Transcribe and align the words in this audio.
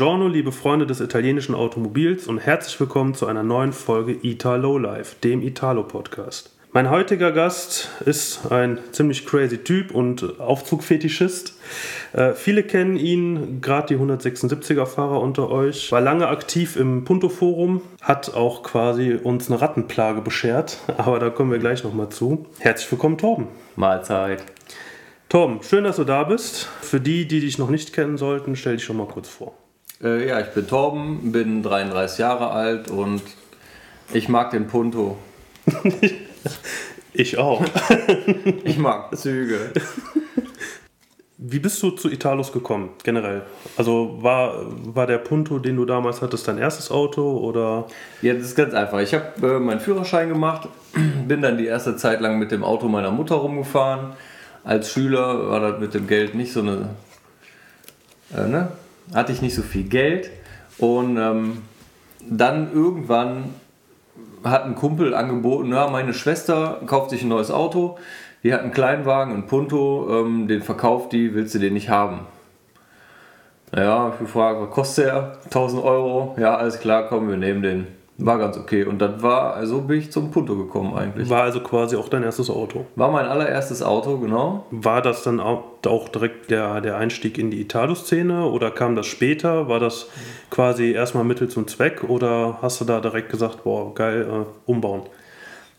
Buongiorno, 0.00 0.28
liebe 0.28 0.50
Freunde 0.50 0.86
des 0.86 1.02
italienischen 1.02 1.54
Automobils 1.54 2.26
und 2.26 2.38
herzlich 2.38 2.80
willkommen 2.80 3.12
zu 3.12 3.26
einer 3.26 3.42
neuen 3.42 3.74
Folge 3.74 4.16
Italo 4.22 4.78
Life, 4.78 5.16
dem 5.22 5.42
Italo-Podcast. 5.42 6.56
Mein 6.72 6.88
heutiger 6.88 7.32
Gast 7.32 7.90
ist 8.06 8.50
ein 8.50 8.78
ziemlich 8.92 9.26
crazy 9.26 9.58
Typ 9.58 9.94
und 9.94 10.40
Aufzugfetischist. 10.40 11.52
Äh, 12.14 12.32
viele 12.32 12.62
kennen 12.62 12.96
ihn, 12.96 13.60
gerade 13.60 13.88
die 13.88 14.02
176er-Fahrer 14.02 15.20
unter 15.20 15.50
euch. 15.50 15.92
War 15.92 16.00
lange 16.00 16.28
aktiv 16.28 16.76
im 16.76 17.04
Punto-Forum, 17.04 17.82
hat 18.00 18.32
auch 18.32 18.62
quasi 18.62 19.18
uns 19.22 19.50
eine 19.50 19.60
Rattenplage 19.60 20.22
beschert, 20.22 20.78
aber 20.96 21.18
da 21.18 21.28
kommen 21.28 21.50
wir 21.50 21.58
gleich 21.58 21.84
nochmal 21.84 22.08
zu. 22.08 22.46
Herzlich 22.58 22.90
willkommen, 22.90 23.18
Torben. 23.18 23.48
Mahlzeit. 23.76 24.42
Torben, 25.28 25.62
schön, 25.62 25.84
dass 25.84 25.96
du 25.96 26.04
da 26.04 26.24
bist. 26.24 26.70
Für 26.80 27.00
die, 27.00 27.28
die 27.28 27.40
dich 27.40 27.58
noch 27.58 27.68
nicht 27.68 27.92
kennen 27.92 28.16
sollten, 28.16 28.56
stell 28.56 28.76
dich 28.76 28.84
schon 28.84 28.96
mal 28.96 29.06
kurz 29.06 29.28
vor. 29.28 29.59
Äh, 30.02 30.28
ja, 30.28 30.40
ich 30.40 30.48
bin 30.48 30.66
Torben, 30.66 31.32
bin 31.32 31.62
33 31.62 32.18
Jahre 32.18 32.50
alt 32.50 32.90
und 32.90 33.22
ich 34.12 34.28
mag 34.28 34.50
den 34.50 34.66
Punto. 34.66 35.18
ich 37.12 37.36
auch. 37.36 37.62
ich 38.64 38.78
mag 38.78 39.16
Züge. 39.16 39.72
Wie 41.36 41.58
bist 41.58 41.82
du 41.82 41.90
zu 41.90 42.10
Italus 42.10 42.52
gekommen, 42.52 42.90
generell? 43.02 43.42
Also 43.76 44.18
war, 44.20 44.66
war 44.94 45.06
der 45.06 45.18
Punto, 45.18 45.58
den 45.58 45.76
du 45.76 45.84
damals 45.84 46.22
hattest, 46.22 46.46
dein 46.48 46.58
erstes 46.58 46.90
Auto 46.90 47.38
oder? 47.38 47.86
Ja, 48.22 48.34
das 48.34 48.44
ist 48.44 48.56
ganz 48.56 48.74
einfach. 48.74 49.00
Ich 49.00 49.14
habe 49.14 49.46
äh, 49.46 49.58
meinen 49.58 49.80
Führerschein 49.80 50.28
gemacht, 50.28 50.68
bin 51.28 51.42
dann 51.42 51.58
die 51.58 51.66
erste 51.66 51.96
Zeit 51.96 52.20
lang 52.20 52.38
mit 52.38 52.50
dem 52.52 52.64
Auto 52.64 52.88
meiner 52.88 53.10
Mutter 53.10 53.36
rumgefahren. 53.36 54.12
Als 54.64 54.92
Schüler 54.92 55.48
war 55.50 55.60
das 55.60 55.80
mit 55.80 55.94
dem 55.94 56.06
Geld 56.06 56.34
nicht 56.34 56.52
so 56.52 56.60
eine. 56.60 56.90
Äh, 58.34 58.46
ne? 58.46 58.68
Hatte 59.14 59.32
ich 59.32 59.42
nicht 59.42 59.54
so 59.54 59.62
viel 59.62 59.84
Geld. 59.84 60.30
Und 60.78 61.16
ähm, 61.16 61.62
dann 62.28 62.72
irgendwann 62.72 63.54
hat 64.44 64.64
ein 64.64 64.74
Kumpel 64.74 65.14
angeboten, 65.14 65.70
ja, 65.72 65.88
meine 65.88 66.14
Schwester 66.14 66.80
kauft 66.86 67.10
sich 67.10 67.22
ein 67.22 67.28
neues 67.28 67.50
Auto, 67.50 67.98
die 68.42 68.54
hat 68.54 68.62
einen 68.62 68.72
Kleinwagen, 68.72 69.34
einen 69.34 69.46
Punto, 69.46 70.08
ähm, 70.10 70.48
den 70.48 70.62
verkauft 70.62 71.12
die, 71.12 71.34
willst 71.34 71.54
du 71.54 71.58
den 71.58 71.74
nicht 71.74 71.90
haben? 71.90 72.20
Naja, 73.72 74.10
ich 74.12 74.18
gefragt, 74.18 74.60
was 74.60 74.70
kostet 74.70 75.06
der? 75.06 75.38
1000 75.44 75.84
Euro? 75.84 76.34
Ja, 76.38 76.56
alles 76.56 76.80
klar, 76.80 77.06
komm, 77.08 77.28
wir 77.28 77.36
nehmen 77.36 77.62
den. 77.62 77.86
War 78.20 78.38
ganz 78.38 78.58
okay. 78.58 78.84
Und 78.84 78.98
das 79.00 79.22
war, 79.22 79.54
also 79.54 79.80
bin 79.80 79.98
ich 79.98 80.12
zum 80.12 80.30
Punto 80.30 80.56
gekommen 80.56 80.94
eigentlich. 80.94 81.28
War 81.30 81.42
also 81.42 81.60
quasi 81.60 81.96
auch 81.96 82.08
dein 82.08 82.22
erstes 82.22 82.50
Auto? 82.50 82.86
War 82.94 83.10
mein 83.10 83.26
allererstes 83.26 83.82
Auto, 83.82 84.18
genau. 84.18 84.66
War 84.70 85.00
das 85.00 85.22
dann 85.22 85.40
auch, 85.40 85.64
direkt 86.12 86.50
der, 86.50 86.82
der 86.82 86.98
Einstieg 86.98 87.38
in 87.38 87.50
die 87.50 87.60
Italo-Szene 87.62 88.44
oder 88.44 88.70
kam 88.70 88.96
das 88.96 89.06
später? 89.06 89.68
War 89.68 89.80
das 89.80 90.08
quasi 90.50 90.92
erstmal 90.92 91.24
Mittel 91.24 91.48
zum 91.48 91.66
Zweck 91.66 92.04
oder 92.04 92.58
hast 92.60 92.80
du 92.80 92.84
da 92.84 93.00
direkt 93.00 93.30
gesagt, 93.30 93.64
boah, 93.64 93.94
geil, 93.94 94.28
äh, 94.28 94.70
umbauen? 94.70 95.02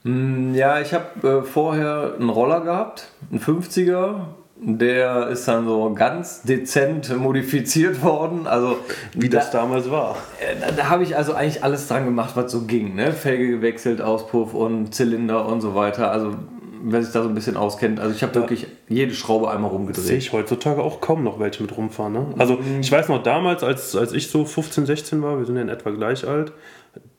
Mm, 0.03 0.55
ja, 0.55 0.79
ich 0.79 0.93
habe 0.93 1.27
äh, 1.27 1.43
vorher 1.43 2.15
einen 2.19 2.29
Roller 2.29 2.61
gehabt, 2.61 3.09
einen 3.29 3.39
50er, 3.39 4.21
der 4.63 5.29
ist 5.29 5.47
dann 5.47 5.65
so 5.65 5.91
ganz 5.95 6.43
dezent 6.43 7.17
modifiziert 7.17 8.03
worden. 8.03 8.45
Also 8.45 8.77
wie 9.15 9.27
das 9.27 9.49
da, 9.49 9.61
damals 9.61 9.89
war. 9.89 10.17
Äh, 10.39 10.55
da, 10.59 10.71
da 10.71 10.89
habe 10.89 11.03
ich 11.03 11.17
also 11.17 11.33
eigentlich 11.33 11.63
alles 11.63 11.87
dran 11.87 12.05
gemacht, 12.05 12.35
was 12.35 12.51
so 12.51 12.61
ging. 12.61 12.93
Ne? 12.93 13.11
Felge 13.11 13.49
gewechselt, 13.49 14.01
Auspuff 14.01 14.53
und 14.53 14.93
Zylinder 14.93 15.47
und 15.47 15.61
so 15.61 15.73
weiter. 15.73 16.11
Also 16.11 16.35
wer 16.83 17.01
sich 17.01 17.11
da 17.11 17.23
so 17.23 17.29
ein 17.29 17.35
bisschen 17.35 17.57
auskennt. 17.57 17.99
Also 17.99 18.13
ich 18.15 18.21
habe 18.21 18.33
ja. 18.35 18.41
wirklich 18.41 18.67
jede 18.87 19.13
Schraube 19.15 19.49
einmal 19.49 19.71
rumgedreht. 19.71 20.05
Sehe 20.05 20.17
ich 20.17 20.31
heutzutage 20.31 20.81
auch 20.81 21.01
kaum 21.01 21.23
noch 21.23 21.39
welche 21.39 21.63
mit 21.63 21.75
rumfahren. 21.75 22.13
Ne? 22.13 22.25
Also 22.37 22.55
mhm. 22.55 22.81
ich 22.81 22.91
weiß 22.91 23.09
noch 23.09 23.23
damals, 23.23 23.63
als, 23.63 23.95
als 23.95 24.13
ich 24.13 24.29
so 24.29 24.45
15, 24.45 24.85
16 24.85 25.21
war, 25.23 25.39
wir 25.39 25.45
sind 25.45 25.55
ja 25.55 25.63
in 25.63 25.69
etwa 25.69 25.89
gleich 25.89 26.27
alt, 26.27 26.53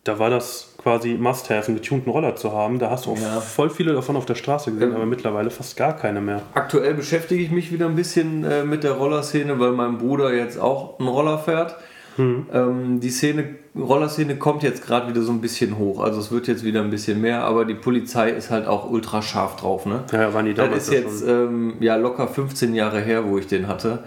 da 0.04 0.18
war 0.18 0.30
das 0.30 0.74
quasi 0.82 1.14
Must-Have, 1.14 1.68
einen 1.68 1.76
getunten 1.76 2.10
Roller 2.10 2.34
zu 2.34 2.52
haben. 2.52 2.78
Da 2.78 2.90
hast 2.90 3.06
du 3.06 3.12
auch 3.12 3.20
ja. 3.20 3.40
voll 3.40 3.70
viele 3.70 3.92
davon 3.92 4.16
auf 4.16 4.26
der 4.26 4.34
Straße 4.34 4.72
gesehen, 4.72 4.90
ähm, 4.90 4.96
aber 4.96 5.06
mittlerweile 5.06 5.50
fast 5.50 5.76
gar 5.76 5.96
keine 5.96 6.20
mehr. 6.20 6.42
Aktuell 6.54 6.94
beschäftige 6.94 7.42
ich 7.42 7.50
mich 7.50 7.72
wieder 7.72 7.86
ein 7.86 7.94
bisschen 7.94 8.44
äh, 8.44 8.64
mit 8.64 8.82
der 8.82 8.92
Rollerszene, 8.92 9.60
weil 9.60 9.72
mein 9.72 9.98
Bruder 9.98 10.34
jetzt 10.34 10.58
auch 10.58 10.98
einen 10.98 11.08
Roller 11.08 11.38
fährt. 11.38 11.76
Hm. 12.16 12.46
Ähm, 12.52 13.00
die 13.00 13.10
Szene, 13.10 13.54
Rollerszene 13.74 14.36
kommt 14.36 14.62
jetzt 14.64 14.84
gerade 14.84 15.08
wieder 15.08 15.22
so 15.22 15.32
ein 15.32 15.40
bisschen 15.40 15.78
hoch. 15.78 16.00
Also 16.00 16.20
es 16.20 16.30
wird 16.30 16.46
jetzt 16.46 16.64
wieder 16.64 16.82
ein 16.82 16.90
bisschen 16.90 17.20
mehr, 17.20 17.44
aber 17.44 17.64
die 17.64 17.74
Polizei 17.74 18.30
ist 18.30 18.50
halt 18.50 18.66
auch 18.66 18.90
ultra 18.90 19.22
scharf 19.22 19.56
drauf. 19.56 19.86
Ne? 19.86 20.02
Ja, 20.12 20.34
waren 20.34 20.44
die 20.44 20.52
damals 20.52 20.86
Das 20.86 20.88
ist 20.88 20.94
jetzt 20.94 21.28
ähm, 21.28 21.74
ja 21.80 21.96
locker 21.96 22.28
15 22.28 22.74
Jahre 22.74 23.00
her, 23.00 23.24
wo 23.26 23.38
ich 23.38 23.46
den 23.46 23.68
hatte 23.68 24.00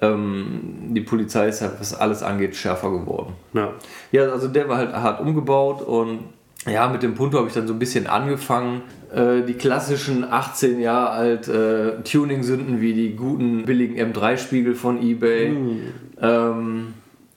ähm, 0.00 0.90
die 0.90 1.00
Polizei 1.00 1.48
ist 1.48 1.60
ja, 1.60 1.72
was 1.78 1.94
alles 1.94 2.22
angeht, 2.22 2.56
schärfer 2.56 2.90
geworden. 2.90 3.34
Ja. 3.54 3.72
ja, 4.12 4.28
also 4.28 4.48
der 4.48 4.68
war 4.68 4.78
halt 4.78 4.92
hart 4.92 5.20
umgebaut 5.20 5.82
und 5.82 6.20
ja, 6.66 6.88
mit 6.88 7.02
dem 7.02 7.14
Punto 7.14 7.38
habe 7.38 7.48
ich 7.48 7.54
dann 7.54 7.66
so 7.66 7.72
ein 7.72 7.78
bisschen 7.78 8.06
angefangen. 8.06 8.82
Äh, 9.14 9.42
die 9.42 9.54
klassischen 9.54 10.24
18 10.24 10.80
Jahre 10.80 11.10
alt 11.10 11.48
äh, 11.48 12.02
Tuning-Sünden 12.02 12.80
wie 12.80 12.92
die 12.92 13.14
guten 13.14 13.64
billigen 13.64 13.96
M3-Spiegel 14.12 14.74
von 14.74 15.00
eBay. 15.00 15.50
Mm. 15.50 15.80
Ähm, 16.20 16.94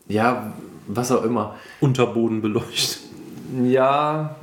ja, 0.07 0.53
was 0.87 1.11
auch 1.11 1.23
immer. 1.23 1.55
Unterboden 1.79 2.41
beleuchtet. 2.41 2.99
Ja, 3.63 4.35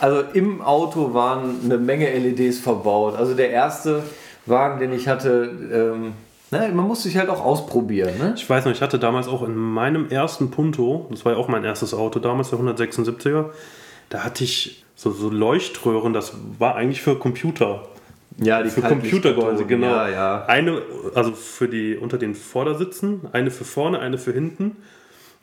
also 0.00 0.22
im 0.34 0.60
Auto 0.60 1.14
waren 1.14 1.60
eine 1.64 1.78
Menge 1.78 2.12
LEDs 2.16 2.58
verbaut. 2.60 3.16
Also 3.16 3.34
der 3.34 3.50
erste 3.50 4.02
Wagen, 4.46 4.78
den 4.78 4.92
ich 4.92 5.08
hatte, 5.08 5.50
ähm, 5.72 6.12
Ne, 6.52 6.70
man 6.74 6.86
muss 6.86 7.02
sich 7.02 7.16
halt 7.16 7.30
auch 7.30 7.42
ausprobieren. 7.42 8.12
Ne? 8.18 8.34
Ich 8.36 8.48
weiß 8.48 8.66
noch, 8.66 8.72
ich 8.72 8.82
hatte 8.82 8.98
damals 8.98 9.26
auch 9.26 9.42
in 9.42 9.56
meinem 9.56 10.10
ersten 10.10 10.50
Punto, 10.50 11.06
das 11.10 11.24
war 11.24 11.32
ja 11.32 11.38
auch 11.38 11.48
mein 11.48 11.64
erstes 11.64 11.94
Auto 11.94 12.20
damals, 12.20 12.50
der 12.50 12.58
176er, 12.58 13.46
da 14.10 14.22
hatte 14.22 14.44
ich 14.44 14.84
so, 14.94 15.10
so 15.12 15.30
Leuchtröhren, 15.30 16.12
das 16.12 16.34
war 16.58 16.76
eigentlich 16.76 17.00
für 17.00 17.18
Computer. 17.18 17.88
Ja, 18.38 18.62
die 18.62 18.68
für 18.68 18.82
Computergehäuse, 18.82 19.64
genau. 19.64 19.86
Ja, 19.88 20.08
ja. 20.08 20.44
Eine, 20.44 20.82
also 21.14 21.32
für 21.32 21.68
die 21.68 21.96
unter 21.96 22.18
den 22.18 22.34
Vordersitzen, 22.34 23.22
eine 23.32 23.50
für 23.50 23.64
vorne, 23.64 23.98
eine 24.00 24.18
für 24.18 24.32
hinten. 24.32 24.76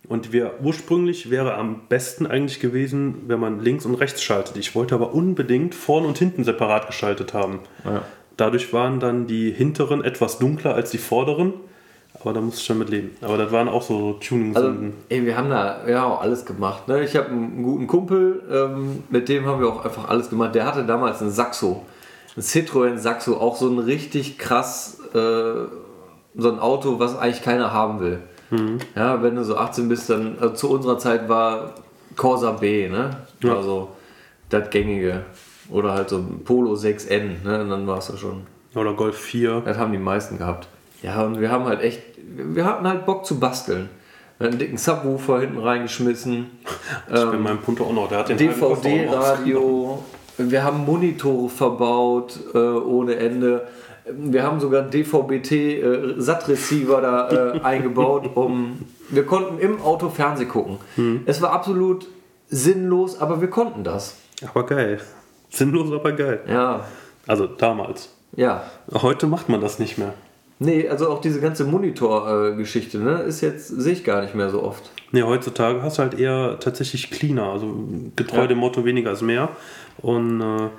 Und 0.08 0.32
wir 0.32 0.54
ursprünglich 0.64 1.30
wäre 1.30 1.56
am 1.56 1.88
besten 1.90 2.26
eigentlich 2.26 2.60
gewesen, 2.60 3.24
wenn 3.28 3.40
man 3.40 3.60
links 3.60 3.86
und 3.86 3.96
rechts 3.96 4.24
schaltet. 4.24 4.58
Ich 4.58 4.74
wollte 4.76 4.96
aber 4.96 5.14
unbedingt 5.14 5.76
vorne 5.76 6.08
und 6.08 6.18
hinten 6.18 6.44
separat 6.44 6.88
geschaltet 6.88 7.34
haben. 7.34 7.60
Ja. 7.84 8.04
Dadurch 8.40 8.72
waren 8.72 9.00
dann 9.00 9.28
die 9.28 9.52
hinteren 9.52 10.04
etwas 10.04 10.40
dunkler 10.40 10.74
als 10.74 10.92
die 10.92 10.98
vorderen. 10.98 11.54
Aber 12.22 12.34
da 12.34 12.42
musst 12.42 12.60
du 12.60 12.64
schon 12.64 12.80
mit 12.80 12.90
leben. 12.90 13.12
Aber 13.22 13.38
das 13.38 13.52
waren 13.52 13.68
auch 13.68 13.82
so 13.82 14.14
tuning 14.14 14.56
also, 14.56 14.74
ey, 15.10 15.26
Wir 15.26 15.38
haben 15.38 15.50
da 15.50 15.88
ja 15.88 16.06
auch 16.06 16.22
alles 16.22 16.46
gemacht. 16.46 16.88
Ne? 16.88 17.04
Ich 17.04 17.16
habe 17.16 17.30
einen 17.30 17.64
guten 17.64 17.88
Kumpel, 17.88 18.42
ähm, 18.52 19.04
mit 19.10 19.30
dem 19.30 19.46
haben 19.46 19.62
wir 19.62 19.68
auch 19.70 19.86
einfach 19.86 20.10
alles 20.10 20.30
gemacht. 20.30 20.56
Der 20.56 20.66
hatte 20.66 20.86
damals 20.86 21.22
einen 21.22 21.32
Saxo. 21.32 21.86
Ein 22.36 22.42
Citroën 22.42 22.98
Saxo. 22.98 23.38
Auch 23.38 23.56
so 23.56 23.70
ein 23.70 23.80
richtig 23.80 24.38
krass, 24.38 25.00
äh, 25.14 25.18
so 26.36 26.52
ein 26.52 26.60
Auto, 26.60 27.00
was 27.00 27.18
eigentlich 27.18 27.44
keiner 27.44 27.72
haben 27.72 28.00
will. 28.00 28.20
Mhm. 28.50 28.80
Ja, 28.96 29.22
wenn 29.22 29.36
du 29.36 29.44
so 29.44 29.58
18 29.58 29.88
bist, 29.88 30.10
dann 30.10 30.38
also 30.40 30.56
zu 30.56 30.72
unserer 30.72 30.98
Zeit 30.98 31.30
war 31.30 31.76
Corsa 32.16 32.52
B, 32.52 32.90
ne? 32.90 33.12
Ja. 33.44 33.56
Also 33.56 33.90
das 34.50 34.70
gängige. 34.70 35.26
Oder 35.70 35.94
halt 35.94 36.10
so 36.10 36.18
ein 36.18 36.42
Polo 36.44 36.74
6N, 36.74 37.44
ne? 37.44 37.62
Und 37.62 37.70
dann 37.70 37.88
war 37.88 38.00
es 38.00 38.08
ja 38.08 38.18
schon. 38.18 38.42
Oder 38.76 38.94
Golf 38.94 39.18
4. 39.18 39.62
Das 39.66 39.78
haben 39.78 39.92
die 39.92 39.98
meisten 39.98 40.38
gehabt. 40.38 40.68
Ja, 41.02 41.24
und 41.24 41.40
wir 41.40 41.52
haben 41.52 41.66
halt 41.66 41.82
echt, 41.82 42.02
wir 42.26 42.66
hatten 42.66 42.88
halt 42.88 43.06
Bock 43.06 43.26
zu 43.26 43.40
basteln. 43.40 43.90
einen 44.40 44.58
dicken 44.58 44.78
Subwoofer 44.78 45.42
hinten 45.42 45.60
reingeschmissen. 45.60 46.48
Ich 47.12 47.20
ähm, 47.20 47.32
bin 47.32 47.42
meinem 47.42 47.60
Punto 47.60 47.86
auch 47.86 47.94
noch, 47.94 48.10
der 48.10 48.20
hat 48.20 48.30
den 48.30 48.38
DVD-Radio. 48.38 50.04
Wir 50.38 50.64
haben 50.64 50.86
Monitore 50.86 51.50
verbaut 51.50 52.40
äh, 52.54 52.58
ohne 52.58 53.16
Ende. 53.16 53.68
Wir 54.12 54.44
haben 54.44 54.60
sogar 54.60 54.84
einen 54.84 54.92
DVB-T-SAT-Receiver 54.92 56.98
äh, 56.98 57.02
da 57.02 57.30
äh, 57.30 57.60
eingebaut, 57.64 58.30
um. 58.36 58.86
Wir 59.10 59.26
konnten 59.26 59.60
im 59.60 59.82
Auto 59.82 60.10
Fernseh 60.10 60.46
gucken. 60.46 60.78
Hm. 60.96 61.22
Es 61.26 61.42
war 61.42 61.52
absolut 61.52 62.08
sinnlos, 62.48 63.20
aber 63.20 63.42
wir 63.42 63.50
konnten 63.50 63.84
das. 63.84 64.16
Aber 64.48 64.66
geil. 64.66 65.00
Sinnlos, 65.56 65.92
aber 65.92 66.12
geil. 66.14 66.42
Ja. 66.48 66.86
Also 67.28 67.48
damals. 67.48 68.16
Ja. 68.36 68.64
Heute 68.92 69.28
macht 69.28 69.50
man 69.50 69.62
das 69.62 69.80
nicht 69.80 69.98
mehr. 69.98 70.14
Nee, 70.60 70.90
also 70.90 71.10
auch 71.10 71.22
diese 71.22 71.40
ganze 71.40 71.64
Monitor-Geschichte, 71.64 72.98
ne, 73.00 73.22
ist 73.22 73.40
jetzt, 73.40 73.68
sehe 73.70 73.94
ich 73.94 74.04
gar 74.04 74.22
nicht 74.22 74.36
mehr 74.36 74.50
so 74.50 74.62
oft. 74.62 74.92
Nee, 75.12 75.24
heutzutage 75.24 75.82
hast 75.82 75.98
du 75.98 76.02
halt 76.02 76.20
eher 76.20 76.58
tatsächlich 76.60 77.10
cleaner, 77.10 77.46
also 77.46 77.88
getreu 78.18 78.42
ja. 78.42 78.48
dem 78.48 78.58
Motto 78.58 78.84
weniger 78.84 79.12
ist 79.12 79.22
mehr. 79.22 79.50
Und 80.02 80.42
äh, 80.42 80.70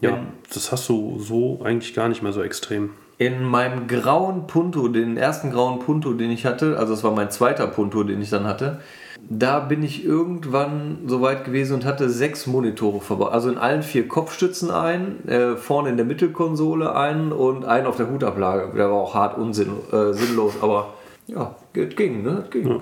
ja, 0.00 0.10
in, 0.10 0.28
das 0.54 0.70
hast 0.70 0.88
du 0.88 1.18
so 1.18 1.60
eigentlich 1.64 1.94
gar 1.94 2.08
nicht 2.08 2.22
mehr 2.22 2.32
so 2.32 2.42
extrem. 2.42 2.90
In 3.18 3.42
meinem 3.42 3.88
grauen 3.88 4.46
Punto, 4.46 4.86
den 4.88 5.16
ersten 5.16 5.50
grauen 5.50 5.80
Punto, 5.80 6.12
den 6.12 6.30
ich 6.30 6.46
hatte, 6.46 6.78
also 6.78 6.94
es 6.94 7.02
war 7.02 7.10
mein 7.12 7.30
zweiter 7.30 7.66
Punto, 7.66 8.04
den 8.04 8.22
ich 8.22 8.30
dann 8.30 8.46
hatte, 8.46 8.80
da 9.28 9.58
bin 9.58 9.82
ich 9.82 10.04
irgendwann 10.04 11.00
so 11.06 11.20
weit 11.20 11.44
gewesen 11.44 11.74
und 11.74 11.84
hatte 11.84 12.08
sechs 12.08 12.46
Monitore 12.46 13.00
verbaut. 13.00 13.32
Also 13.32 13.50
in 13.50 13.58
allen 13.58 13.82
vier 13.82 14.06
Kopfstützen 14.06 14.70
ein, 14.70 15.28
äh, 15.28 15.56
vorne 15.56 15.90
in 15.90 15.96
der 15.96 16.06
Mittelkonsole 16.06 16.94
einen 16.94 17.32
und 17.32 17.64
einen 17.64 17.86
auf 17.86 17.96
der 17.96 18.08
Hutablage. 18.08 18.72
Der 18.76 18.88
war 18.88 18.96
auch 18.96 19.14
hart 19.14 19.36
unsinnlos, 19.36 19.82
äh, 19.92 20.62
aber 20.62 20.94
ja, 21.26 21.56
es 21.74 21.96
ging, 21.96 22.22
ne? 22.22 22.44
Ging. 22.50 22.68
Ja. 22.68 22.80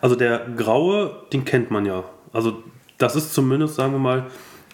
Also 0.00 0.16
der 0.16 0.46
graue, 0.56 1.10
den 1.32 1.44
kennt 1.44 1.70
man 1.70 1.84
ja. 1.84 2.04
Also 2.32 2.62
das 2.96 3.14
ist 3.16 3.34
zumindest, 3.34 3.74
sagen 3.74 3.92
wir 3.92 3.98
mal, 3.98 4.26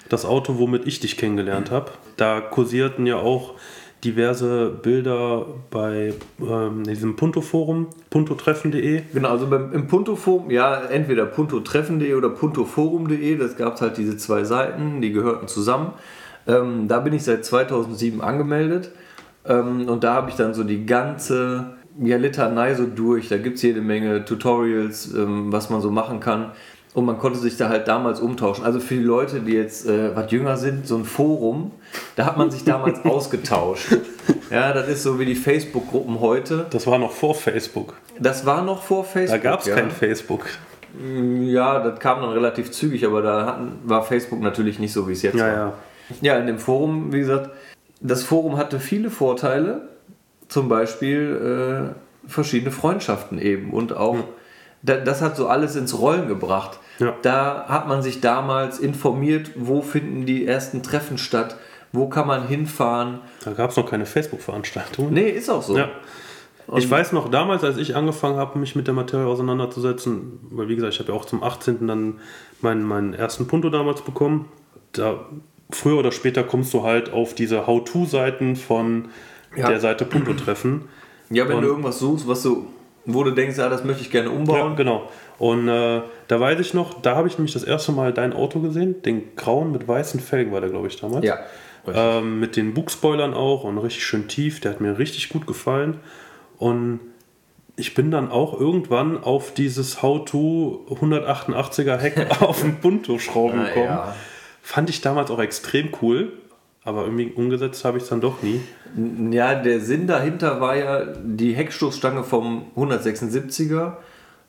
das 0.09 0.25
Auto, 0.25 0.59
womit 0.59 0.87
ich 0.87 1.01
dich 1.01 1.17
kennengelernt 1.17 1.71
habe. 1.71 1.91
Da 2.17 2.41
kursierten 2.41 3.07
ja 3.07 3.17
auch 3.17 3.55
diverse 4.05 4.71
Bilder 4.83 5.47
bei 5.71 6.15
ähm, 6.41 6.85
diesem 6.85 7.17
Punto-Forum, 7.17 7.89
puntotreffen.de. 8.11 9.03
Genau, 9.13 9.31
also 9.31 9.47
beim, 9.47 9.73
im 9.73 9.87
Punto-Forum, 9.87 10.51
ja, 10.51 10.83
entweder 10.85 11.27
puntotreffen.de 11.27 12.15
oder 12.15 12.31
puntoforum.de, 12.31 13.37
das 13.37 13.57
gab 13.57 13.75
es 13.75 13.81
halt 13.81 13.97
diese 13.97 14.17
zwei 14.17 14.45
Seiten, 14.45 15.01
die 15.01 15.13
gehörten 15.13 15.49
zusammen. 15.49 15.93
Ähm, 16.47 16.89
da 16.89 17.01
bin 17.01 17.15
ich 17.15 17.25
seit 17.25 17.45
2007 17.45 18.21
angemeldet 18.21 18.91
ähm, 19.47 19.89
und 19.89 20.05
da 20.05 20.15
habe 20.15 20.31
ich 20.31 20.37
dann 20.37 20.55
so 20.55 20.65
die 20.65 20.85
ganze 20.85 21.75
ja, 22.01 22.17
Litanei 22.17 22.75
so 22.75 22.87
durch. 22.87 23.29
Da 23.29 23.39
gibt 23.39 23.57
es 23.57 23.63
jede 23.63 23.81
Menge 23.81 24.25
Tutorials, 24.25 25.15
ähm, 25.15 25.53
was 25.53 25.71
man 25.71 25.81
so 25.81 25.91
machen 25.91 26.21
kann. 26.21 26.53
Und 26.95 27.05
man 27.07 27.19
konnte 27.19 27.39
sich 27.41 27.57
da 27.57 27.69
halt 27.69 27.89
damals 27.89 28.21
umtauschen. 28.21 28.65
Also 28.65 28.79
für 28.79 28.95
die 28.95 29.03
Leute, 29.03 29.41
die 29.41 29.53
jetzt 29.53 29.87
äh, 29.87 30.15
was 30.15 30.31
jünger 30.31 30.57
sind, 30.57 30.87
so 30.87 30.97
ein 30.97 31.05
Forum, 31.05 31.73
da 32.15 32.25
hat 32.25 32.39
man 32.39 32.51
sich 32.53 32.65
damals 32.65 33.05
ausgetauscht. 33.05 33.97
Ja, 34.49 34.73
das 34.73 34.89
ist 34.89 35.03
so 35.03 35.19
wie 35.19 35.25
die 35.25 35.35
Facebook-Gruppen 35.35 36.21
heute. 36.21 36.67
Das 36.71 36.87
war 36.87 36.99
noch 36.99 37.11
vor 37.11 37.35
Facebook. 37.35 37.95
Das 38.21 38.47
war 38.47 38.63
noch 38.63 38.83
vor 38.83 39.05
Facebook. 39.05 39.43
Da 39.43 39.51
gab 39.51 39.61
es 39.61 39.67
ja. 39.67 39.75
kein 39.75 39.91
Facebook. 39.91 40.47
Ja, 41.41 41.81
das 41.81 41.99
kam 41.99 42.21
dann 42.21 42.31
relativ 42.31 42.71
zügig, 42.71 43.05
aber 43.05 43.23
da 43.23 43.47
hatten, 43.47 43.81
war 43.85 44.05
Facebook 44.05 44.41
natürlich 44.41 44.79
nicht 44.79 44.93
so, 44.93 45.09
wie 45.09 45.13
es 45.13 45.23
jetzt 45.23 45.37
Ja, 45.37 45.47
war. 45.47 45.53
ja. 45.53 45.73
Ja, 46.21 46.39
in 46.39 46.47
dem 46.47 46.59
Forum, 46.59 47.13
wie 47.13 47.21
gesagt, 47.21 47.51
das 48.01 48.23
Forum 48.23 48.57
hatte 48.57 48.79
viele 48.79 49.11
Vorteile, 49.11 49.89
zum 50.49 50.69
Beispiel 50.69 51.95
äh, 52.27 52.31
verschiedene 52.31 52.71
Freundschaften 52.71 53.39
eben 53.39 53.73
und 53.73 53.97
auch, 53.97 54.19
da, 54.83 54.97
das 54.97 55.23
hat 55.23 55.37
so 55.37 55.49
alles 55.49 55.75
ins 55.75 55.99
Rollen 55.99 56.29
gebracht. 56.29 56.79
Ja. 56.99 57.15
Da 57.23 57.65
hat 57.69 57.89
man 57.89 58.03
sich 58.03 58.21
damals 58.21 58.79
informiert, 58.79 59.51
wo 59.57 59.83
finden 59.83 60.27
die 60.27 60.47
ersten 60.47 60.83
Treffen 60.83 61.19
statt, 61.19 61.57
wo 61.93 62.09
kann 62.09 62.27
man 62.27 62.47
hinfahren. 62.47 63.19
Da 63.45 63.53
gab 63.53 63.71
es 63.71 63.77
noch 63.77 63.89
keine 63.89 64.07
Facebook-Veranstaltungen. 64.07 65.13
Nee, 65.13 65.29
ist 65.31 65.49
auch 65.51 65.63
so. 65.63 65.77
Ja. 65.77 65.89
Ich 66.77 66.91
weiß 66.91 67.13
noch, 67.13 67.31
damals, 67.31 67.63
als 67.63 67.77
ich 67.77 67.95
angefangen 67.95 68.37
habe, 68.39 68.59
mich 68.59 68.75
mit 68.75 68.87
der 68.87 68.95
Materie 68.95 69.27
auseinanderzusetzen, 69.27 70.39
weil 70.51 70.69
wie 70.69 70.77
gesagt, 70.77 70.95
ich 70.95 71.01
habe 71.01 71.13
ja 71.13 71.19
auch 71.19 71.27
zum 71.27 71.43
18. 71.43 71.87
dann 71.87 72.15
meinen, 72.63 72.85
meinen 72.85 73.13
ersten 73.13 73.47
Punto 73.47 73.69
damals 73.69 74.01
bekommen. 74.03 74.49
Da, 74.93 75.27
früher 75.71 75.99
oder 75.99 76.11
später 76.13 76.43
kommst 76.43 76.73
du 76.73 76.83
halt 76.83 77.13
auf 77.13 77.35
diese 77.35 77.67
How-To-Seiten 77.67 78.57
von 78.57 79.07
Ja. 79.57 79.69
der 79.69 79.79
Seite 79.81 80.05
Punto 80.07 80.33
treffen. 80.33 80.85
Ja, 81.31 81.47
wenn 81.49 81.57
Und- 81.57 81.63
du 81.63 81.69
irgendwas 81.69 81.99
suchst, 81.99 82.27
was 82.27 82.43
du, 82.43 82.67
wo 83.05 83.23
du 83.25 83.33
denkst, 83.33 83.59
ja, 83.59 83.69
das 83.69 83.85
möchte 83.85 84.03
ich 84.03 84.11
gerne 84.11 84.31
Ja, 84.31 84.35
umbauen. 84.35 84.75
genau. 84.77 85.11
Und 85.39 85.69
äh, 85.69 86.03
da 86.29 86.41
weiß 86.41 86.61
ich 86.61 86.75
noch, 86.75 87.01
da 87.03 87.17
habe 87.17 87.29
ich 87.29 87.39
nämlich 87.39 87.53
das 87.53 87.65
erste 87.65 87.93
Mal 87.93 88.13
dein 88.13 88.33
Auto 88.33 88.61
gesehen. 88.61 89.03
Den 89.03 89.35
grauen 89.37 89.73
mit 89.73 89.87
weißen 89.89 90.21
Felgen 90.21 90.53
war 90.53 90.61
der, 90.61 90.71
glaube 90.71 90.87
ich, 90.89 90.97
damals. 91.01 91.25
Ja. 91.25 91.39
Ähm, 91.93 92.41
mit 92.41 92.57
den 92.57 92.73
Bugspoilern 92.73 93.35
auch 93.35 93.65
und 93.65 93.79
richtig 93.79 94.05
schön 94.05 94.29
tief. 94.29 94.61
Der 94.61 94.73
hat 94.73 94.81
mir 94.81 94.99
richtig 94.99 95.29
gut 95.29 95.47
gefallen. 95.47 95.99
Und 96.59 97.01
ich 97.77 97.95
bin 97.95 98.11
dann 98.11 98.31
auch 98.31 98.59
irgendwann 98.59 99.23
auf 99.23 99.53
dieses 99.53 100.03
How-To 100.03 100.87
188er 100.91 101.97
Heck 101.97 102.27
auf 102.41 102.61
dem 102.61 102.77
Punto 102.81 103.19
schrauben 103.19 103.59
Na 103.59 103.69
gekommen. 103.69 103.87
ja. 103.87 104.15
Fand 104.63 104.89
ich 104.89 105.01
damals 105.01 105.31
auch 105.31 105.41
extrem 105.41 105.91
cool. 106.01 106.33
Aber 106.85 107.05
irgendwie 107.05 107.33
umgesetzt 107.33 107.85
habe 107.87 107.97
ich 107.97 108.05
es 108.05 108.11
dann 108.11 108.21
doch 108.21 108.43
nie. 108.43 108.61
Ja, 109.35 109.55
der 109.55 109.81
Sinn 109.81 110.07
dahinter 110.07 110.61
war 110.61 110.77
ja 110.77 111.07
die 111.25 111.55
Heckstoßstange 111.55 112.23
vom 112.25 112.67
176er. 112.77 113.95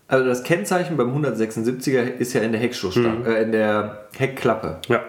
Also 0.08 0.26
das 0.26 0.44
Kennzeichen 0.44 0.98
beim 0.98 1.16
176er 1.16 2.04
ist 2.18 2.34
ja 2.34 2.42
in 2.42 2.52
der 2.52 2.62
Heckstoßstange, 2.62 3.28
äh, 3.28 3.44
in 3.44 3.52
der 3.52 4.06
Heckklappe. 4.18 4.78
Ja. 4.88 5.02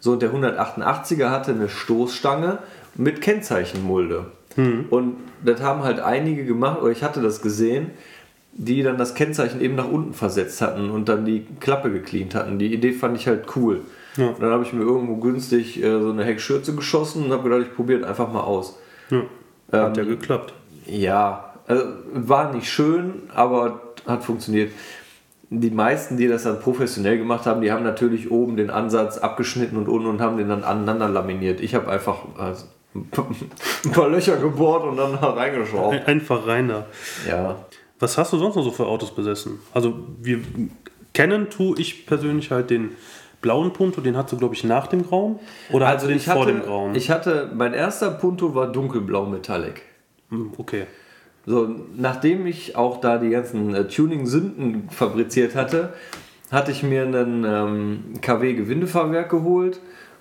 So, 0.00 0.12
und 0.12 0.22
der 0.22 0.32
188er 0.32 1.28
hatte 1.30 1.52
eine 1.52 1.68
Stoßstange 1.68 2.58
mit 2.94 3.20
Kennzeichenmulde. 3.20 4.26
Und 4.90 5.16
das 5.44 5.62
haben 5.62 5.82
halt 5.82 5.98
einige 6.00 6.44
gemacht, 6.44 6.82
oder 6.82 6.90
ich 6.90 7.02
hatte 7.02 7.22
das 7.22 7.40
gesehen, 7.40 7.90
die 8.52 8.82
dann 8.82 8.98
das 8.98 9.14
Kennzeichen 9.14 9.62
eben 9.62 9.76
nach 9.76 9.88
unten 9.88 10.12
versetzt 10.12 10.60
hatten 10.60 10.90
und 10.90 11.08
dann 11.08 11.24
die 11.24 11.46
Klappe 11.60 11.90
gecleant 11.90 12.34
hatten. 12.34 12.58
Die 12.58 12.72
Idee 12.74 12.92
fand 12.92 13.16
ich 13.16 13.26
halt 13.26 13.44
cool. 13.56 13.80
Ja. 14.18 14.26
Und 14.28 14.42
dann 14.42 14.50
habe 14.50 14.62
ich 14.62 14.74
mir 14.74 14.82
irgendwo 14.82 15.16
günstig 15.16 15.82
äh, 15.82 16.00
so 16.00 16.10
eine 16.10 16.24
Heckschürze 16.24 16.74
geschossen 16.74 17.24
und 17.24 17.32
habe 17.32 17.48
gedacht, 17.48 17.68
ich 17.70 17.74
probiere 17.74 18.06
einfach 18.06 18.30
mal 18.30 18.42
aus. 18.42 18.78
ja. 19.10 19.22
Hat 19.72 19.96
Ähm, 19.96 20.04
ja 20.04 20.10
geklappt. 20.10 20.52
Ja, 20.86 21.54
also 21.66 21.84
war 22.12 22.52
nicht 22.52 22.70
schön, 22.70 23.22
aber 23.34 23.80
hat 24.06 24.24
funktioniert. 24.24 24.72
Die 25.50 25.70
meisten, 25.70 26.16
die 26.16 26.28
das 26.28 26.44
dann 26.44 26.60
professionell 26.60 27.18
gemacht 27.18 27.44
haben, 27.44 27.60
die 27.60 27.70
haben 27.70 27.84
natürlich 27.84 28.30
oben 28.30 28.56
den 28.56 28.70
Ansatz 28.70 29.18
abgeschnitten 29.18 29.76
und 29.76 29.86
unten 29.88 30.06
und 30.08 30.20
haben 30.20 30.38
den 30.38 30.48
dann 30.48 30.64
aneinander 30.64 31.08
laminiert. 31.10 31.60
Ich 31.60 31.74
habe 31.74 31.90
einfach 31.90 32.18
also, 32.38 32.64
ein 32.94 33.90
paar 33.92 34.08
Löcher 34.08 34.36
gebohrt 34.38 34.84
und 34.84 34.96
dann 34.96 35.14
reingeschraubt. 35.16 35.94
Ein- 35.94 36.06
Einfach 36.06 36.46
rein 36.46 36.68
da. 36.68 36.86
Ja. 37.28 37.56
Was 37.98 38.16
hast 38.18 38.32
du 38.32 38.38
sonst 38.38 38.56
noch 38.56 38.64
so 38.64 38.70
für 38.70 38.86
Autos 38.86 39.14
besessen? 39.14 39.60
Also 39.74 39.94
wir 40.20 40.40
kennen 41.12 41.50
tue 41.50 41.78
ich 41.78 42.06
persönlich 42.06 42.50
halt 42.50 42.70
den 42.70 42.90
blauen 43.42 43.72
Punto, 43.72 44.00
den 44.00 44.16
hast 44.16 44.32
du 44.32 44.36
glaube 44.38 44.54
ich 44.54 44.64
nach 44.64 44.86
dem 44.86 45.06
Grauen 45.06 45.38
oder 45.70 45.86
hast 45.86 45.94
Also 45.96 46.06
du 46.06 46.12
den 46.14 46.20
vor 46.20 46.42
hatte, 46.42 46.52
dem 46.52 46.62
Grauen? 46.62 46.94
ich 46.94 47.10
hatte, 47.10 47.50
mein 47.54 47.74
erster 47.74 48.10
Punto 48.10 48.54
war 48.54 48.72
dunkelblau 48.72 49.26
Metallic. 49.26 49.82
Hm, 50.30 50.52
okay. 50.56 50.86
So, 51.44 51.68
nachdem 51.96 52.46
ich 52.46 52.76
auch 52.76 53.00
da 53.00 53.18
die 53.18 53.30
ganzen 53.30 53.74
äh, 53.74 53.88
Tuning-Sünden 53.88 54.88
fabriziert 54.90 55.54
hatte, 55.56 55.92
hatte 56.50 56.70
ich 56.70 56.82
mir 56.82 57.02
einen 57.02 57.44
ähm, 57.44 58.04
KW-Gewindefahrwerk 58.20 59.30
geholt 59.30 59.80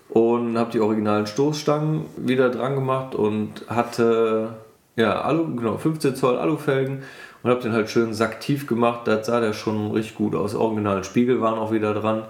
und 0.10 0.58
habe 0.58 0.72
die 0.72 0.80
originalen 0.80 1.28
Stoßstangen 1.28 2.06
wieder 2.18 2.50
dran 2.50 2.76
gemacht 2.76 3.16
und 3.16 3.66
hatte 3.68 4.56
ja 4.96 5.22
Alu, 5.22 5.56
genau 5.56 5.78
15 5.78 6.16
Zoll 6.16 6.38
Alufelgen 6.38 7.04
und 7.44 7.50
habe 7.50 7.62
den 7.62 7.74
halt 7.74 7.90
schön 7.90 8.14
sacktief 8.14 8.66
gemacht. 8.66 9.02
Da 9.06 9.24
sah 9.24 9.40
der 9.40 9.54
schon 9.54 9.92
richtig 9.92 10.16
gut 10.16 10.36
aus. 10.36 10.56
Originalen 10.56 11.04
Spiegel 11.04 11.42
waren 11.42 11.60
auch 11.60 11.72
wieder 11.72 11.94
dran. 11.94 12.24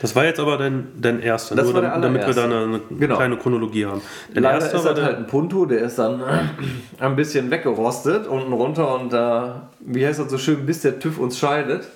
Das 0.00 0.16
war 0.16 0.24
jetzt 0.24 0.40
aber 0.40 0.56
dein, 0.56 0.88
dein 1.00 1.20
erster, 1.20 1.54
Das 1.54 1.64
nur 1.66 1.74
war 1.74 1.80
der 1.82 1.98
damit, 1.98 2.26
wir 2.26 2.34
da 2.34 2.44
eine 2.44 2.80
Genau. 2.98 3.16
kleine 3.16 3.36
Chronologie 3.36 3.86
haben. 3.86 4.00
Dein 4.34 4.42
Leider 4.42 4.60
erster 4.60 4.78
ist 4.78 4.84
war 4.84 4.90
das 4.94 4.98
der, 5.00 5.04
halt 5.04 5.16
ein 5.18 5.26
Punto, 5.26 5.66
der 5.66 5.80
ist 5.80 5.98
dann 5.98 6.22
ein 6.98 7.16
bisschen 7.16 7.50
weggerostet 7.50 8.26
unten 8.26 8.52
runter 8.52 8.98
und 8.98 9.12
da, 9.12 9.70
wie 9.80 10.04
heißt 10.06 10.18
das 10.18 10.30
so 10.30 10.38
schön, 10.38 10.66
bis 10.66 10.80
der 10.80 10.98
TÜV 10.98 11.18
uns 11.18 11.38
scheidet. 11.38 11.88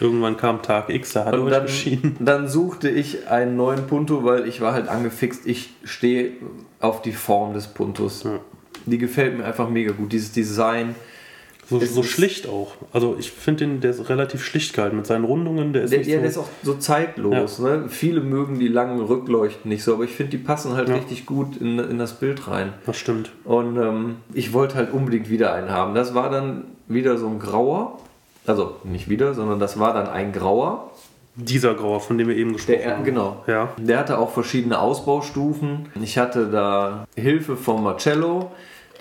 irgendwann 0.00 0.36
kam 0.36 0.62
Tag 0.62 0.88
X, 0.90 1.12
da 1.14 1.24
hat 1.24 1.34
er 1.34 1.40
Und 1.42 1.50
dann, 1.50 1.62
beschieden. 1.62 2.16
dann 2.20 2.48
suchte 2.48 2.88
ich 2.90 3.28
einen 3.28 3.56
neuen 3.56 3.86
Punto, 3.86 4.24
weil 4.24 4.46
ich 4.46 4.60
war 4.60 4.72
halt 4.74 4.88
angefixt. 4.88 5.46
Ich 5.46 5.74
stehe 5.84 6.32
auf 6.80 7.00
die 7.02 7.12
Form 7.12 7.54
des 7.54 7.68
Puntos. 7.68 8.26
Die 8.86 8.98
gefällt 8.98 9.38
mir 9.38 9.44
einfach 9.44 9.68
mega 9.68 9.92
gut. 9.92 10.12
Dieses 10.12 10.32
Design. 10.32 10.94
So, 11.80 11.86
so 11.86 12.02
schlicht 12.02 12.48
auch. 12.48 12.72
Also 12.92 13.16
ich 13.18 13.30
finde 13.32 13.66
den, 13.66 13.80
der 13.80 13.90
ist 13.90 14.08
relativ 14.08 14.44
schlicht 14.44 14.74
gehalten 14.74 14.96
mit 14.96 15.06
seinen 15.06 15.24
Rundungen. 15.24 15.72
Der 15.72 15.82
ist 15.82 15.90
Der, 15.92 16.00
ja, 16.02 16.04
so, 16.16 16.20
der 16.20 16.24
ist 16.30 16.38
auch 16.38 16.48
so 16.62 16.74
zeitlos. 16.74 17.58
Ne? 17.58 17.84
Viele 17.88 18.20
mögen 18.20 18.58
die 18.58 18.68
langen 18.68 19.00
Rückleuchten 19.00 19.68
nicht 19.68 19.82
so, 19.84 19.94
aber 19.94 20.04
ich 20.04 20.10
finde, 20.12 20.30
die 20.30 20.38
passen 20.38 20.74
halt 20.74 20.88
Ja. 20.88 20.94
richtig 20.96 21.26
gut 21.26 21.56
in, 21.56 21.78
in 21.78 21.98
das 21.98 22.14
Bild 22.14 22.48
rein. 22.48 22.72
das 22.86 22.96
stimmt. 22.98 23.30
Und 23.44 23.76
ähm, 23.76 24.16
ich 24.34 24.52
wollte 24.52 24.74
halt 24.76 24.92
unbedingt 24.92 25.28
wieder 25.30 25.52
einen 25.52 25.70
haben. 25.70 25.94
Das 25.94 26.14
war 26.14 26.30
dann 26.30 26.64
wieder 26.88 27.16
so 27.18 27.26
ein 27.28 27.38
grauer. 27.38 27.98
Also 28.46 28.76
nicht 28.84 29.08
wieder, 29.08 29.34
sondern 29.34 29.58
das 29.60 29.78
war 29.78 29.94
dann 29.94 30.08
ein 30.08 30.32
grauer. 30.32 30.90
Dieser 31.34 31.74
Grauer, 31.74 32.00
von 32.00 32.18
dem 32.18 32.28
wir 32.28 32.36
eben 32.36 32.52
gesprochen 32.52 32.78
Der, 32.82 32.96
haben. 32.96 33.04
genau. 33.04 33.42
Ja. 33.46 33.70
Der 33.78 33.98
hatte 33.98 34.18
auch 34.18 34.30
verschiedene 34.32 34.78
Ausbaustufen. 34.78 35.86
Ich 36.02 36.18
hatte 36.18 36.48
da 36.50 37.06
Hilfe 37.16 37.56
von 37.56 37.82
Marcello. 37.82 38.50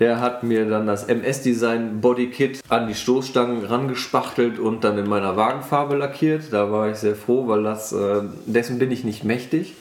Der 0.01 0.19
hat 0.19 0.41
mir 0.41 0.67
dann 0.67 0.87
das 0.87 1.03
MS-Design 1.03 2.01
Bodykit 2.01 2.63
an 2.69 2.87
die 2.87 2.95
Stoßstangen 2.95 3.63
rangespachtelt 3.63 4.57
und 4.57 4.83
dann 4.83 4.97
in 4.97 5.07
meiner 5.07 5.37
Wagenfarbe 5.37 5.95
lackiert. 5.95 6.51
Da 6.51 6.71
war 6.71 6.89
ich 6.89 6.97
sehr 6.97 7.15
froh, 7.15 7.47
weil 7.47 7.61
das, 7.61 7.93
äh, 7.93 8.23
dessen 8.47 8.79
bin 8.79 8.89
ich 8.89 9.03
nicht 9.03 9.23
mächtig. 9.23 9.75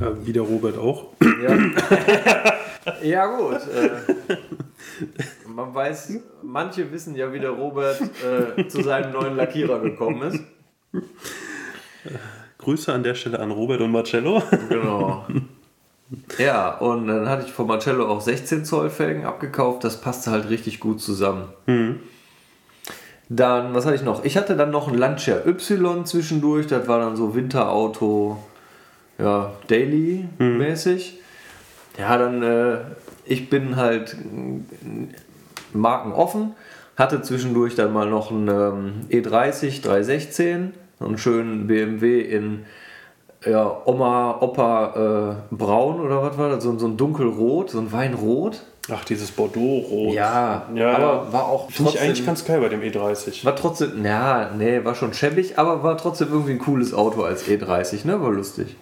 ja, 0.00 0.12
wie 0.24 0.32
der 0.32 0.42
Robert 0.42 0.78
auch. 0.78 1.06
Ja, 1.20 1.58
ja 3.02 3.26
gut. 3.26 3.56
Äh, 3.56 4.36
man 5.48 5.74
weiß, 5.74 6.20
manche 6.44 6.92
wissen 6.92 7.16
ja, 7.16 7.32
wie 7.32 7.40
der 7.40 7.50
Robert 7.50 8.00
äh, 8.00 8.68
zu 8.68 8.84
seinem 8.84 9.14
neuen 9.14 9.34
Lackierer 9.34 9.80
gekommen 9.80 10.22
ist. 10.22 10.44
Grüße 12.58 12.92
an 12.92 13.02
der 13.02 13.16
Stelle 13.16 13.40
an 13.40 13.50
Robert 13.50 13.80
und 13.80 13.90
Marcello. 13.90 14.44
Genau. 14.68 15.26
Ja, 16.38 16.76
und 16.78 17.06
dann 17.06 17.28
hatte 17.28 17.46
ich 17.46 17.52
von 17.52 17.66
Marcello 17.66 18.06
auch 18.06 18.20
16 18.20 18.64
Zoll 18.64 18.90
Felgen 18.90 19.24
abgekauft. 19.24 19.84
Das 19.84 20.00
passte 20.00 20.30
halt 20.30 20.50
richtig 20.50 20.80
gut 20.80 21.00
zusammen. 21.00 21.48
Dann, 23.28 23.74
was 23.74 23.86
hatte 23.86 23.96
ich 23.96 24.02
noch? 24.02 24.24
Ich 24.24 24.36
hatte 24.36 24.56
dann 24.56 24.70
noch 24.70 24.88
ein 24.88 24.98
Lancia 24.98 25.46
Y 25.46 26.04
zwischendurch. 26.04 26.66
Das 26.66 26.86
war 26.86 26.98
dann 26.98 27.16
so 27.16 27.34
Winterauto, 27.34 28.38
ja, 29.18 29.52
Daily-mäßig. 29.68 31.20
Ja, 31.98 32.18
dann, 32.18 32.42
äh, 32.42 32.78
ich 33.24 33.48
bin 33.48 33.76
halt 33.76 34.16
mm, 34.16 35.08
markenoffen. 35.72 36.54
Hatte 36.96 37.22
zwischendurch 37.22 37.74
dann 37.74 37.92
mal 37.92 38.08
noch 38.08 38.30
einen 38.30 38.48
ähm, 38.48 38.92
E30 39.10 39.82
316, 39.82 40.74
so 40.98 41.06
einen 41.06 41.16
schönen 41.16 41.66
BMW 41.66 42.20
in 42.20 42.66
ja, 43.44 43.82
Oma, 43.84 44.38
Opa 44.40 45.36
äh, 45.50 45.54
Braun 45.54 46.00
oder 46.00 46.22
was 46.22 46.38
war 46.38 46.50
das? 46.50 46.64
So, 46.64 46.78
so 46.78 46.86
ein 46.86 46.96
dunkelrot, 46.96 47.70
so 47.70 47.78
ein 47.78 47.92
Weinrot. 47.92 48.62
Ach, 48.90 49.04
dieses 49.04 49.30
Bordeaux-Rot. 49.30 50.12
Ja, 50.12 50.66
ja, 50.74 50.96
aber 50.96 51.32
war 51.32 51.46
auch 51.46 51.70
Finde 51.70 51.92
ich 51.92 52.00
eigentlich 52.00 52.26
ganz 52.26 52.44
geil 52.44 52.60
bei 52.60 52.68
dem 52.68 52.80
E30. 52.80 53.44
War 53.44 53.54
trotzdem, 53.54 54.04
ja, 54.04 54.50
nee, 54.56 54.84
war 54.84 54.96
schon 54.96 55.14
schäbig, 55.14 55.56
aber 55.56 55.84
war 55.84 55.96
trotzdem 55.96 56.28
irgendwie 56.32 56.52
ein 56.52 56.58
cooles 56.58 56.92
Auto 56.92 57.22
als 57.22 57.46
E30, 57.46 58.06
ne? 58.06 58.20
War 58.20 58.32
lustig. 58.32 58.76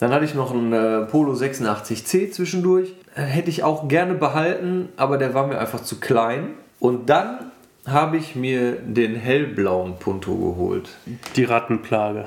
Dann 0.00 0.12
hatte 0.12 0.24
ich 0.24 0.34
noch 0.34 0.52
einen 0.52 0.72
äh, 0.72 1.00
Polo 1.06 1.34
86C 1.34 2.32
zwischendurch. 2.32 2.94
Äh, 3.14 3.22
hätte 3.22 3.50
ich 3.50 3.62
auch 3.62 3.86
gerne 3.88 4.14
behalten, 4.14 4.88
aber 4.96 5.18
der 5.18 5.34
war 5.34 5.46
mir 5.46 5.58
einfach 5.58 5.82
zu 5.82 6.00
klein. 6.00 6.50
Und 6.80 7.08
dann 7.08 7.52
habe 7.90 8.16
ich 8.16 8.34
mir 8.36 8.72
den 8.72 9.14
hellblauen 9.14 9.96
Punto 9.98 10.34
geholt. 10.34 10.88
Die 11.36 11.44
Rattenplage. 11.44 12.24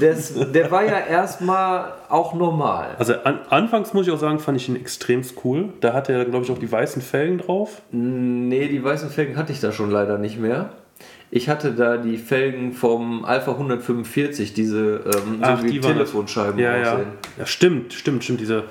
Das, 0.00 0.34
der 0.52 0.70
war 0.70 0.84
ja 0.84 0.98
erstmal 0.98 1.92
auch 2.08 2.34
normal. 2.34 2.94
Also 2.98 3.14
an, 3.24 3.40
anfangs 3.50 3.92
muss 3.92 4.06
ich 4.06 4.12
auch 4.12 4.18
sagen, 4.18 4.38
fand 4.38 4.60
ich 4.60 4.68
ihn 4.68 4.76
extremst 4.76 5.36
cool. 5.44 5.70
Da 5.80 5.92
hatte 5.92 6.12
er, 6.12 6.24
glaube 6.24 6.44
ich, 6.44 6.50
auch 6.50 6.58
die 6.58 6.70
weißen 6.70 7.02
Felgen 7.02 7.38
drauf. 7.38 7.82
Nee, 7.90 8.68
die 8.68 8.82
weißen 8.82 9.10
Felgen 9.10 9.36
hatte 9.36 9.52
ich 9.52 9.60
da 9.60 9.72
schon 9.72 9.90
leider 9.90 10.18
nicht 10.18 10.38
mehr. 10.38 10.70
Ich 11.32 11.48
hatte 11.48 11.72
da 11.72 11.96
die 11.96 12.16
Felgen 12.18 12.72
vom 12.72 13.24
Alpha 13.24 13.52
145, 13.52 14.52
diese 14.52 15.00
ähm, 15.06 15.38
Ach, 15.40 15.58
so 15.60 15.64
wie 15.64 15.70
die. 15.72 15.80
Telefonscheiben 15.80 16.58
Ja, 16.58 16.76
ja. 16.76 16.92
aussehen. 16.94 17.06
Ja, 17.38 17.46
stimmt, 17.46 17.92
stimmt, 17.92 18.24
stimmt. 18.24 18.40
Diese 18.40 18.64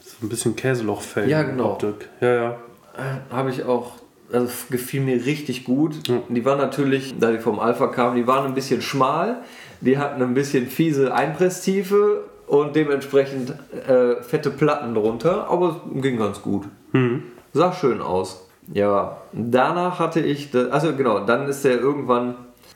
so 0.00 0.24
ein 0.24 0.28
bisschen 0.28 0.54
Käselochfelgen. 0.54 1.30
Ja, 1.30 1.42
genau. 1.42 1.72
Optik. 1.72 2.08
Ja, 2.20 2.32
ja. 2.34 2.50
Äh, 2.96 3.32
Habe 3.34 3.50
ich 3.50 3.64
auch, 3.64 3.92
also 4.32 4.48
gefiel 4.70 5.00
mir 5.02 5.24
richtig 5.24 5.64
gut. 5.64 6.08
Ja. 6.08 6.22
Die 6.28 6.44
waren 6.44 6.58
natürlich, 6.58 7.14
da 7.18 7.30
die 7.30 7.38
vom 7.38 7.58
Alpha 7.58 7.86
kamen, 7.88 8.16
die 8.16 8.26
waren 8.26 8.46
ein 8.46 8.54
bisschen 8.54 8.82
schmal, 8.82 9.38
die 9.80 9.98
hatten 9.98 10.22
ein 10.22 10.34
bisschen 10.34 10.66
fiese 10.66 11.14
Einpresstiefe 11.14 12.24
und 12.46 12.76
dementsprechend 12.76 13.54
äh, 13.88 14.22
fette 14.22 14.50
Platten 14.50 14.94
drunter, 14.94 15.48
aber 15.50 15.80
es 15.94 16.02
ging 16.02 16.18
ganz 16.18 16.42
gut. 16.42 16.64
Mhm. 16.92 17.24
Sah 17.52 17.72
schön 17.72 18.00
aus. 18.00 18.48
Ja, 18.72 19.18
danach 19.32 19.98
hatte 19.98 20.20
ich, 20.20 20.50
das, 20.50 20.70
also 20.70 20.94
genau, 20.94 21.20
dann 21.20 21.48
ist 21.48 21.64
der 21.64 21.78
irgendwann, 21.78 22.34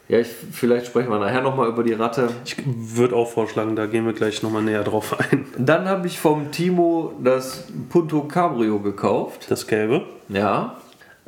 ja, 0.09 0.19
ich, 0.19 0.28
vielleicht 0.28 0.87
sprechen 0.87 1.11
wir 1.11 1.19
nachher 1.19 1.42
nochmal 1.42 1.69
über 1.69 1.83
die 1.83 1.92
Ratte. 1.92 2.28
Ich 2.45 2.57
würde 2.64 3.16
auch 3.16 3.28
vorschlagen, 3.28 3.75
da 3.75 3.87
gehen 3.87 4.07
wir 4.07 4.12
gleich 4.12 4.42
nochmal 4.42 4.62
näher 4.62 4.85
drauf 4.85 5.16
ein. 5.19 5.47
Dann 5.59 5.88
habe 5.88 6.07
ich 6.07 6.19
vom 6.19 6.52
Timo 6.52 7.12
das 7.23 7.64
Punto 7.88 8.23
Cabrio 8.23 8.78
gekauft. 8.78 9.47
Das 9.50 9.66
Gelbe. 9.66 10.02
Ja, 10.28 10.76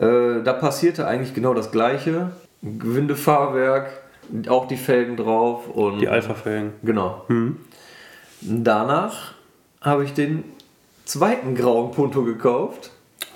äh, 0.02 0.42
da 0.42 0.52
passierte 0.52 1.06
eigentlich 1.06 1.34
genau 1.34 1.54
das 1.54 1.70
gleiche. 1.70 2.32
Gewindefahrwerk, 2.62 3.90
auch 4.48 4.68
die 4.68 4.76
Felgen 4.76 5.16
drauf 5.16 5.68
und 5.68 5.98
Die 6.00 6.08
Alpha-Felgen. 6.08 6.72
genau. 6.82 7.24
Danach 8.40 9.32
habe 9.80 10.04
ich 10.04 10.12
den 10.14 10.44
zweiten 11.04 11.54
grauen 11.54 11.90
Punto 11.92 12.22
gekauft, 12.24 12.90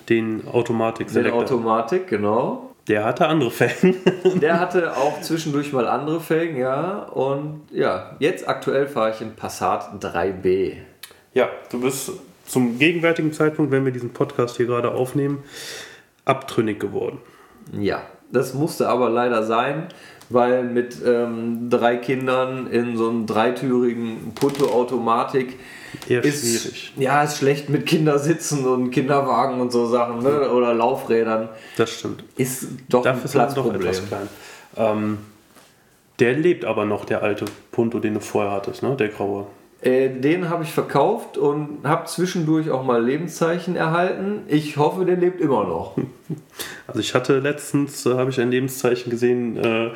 Den 0.08 0.46
Automatik 0.46 1.08
den 1.08 1.14
Selector. 1.14 1.42
Automatik, 1.42 2.06
genau. 2.08 2.70
Der 2.88 3.04
hatte 3.04 3.26
andere 3.26 3.50
Felgen. 3.50 3.96
Der 4.40 4.60
hatte 4.60 4.96
auch 4.96 5.20
zwischendurch 5.20 5.72
mal 5.72 5.88
andere 5.88 6.20
Felgen, 6.20 6.56
ja. 6.56 7.00
Und 7.02 7.62
ja, 7.72 8.14
jetzt 8.20 8.48
aktuell 8.48 8.86
fahre 8.86 9.10
ich 9.10 9.20
in 9.20 9.34
Passat 9.34 10.02
3B. 10.04 10.74
ja, 11.34 11.48
du 11.72 11.80
bist 11.80 12.12
zum 12.46 12.78
gegenwärtigen 12.78 13.32
Zeitpunkt, 13.32 13.72
wenn 13.72 13.84
wir 13.84 13.90
diesen 13.90 14.10
Podcast 14.12 14.56
hier 14.56 14.66
gerade 14.66 14.92
aufnehmen, 14.92 15.42
abtrünnig 16.26 16.78
geworden. 16.78 17.18
Ja, 17.72 18.02
das 18.30 18.52
musste 18.52 18.88
aber 18.88 19.08
leider 19.08 19.42
sein, 19.42 19.88
weil 20.28 20.64
mit 20.64 20.96
ähm, 21.06 21.70
drei 21.70 21.96
Kindern 21.96 22.66
in 22.66 22.96
so 22.96 23.08
einem 23.08 23.26
dreitürigen 23.26 24.32
Punto-Automatik 24.34 25.58
Eher 26.08 26.22
ist, 26.24 26.40
schwierig. 26.62 26.92
ja, 26.96 27.22
ist 27.22 27.38
schlecht 27.38 27.68
mit 27.70 27.86
Kindersitzen 27.86 28.66
und 28.66 28.90
Kinderwagen 28.90 29.60
und 29.60 29.72
so 29.72 29.86
Sachen 29.86 30.22
ne? 30.22 30.50
oder 30.50 30.74
Laufrädern. 30.74 31.48
Das 31.76 31.90
stimmt. 31.90 32.24
Ist 32.36 32.68
doch 32.88 33.02
Dafür 33.02 33.40
ein 33.40 33.48
er 33.48 33.54
doch 33.54 33.62
Platzproblem. 33.62 33.80
etwas 33.82 34.06
klein. 34.06 34.28
Ähm, 34.76 35.18
der 36.18 36.34
lebt 36.34 36.64
aber 36.64 36.84
noch, 36.84 37.04
der 37.04 37.22
alte 37.22 37.44
Punto, 37.70 37.98
den 38.00 38.14
du 38.14 38.20
vorher 38.20 38.52
hattest, 38.52 38.82
ne? 38.82 38.96
Der 38.96 39.08
graue. 39.08 39.46
Äh, 39.82 40.08
den 40.08 40.48
habe 40.48 40.64
ich 40.64 40.72
verkauft 40.72 41.36
und 41.36 41.80
habe 41.84 42.06
zwischendurch 42.06 42.70
auch 42.70 42.82
mal 42.82 43.04
Lebenszeichen 43.04 43.76
erhalten. 43.76 44.42
Ich 44.48 44.78
hoffe, 44.78 45.04
der 45.04 45.16
lebt 45.16 45.40
immer 45.40 45.64
noch. 45.64 45.96
Also 46.88 47.00
ich 47.00 47.14
hatte 47.14 47.40
letztens, 47.40 48.06
äh, 48.06 48.14
habe 48.14 48.30
ich 48.30 48.40
ein 48.40 48.50
Lebenszeichen 48.50 49.10
gesehen, 49.10 49.56
äh, 49.56 49.90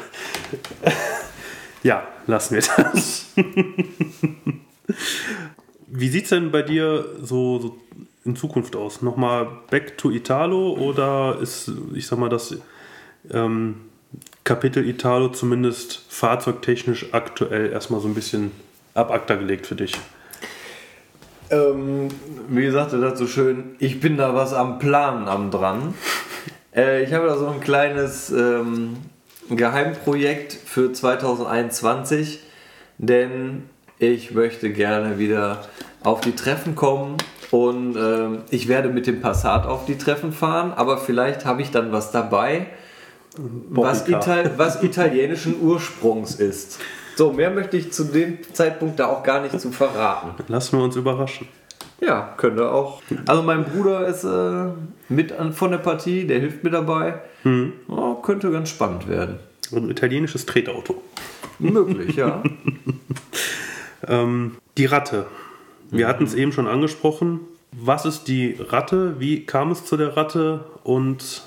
ja, 1.85 2.03
lassen 2.27 2.57
wir 2.57 2.63
das. 2.63 3.27
Wie 5.87 6.09
sieht 6.09 6.25
es 6.25 6.31
denn 6.31 6.51
bei 6.51 6.63
dir 6.63 7.05
so, 7.23 7.61
so 7.61 7.79
in 8.25 8.35
Zukunft 8.35 8.75
aus? 8.75 9.03
Nochmal 9.03 9.47
back 9.71 9.99
to 9.99 10.11
Italo 10.11 10.73
oder 10.75 11.39
ist, 11.41 11.71
ich 11.95 12.09
sag 12.09 12.19
mal, 12.19 12.29
das 12.29 12.57
ähm, 13.31 13.77
Kapitel 14.43 14.89
Italo 14.89 15.29
zumindest 15.29 16.05
fahrzeugtechnisch 16.09 17.13
aktuell 17.13 17.71
erstmal 17.71 18.01
so 18.01 18.09
ein 18.09 18.15
bisschen 18.15 18.51
ab 18.95 19.11
ACTA 19.11 19.37
gelegt 19.37 19.67
für 19.67 19.77
dich? 19.77 19.93
Ähm, 21.51 22.09
wie 22.49 22.63
gesagt, 22.63 22.93
das 22.93 23.19
so 23.19 23.27
schön, 23.27 23.75
ich 23.79 24.01
bin 24.01 24.17
da 24.17 24.35
was 24.35 24.53
am 24.53 24.79
Planen 24.79 25.27
am 25.27 25.51
dran. 25.51 25.95
äh, 26.75 27.03
ich 27.03 27.13
habe 27.13 27.27
da 27.27 27.37
so 27.37 27.49
ein 27.49 27.61
kleines 27.61 28.31
ähm, 28.31 28.99
Geheimprojekt 29.49 30.53
für 30.53 30.93
2021, 30.93 32.41
denn 32.99 33.65
ich 33.99 34.31
möchte 34.31 34.71
gerne 34.71 35.19
wieder 35.19 35.63
auf 36.03 36.21
die 36.21 36.35
Treffen 36.35 36.77
kommen 36.77 37.17
und 37.51 37.97
ähm, 37.97 38.43
ich 38.51 38.69
werde 38.69 38.89
mit 38.89 39.07
dem 39.09 39.21
Passat 39.21 39.67
auf 39.67 39.87
die 39.87 39.99
Treffen 39.99 40.33
fahren, 40.33 40.73
aber 40.73 40.99
vielleicht 40.99 41.45
habe 41.45 41.63
ich 41.63 41.71
dann 41.73 41.91
was 41.91 42.13
dabei, 42.13 42.67
was. 43.69 44.09
Ital 44.09 44.53
was 44.57 44.83
italienischen 44.83 45.57
Ursprungs 45.63 46.37
ist. 46.37 46.79
So, 47.21 47.35
mehr 47.35 47.51
möchte 47.51 47.77
ich 47.77 47.93
zu 47.93 48.05
dem 48.05 48.39
Zeitpunkt 48.55 48.99
da 48.99 49.09
auch 49.09 49.23
gar 49.23 49.43
nicht 49.43 49.61
zu 49.61 49.71
verraten. 49.71 50.43
Lassen 50.49 50.79
wir 50.79 50.85
uns 50.85 50.97
überraschen. 50.97 51.47
Ja, 52.01 52.33
könnte 52.39 52.73
auch. 52.73 53.03
Also 53.27 53.43
mein 53.43 53.67
Bruder 53.67 54.07
ist 54.07 54.25
äh, 54.25 54.69
mit 55.11 55.31
an, 55.31 55.53
von 55.53 55.71
der 55.71 55.77
Partie, 55.77 56.27
der 56.27 56.41
hilft 56.41 56.65
mir 56.65 56.71
dabei. 56.71 57.21
Oh, 57.89 58.15
könnte 58.15 58.51
ganz 58.51 58.71
spannend 58.71 59.07
werden. 59.07 59.39
Ein 59.71 59.91
italienisches 59.91 60.47
Tretauto. 60.47 61.03
Möglich, 61.59 62.17
ja. 62.17 62.43
Ähm, 64.09 64.57
die 64.79 64.87
Ratte. 64.87 65.27
Wir 65.91 66.09
hatten 66.09 66.25
es 66.25 66.33
eben 66.33 66.53
schon 66.53 66.67
angesprochen. 66.67 67.41
Was 67.71 68.07
ist 68.07 68.29
die 68.29 68.57
Ratte? 68.59 69.21
Wie 69.21 69.45
kam 69.45 69.73
es 69.73 69.85
zu 69.85 69.99
der 69.99 70.17
Ratte? 70.17 70.65
Und 70.85 71.43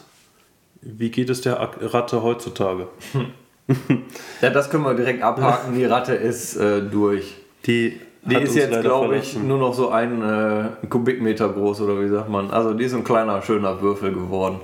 wie 0.84 1.10
geht 1.10 1.32
es 1.32 1.42
der 1.42 1.56
Ratte 1.60 2.22
heutzutage? 2.22 2.90
ja, 4.42 4.50
das 4.50 4.70
können 4.70 4.84
wir 4.84 4.94
direkt 4.94 5.24
abhaken. 5.24 5.74
Die 5.76 5.86
Ratte 5.86 6.14
ist 6.14 6.56
äh, 6.58 6.82
durch. 6.82 7.36
Die, 7.66 8.00
Die 8.24 8.36
ist 8.36 8.56
jetzt, 8.56 8.82
glaube 8.82 9.18
ich, 9.18 9.38
nur 9.38 9.58
noch 9.58 9.74
so 9.74 9.90
ein 9.90 10.22
äh, 10.22 10.88
Kubikmeter 10.88 11.50
groß 11.50 11.82
oder 11.82 12.02
wie 12.02 12.10
sagt 12.10 12.30
man. 12.30 12.52
Also 12.52 12.74
die 12.74 12.84
ist 12.84 12.94
ein 12.94 13.04
kleiner, 13.04 13.42
schöner 13.42 13.82
Würfel 13.82 14.14
geworden. 14.14 14.60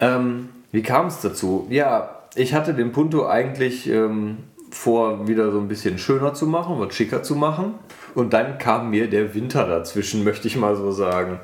Ähm, 0.00 0.48
wie 0.72 0.82
kam 0.82 1.06
es 1.06 1.20
dazu? 1.20 1.66
Ja, 1.68 2.16
ich 2.34 2.54
hatte 2.54 2.74
den 2.74 2.92
Punto 2.92 3.26
eigentlich 3.26 3.88
ähm, 3.88 4.38
vor, 4.70 5.28
wieder 5.28 5.50
so 5.50 5.58
ein 5.58 5.68
bisschen 5.68 5.98
schöner 5.98 6.32
zu 6.32 6.46
machen, 6.46 6.76
was 6.78 6.94
schicker 6.94 7.22
zu 7.22 7.34
machen. 7.34 7.74
Und 8.14 8.32
dann 8.32 8.58
kam 8.58 8.90
mir 8.90 9.10
der 9.10 9.34
Winter 9.34 9.66
dazwischen, 9.66 10.24
möchte 10.24 10.48
ich 10.48 10.56
mal 10.56 10.76
so 10.76 10.90
sagen. 10.90 11.40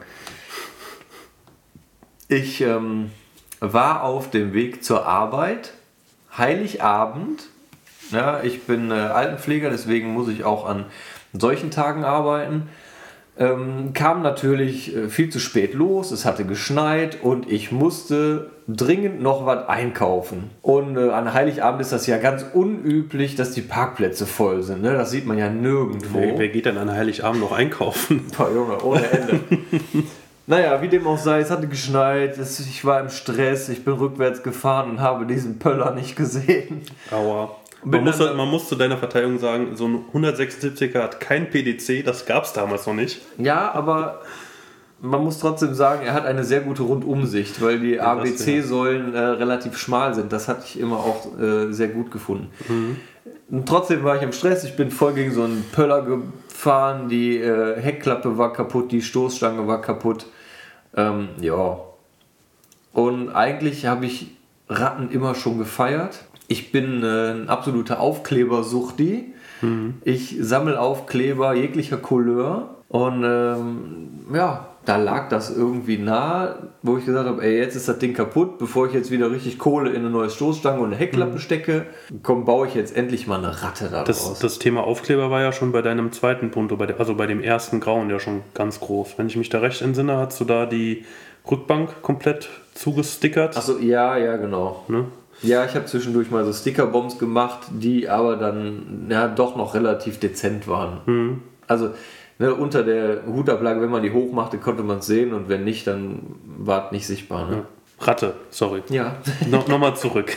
Ich 2.29 2.61
ähm, 2.61 3.11
war 3.61 4.03
auf 4.03 4.31
dem 4.31 4.53
Weg 4.53 4.83
zur 4.83 5.07
Arbeit, 5.07 5.75
Heiligabend. 6.39 7.45
Ja, 8.11 8.41
ich 8.43 8.63
bin 8.63 8.91
äh, 8.91 8.95
Altenpfleger, 8.95 9.71
deswegen 9.71 10.13
muss 10.13 10.29
ich 10.29 10.45
auch 10.45 10.67
an 10.67 10.85
solchen 11.33 11.71
Tagen 11.71 12.05
arbeiten. 12.05 12.69
Ähm, 13.39 13.93
kam 13.93 14.23
natürlich 14.23 14.97
äh, 14.97 15.09
viel 15.09 15.29
zu 15.29 15.41
spät 15.41 15.75
los, 15.75 16.11
es 16.11 16.25
hatte 16.25 16.47
geschneit 16.47 17.19
und 17.23 17.51
ich 17.51 17.71
musste 17.71 18.51
dringend 18.67 19.21
noch 19.21 19.45
was 19.45 19.69
einkaufen. 19.69 20.51
Und 20.63 20.97
äh, 20.97 21.11
an 21.11 21.35
Heiligabend 21.35 21.83
ist 21.83 21.93
das 21.93 22.07
ja 22.07 22.17
ganz 22.17 22.47
unüblich, 22.55 23.35
dass 23.35 23.51
die 23.51 23.61
Parkplätze 23.61 24.25
voll 24.25 24.63
sind. 24.63 24.81
Ne? 24.81 24.95
Das 24.95 25.11
sieht 25.11 25.27
man 25.27 25.37
ja 25.37 25.51
nirgendwo. 25.51 26.19
Wer, 26.19 26.39
wer 26.39 26.49
geht 26.49 26.65
denn 26.65 26.79
an 26.79 26.91
Heiligabend 26.91 27.43
noch 27.43 27.53
einkaufen? 27.53 28.25
Boah, 28.39 28.51
Junge, 28.51 28.83
ohne 28.83 29.07
Ende. 29.07 29.41
naja, 30.47 30.81
wie 30.81 30.89
dem 30.89 31.07
auch 31.07 31.19
sei, 31.19 31.41
es 31.41 31.51
hatte 31.51 31.67
geschneit, 31.67 32.39
es, 32.39 32.61
ich 32.61 32.85
war 32.85 33.01
im 33.01 33.09
Stress, 33.09 33.69
ich 33.69 33.85
bin 33.85 33.95
rückwärts 33.95 34.43
gefahren 34.43 34.91
und 34.91 35.01
habe 35.01 35.27
diesen 35.27 35.59
Pöller 35.59 35.93
nicht 35.93 36.17
gesehen. 36.17 36.83
Aua. 37.11 37.57
Man 37.85 38.03
muss, 38.03 38.19
man 38.19 38.49
muss 38.49 38.69
zu 38.69 38.75
deiner 38.75 38.97
Verteidigung 38.97 39.39
sagen, 39.39 39.77
so 39.77 39.87
ein 39.87 40.05
176er 40.13 41.03
hat 41.03 41.21
kein 41.21 41.51
PDC, 41.51 42.05
das 42.05 42.27
gab 42.27 42.45
es 42.45 42.53
damals 42.53 42.87
noch 42.87 42.95
nicht. 42.95 43.21
Ja, 43.39 43.73
aber 43.73 44.23
man 45.01 45.23
muss 45.23 45.39
trotzdem 45.39 45.75
sagen, 45.75 46.05
er 46.05 46.15
hat 46.15 46.27
eine 46.27 46.43
sehr 46.43 46.61
gute 46.61 46.83
Rundumsicht, 46.83 47.63
weil 47.63 47.79
die 47.79 47.95
Ja, 47.95 48.13
ABC-Säulen 48.13 49.15
äh, 49.15 49.19
relativ 49.19 49.79
schmal 49.79 50.15
sind. 50.15 50.33
Das 50.33 50.49
hatte 50.49 50.63
ich 50.65 50.81
immer 50.81 50.97
auch 50.97 51.39
äh, 51.39 51.73
sehr 51.73 51.89
gut 51.89 52.11
gefunden. 52.11 52.51
Und 53.51 53.69
trotzdem 53.69 54.03
war 54.05 54.17
ich 54.17 54.23
im 54.23 54.33
Stress. 54.33 54.65
Ich 54.65 54.75
bin 54.75 54.91
voll 54.91 55.13
gegen 55.13 55.33
so 55.33 55.43
einen 55.43 55.65
Pöller 55.73 56.03
gefahren. 56.03 57.09
Die 57.09 57.39
äh, 57.39 57.81
Heckklappe 57.81 58.39
war 58.39 58.53
kaputt, 58.53 58.91
die 58.91 59.03
Stoßstange 59.03 59.67
war 59.67 59.81
kaputt. 59.81 60.27
Ähm, 60.95 61.29
ja. 61.41 61.79
Und 62.93 63.31
eigentlich 63.31 63.87
habe 63.87 64.07
ich 64.07 64.29
Ratten 64.69 65.11
immer 65.11 65.35
schon 65.35 65.59
gefeiert. 65.59 66.25
Ich 66.49 66.73
bin 66.73 67.03
äh, 67.03 67.33
ein 67.33 67.49
absoluter 67.49 68.01
Aufklebersuchti. 68.01 69.33
Ich 70.05 70.37
sammle 70.41 70.79
Aufkleber 70.79 71.55
jeglicher 71.55 71.97
Couleur. 71.97 72.77
Und 72.89 73.25
ähm, 73.25 74.09
ja, 74.33 74.69
da 74.87 74.97
lag 74.97 75.29
das 75.29 75.55
irgendwie 75.55 75.99
nah, 75.99 76.71
wo 76.81 76.97
ich 76.97 77.05
gesagt 77.05 77.29
habe, 77.29 77.43
ey, 77.43 77.59
jetzt 77.59 77.75
ist 77.75 77.89
das 77.89 77.99
Ding 77.99 78.15
kaputt, 78.15 78.57
bevor 78.59 78.87
ich 78.87 78.95
jetzt 78.95 79.11
wieder 79.11 79.31
richtig 79.33 79.59
Kohle 79.59 79.91
in 79.91 79.97
eine 79.97 80.11
neue 80.11 80.31
Stoßstange 80.31 80.79
und 80.79 80.87
eine 80.87 80.97
Heckklappe 80.97 81.41
stecke, 81.41 81.87
komm, 82.23 82.45
baue 82.45 82.69
ich 82.69 82.75
jetzt 82.75 82.97
endlich 82.97 83.27
mal 83.27 83.39
eine 83.39 83.63
Ratte 83.63 83.89
da 83.91 84.05
Das, 84.05 84.39
das 84.39 84.61
Thema 84.61 84.85
Aufkleber 84.85 85.29
war 85.29 85.43
ja 85.43 85.53
schon 85.53 85.73
bei 85.73 85.83
deinem 85.83 86.13
zweiten 86.13 86.53
Punto, 86.53 86.77
bei 86.77 86.87
der, 86.87 87.01
also 87.01 87.17
bei 87.17 87.27
dem 87.27 87.43
ersten 87.43 87.81
Grauen 87.81 88.09
ja 88.11 88.21
schon 88.21 88.43
ganz 88.55 88.79
groß. 88.79 89.15
Wenn 89.19 89.27
ich 89.27 89.37
mich 89.37 89.49
da 89.49 89.59
recht 89.59 89.83
entsinne, 89.83 90.17
hast 90.19 90.41
du 90.41 90.45
da 90.45 90.67
die 90.67 91.05
Rückbank 91.51 92.03
komplett 92.03 92.49
zugestickert. 92.75 93.57
Achso, 93.57 93.79
ja, 93.79 94.17
ja, 94.17 94.37
genau. 94.37 94.85
Ne? 94.87 95.07
Ja, 95.43 95.65
ich 95.65 95.75
habe 95.75 95.87
zwischendurch 95.87 96.31
mal 96.31 96.45
so 96.45 96.53
Stickerbombs 96.53 97.19
gemacht, 97.19 97.67
die 97.71 98.09
aber 98.09 98.37
dann 98.37 99.09
ja 99.11 99.27
doch 99.27 99.57
noch 99.57 99.75
relativ 99.75 100.21
dezent 100.21 100.69
waren. 100.69 101.43
Also 101.67 101.91
ne, 102.39 102.55
unter 102.55 102.83
der 102.83 103.27
Hutablage, 103.27 103.81
wenn 103.81 103.91
man 103.91 104.03
die 104.03 104.13
hochmachte, 104.13 104.59
konnte 104.59 104.83
man 104.83 104.99
es 104.99 105.07
sehen 105.07 105.33
und 105.33 105.49
wenn 105.49 105.65
nicht, 105.65 105.87
dann 105.87 106.21
war 106.59 106.87
es 106.87 106.93
nicht 106.93 107.07
sichtbar. 107.07 107.49
Ne? 107.51 107.63
Ratte, 108.01 108.35
sorry. 108.51 108.83
Ja. 108.91 109.17
No, 109.51 109.65
Nochmal 109.69 109.97
zurück. 109.97 110.37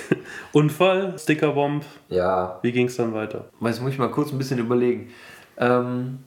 Unfall, 0.53 1.15
Stickerbomb, 1.19 1.83
Ja. 2.07 2.59
wie 2.61 2.71
ging 2.71 2.87
es 2.87 2.95
dann 2.97 3.13
weiter? 3.13 3.45
Jetzt 3.61 3.81
muss 3.81 3.91
ich 3.91 3.97
mal 3.99 4.09
kurz 4.11 4.31
ein 4.31 4.37
bisschen 4.37 4.59
überlegen. 4.59 5.09
Ähm, 5.57 6.19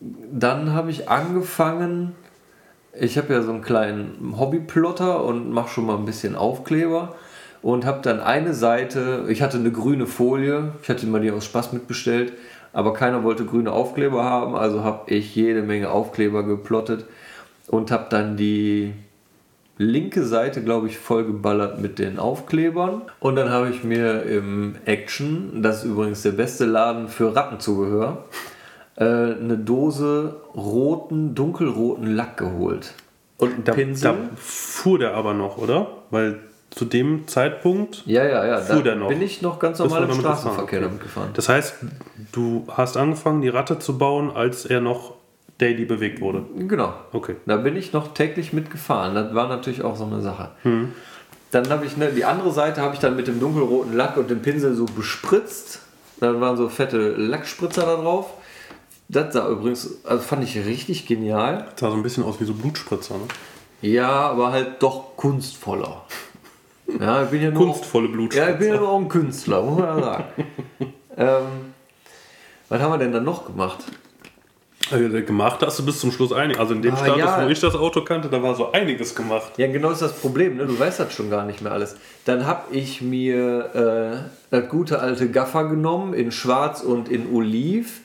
dann 0.00 0.72
habe 0.72 0.90
ich 0.90 1.08
angefangen, 1.08 2.14
ich 2.98 3.18
habe 3.18 3.32
ja 3.34 3.42
so 3.42 3.50
einen 3.52 3.62
kleinen 3.62 4.34
Hobbyplotter 4.38 5.22
und 5.24 5.50
mache 5.52 5.68
schon 5.68 5.86
mal 5.86 5.96
ein 5.96 6.04
bisschen 6.04 6.34
Aufkleber 6.36 7.14
und 7.62 7.84
habe 7.84 8.00
dann 8.02 8.20
eine 8.20 8.54
Seite, 8.54 9.26
ich 9.28 9.42
hatte 9.42 9.58
eine 9.58 9.70
grüne 9.70 10.06
Folie, 10.06 10.72
ich 10.82 10.88
hatte 10.88 11.06
mal 11.06 11.20
die 11.20 11.30
aus 11.30 11.44
Spaß 11.44 11.72
mitbestellt, 11.72 12.32
aber 12.72 12.92
keiner 12.92 13.22
wollte 13.24 13.44
grüne 13.44 13.72
Aufkleber 13.72 14.24
haben, 14.24 14.54
also 14.54 14.84
habe 14.84 15.10
ich 15.12 15.34
jede 15.34 15.62
Menge 15.62 15.90
Aufkleber 15.90 16.42
geplottet 16.44 17.04
und 17.68 17.90
habe 17.90 18.06
dann 18.10 18.36
die 18.36 18.92
linke 19.78 20.24
Seite, 20.24 20.62
glaube 20.62 20.88
ich, 20.88 20.98
vollgeballert 20.98 21.80
mit 21.80 21.98
den 21.98 22.18
Aufklebern. 22.18 23.02
Und 23.18 23.36
dann 23.36 23.48
habe 23.50 23.70
ich 23.70 23.82
mir 23.82 24.24
im 24.24 24.74
Action, 24.84 25.62
das 25.62 25.78
ist 25.78 25.90
übrigens 25.90 26.22
der 26.22 26.32
beste 26.32 26.66
Laden 26.66 27.08
für 27.08 27.34
Rattenzubehör, 27.34 28.24
äh, 28.96 29.04
eine 29.04 29.56
Dose 29.56 30.36
roten, 30.54 31.34
dunkelroten 31.34 32.14
Lack 32.14 32.36
geholt. 32.36 32.92
Und 33.38 33.54
einen 33.54 33.64
Da, 33.64 33.72
Pinsel. 33.72 34.10
da 34.12 34.16
fuhr 34.36 34.98
der 34.98 35.14
aber 35.14 35.32
noch, 35.32 35.56
oder? 35.56 35.86
Weil 36.10 36.40
zu 36.70 36.84
dem 36.84 37.26
Zeitpunkt 37.26 38.04
ja, 38.06 38.24
ja, 38.24 38.46
ja. 38.46 38.60
fuhr 38.60 38.82
der 38.82 38.96
noch. 38.96 39.08
bin 39.08 39.20
ich 39.22 39.42
noch 39.42 39.58
ganz 39.58 39.78
normal 39.78 40.04
im 40.04 40.14
Straßenverkehr 40.14 40.80
damit 40.80 41.00
gefahren. 41.00 41.30
Das 41.34 41.48
heißt, 41.48 41.74
du 42.32 42.66
hast 42.68 42.96
angefangen, 42.96 43.42
die 43.42 43.48
Ratte 43.48 43.78
zu 43.78 43.98
bauen, 43.98 44.30
als 44.30 44.66
er 44.66 44.80
noch 44.80 45.14
daily 45.58 45.84
bewegt 45.84 46.20
wurde. 46.20 46.44
Genau. 46.56 46.94
Okay. 47.12 47.36
Da 47.46 47.56
bin 47.56 47.76
ich 47.76 47.92
noch 47.92 48.14
täglich 48.14 48.52
mitgefahren. 48.52 49.14
Das 49.14 49.34
war 49.34 49.48
natürlich 49.48 49.82
auch 49.82 49.96
so 49.96 50.04
eine 50.04 50.20
Sache. 50.20 50.50
Dann 51.50 51.68
habe 51.68 51.84
ich 51.84 51.96
ne, 51.96 52.12
die 52.12 52.24
andere 52.24 52.52
Seite 52.52 52.80
habe 52.80 52.94
ich 52.94 53.00
dann 53.00 53.16
mit 53.16 53.26
dem 53.26 53.40
dunkelroten 53.40 53.96
Lack 53.96 54.16
und 54.16 54.30
dem 54.30 54.40
Pinsel 54.40 54.74
so 54.74 54.86
bespritzt. 54.86 55.80
Dann 56.20 56.40
waren 56.40 56.56
so 56.56 56.68
fette 56.68 57.10
Lackspritzer 57.10 57.82
da 57.82 57.96
drauf. 57.96 58.34
Das 59.08 59.32
sah 59.32 59.48
übrigens, 59.48 60.04
also 60.04 60.22
fand 60.22 60.44
ich 60.44 60.56
richtig 60.56 61.06
genial. 61.06 61.66
Das 61.72 61.80
sah 61.80 61.90
so 61.90 61.96
ein 61.96 62.02
bisschen 62.02 62.22
aus 62.22 62.40
wie 62.40 62.44
so 62.44 62.54
Blutspritzer, 62.54 63.14
ne? 63.14 63.24
Ja, 63.82 64.30
aber 64.30 64.52
halt 64.52 64.82
doch 64.82 65.16
kunstvoller. 65.16 66.04
Ja, 66.98 67.22
ich 67.24 67.30
bin 67.30 67.42
ja 67.42 67.50
nur 67.50 67.72
Kunstvolle 67.72 68.06
ja, 68.06 68.12
Blutspritzer. 68.12 68.50
ich 68.52 68.58
bin 68.58 68.68
ja 68.68 68.76
nur 68.80 68.88
auch 68.88 68.98
ein 69.00 69.08
Künstler, 69.08 69.62
muss 69.62 69.78
man 69.78 69.98
ja 69.98 70.04
sagen. 70.04 70.24
ähm, 71.16 71.44
was 72.68 72.80
haben 72.80 72.92
wir 72.92 72.98
denn 72.98 73.12
dann 73.12 73.24
noch 73.24 73.46
gemacht? 73.46 73.78
Also, 74.90 75.08
gemacht 75.22 75.60
hast 75.64 75.78
du 75.78 75.84
bis 75.84 76.00
zum 76.00 76.10
Schluss 76.10 76.32
einig. 76.32 76.58
Also 76.58 76.74
in 76.74 76.82
dem 76.82 76.94
Ah, 76.94 76.96
Status, 76.96 77.18
ja. 77.18 77.44
wo 77.44 77.48
ich 77.48 77.60
das 77.60 77.74
Auto 77.76 78.02
kannte, 78.02 78.28
da 78.28 78.42
war 78.42 78.54
so 78.56 78.72
einiges 78.72 79.14
gemacht. 79.14 79.52
Ja, 79.56 79.68
genau 79.68 79.90
ist 79.90 80.02
das 80.02 80.14
Problem, 80.14 80.56
ne? 80.56 80.66
du 80.66 80.78
weißt 80.78 80.98
das 81.00 81.12
schon 81.12 81.30
gar 81.30 81.44
nicht 81.44 81.60
mehr 81.62 81.70
alles. 81.72 81.96
Dann 82.24 82.46
habe 82.46 82.74
ich 82.74 83.00
mir 83.00 84.24
äh, 84.50 84.56
das 84.60 84.68
gute 84.68 85.00
alte 85.00 85.30
Gaffer 85.30 85.64
genommen 85.68 86.12
in 86.14 86.32
schwarz 86.32 86.82
und 86.82 87.08
in 87.08 87.32
oliv 87.32 88.00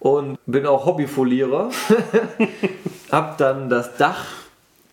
und 0.00 0.38
bin 0.46 0.66
auch 0.66 0.84
Hobbyfolierer. 0.84 1.70
hab 3.10 3.38
dann 3.38 3.70
das 3.70 3.96
Dach 3.96 4.26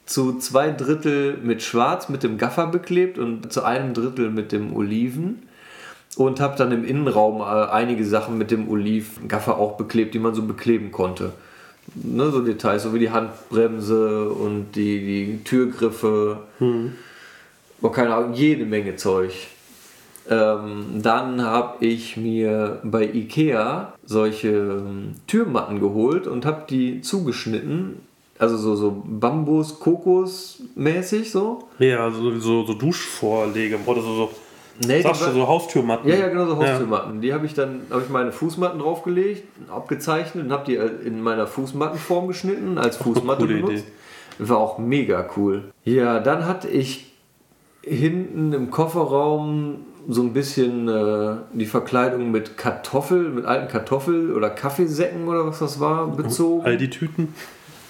zu 0.05 0.37
zwei 0.37 0.71
Drittel 0.71 1.37
mit 1.37 1.61
schwarz 1.61 2.09
mit 2.09 2.23
dem 2.23 2.37
Gaffer 2.37 2.67
beklebt 2.67 3.17
und 3.17 3.51
zu 3.51 3.63
einem 3.63 3.93
Drittel 3.93 4.29
mit 4.29 4.51
dem 4.51 4.75
Oliven. 4.75 5.43
Und 6.17 6.39
habe 6.39 6.55
dann 6.55 6.71
im 6.71 6.85
Innenraum 6.85 7.41
äh, 7.41 7.69
einige 7.71 8.05
Sachen 8.05 8.37
mit 8.37 8.49
dem 8.49 8.69
Olivgaffer 8.69 9.57
auch 9.57 9.75
beklebt, 9.75 10.13
die 10.13 10.19
man 10.19 10.33
so 10.33 10.43
bekleben 10.43 10.91
konnte. 10.91 11.33
Ne, 11.93 12.31
so 12.31 12.41
Details, 12.41 12.83
so 12.83 12.93
wie 12.93 12.99
die 12.99 13.11
Handbremse 13.11 14.29
und 14.29 14.71
die, 14.75 14.99
die 14.99 15.43
Türgriffe. 15.43 16.39
Oh, 17.81 17.89
keine 17.89 18.15
Ahnung, 18.15 18.33
jede 18.33 18.65
Menge 18.65 18.95
Zeug. 18.95 19.33
Ähm, 20.27 21.01
dann 21.03 21.41
habe 21.41 21.85
ich 21.85 22.17
mir 22.17 22.79
bei 22.83 23.03
Ikea 23.03 23.93
solche 24.05 24.49
ähm, 24.49 25.15
Türmatten 25.27 25.79
geholt 25.79 26.25
und 26.25 26.45
habe 26.45 26.63
die 26.67 27.01
zugeschnitten. 27.01 27.97
Also 28.37 28.57
so, 28.57 28.75
so 28.75 29.03
Bambus, 29.05 29.79
Kokos 29.79 30.61
mäßig 30.75 31.31
so. 31.31 31.67
Ja, 31.79 32.11
so, 32.11 32.37
so, 32.39 32.65
so 32.65 32.73
Duschvorlege 32.73 33.79
oder 33.85 34.01
so, 34.01 34.15
so, 34.15 34.29
Nee, 34.85 35.01
sagst 35.01 35.25
du, 35.25 35.31
so 35.31 35.47
Haustürmatten. 35.47 36.09
Ja, 36.09 36.15
ja, 36.15 36.27
genau 36.27 36.47
so 36.47 36.57
Haustürmatten. 36.57 37.21
Die 37.21 37.33
habe 37.33 37.45
ich 37.45 37.53
dann, 37.53 37.83
habe 37.89 38.01
ich 38.01 38.09
meine 38.09 38.33
Fußmatten 38.33 38.79
draufgelegt, 38.79 39.43
abgezeichnet 39.69 40.45
und 40.45 40.51
habe 40.51 40.65
die 40.65 40.75
in 40.75 41.21
meiner 41.21 41.47
Fußmattenform 41.47 42.27
geschnitten, 42.27 42.77
als 42.77 42.97
Fußmatte 42.97 43.45
Coole 43.45 43.61
benutzt. 43.61 43.85
War 44.37 44.57
auch 44.57 44.77
mega 44.77 45.29
cool. 45.37 45.71
Ja, 45.85 46.19
dann 46.19 46.45
hatte 46.45 46.67
ich 46.67 47.13
hinten 47.81 48.51
im 48.51 48.69
Kofferraum 48.69 49.77
so 50.09 50.21
ein 50.21 50.33
bisschen 50.33 50.87
äh, 50.87 51.37
die 51.53 51.65
Verkleidung 51.65 52.31
mit 52.31 52.57
Kartoffel, 52.57 53.29
mit 53.29 53.45
alten 53.45 53.69
Kartoffel- 53.69 54.33
oder 54.33 54.49
Kaffeesäcken 54.49 55.27
oder 55.27 55.45
was 55.47 55.59
das 55.59 55.79
war, 55.79 56.07
bezogen. 56.07 56.65
All 56.65 56.77
die 56.77 56.89
Tüten, 56.89 57.33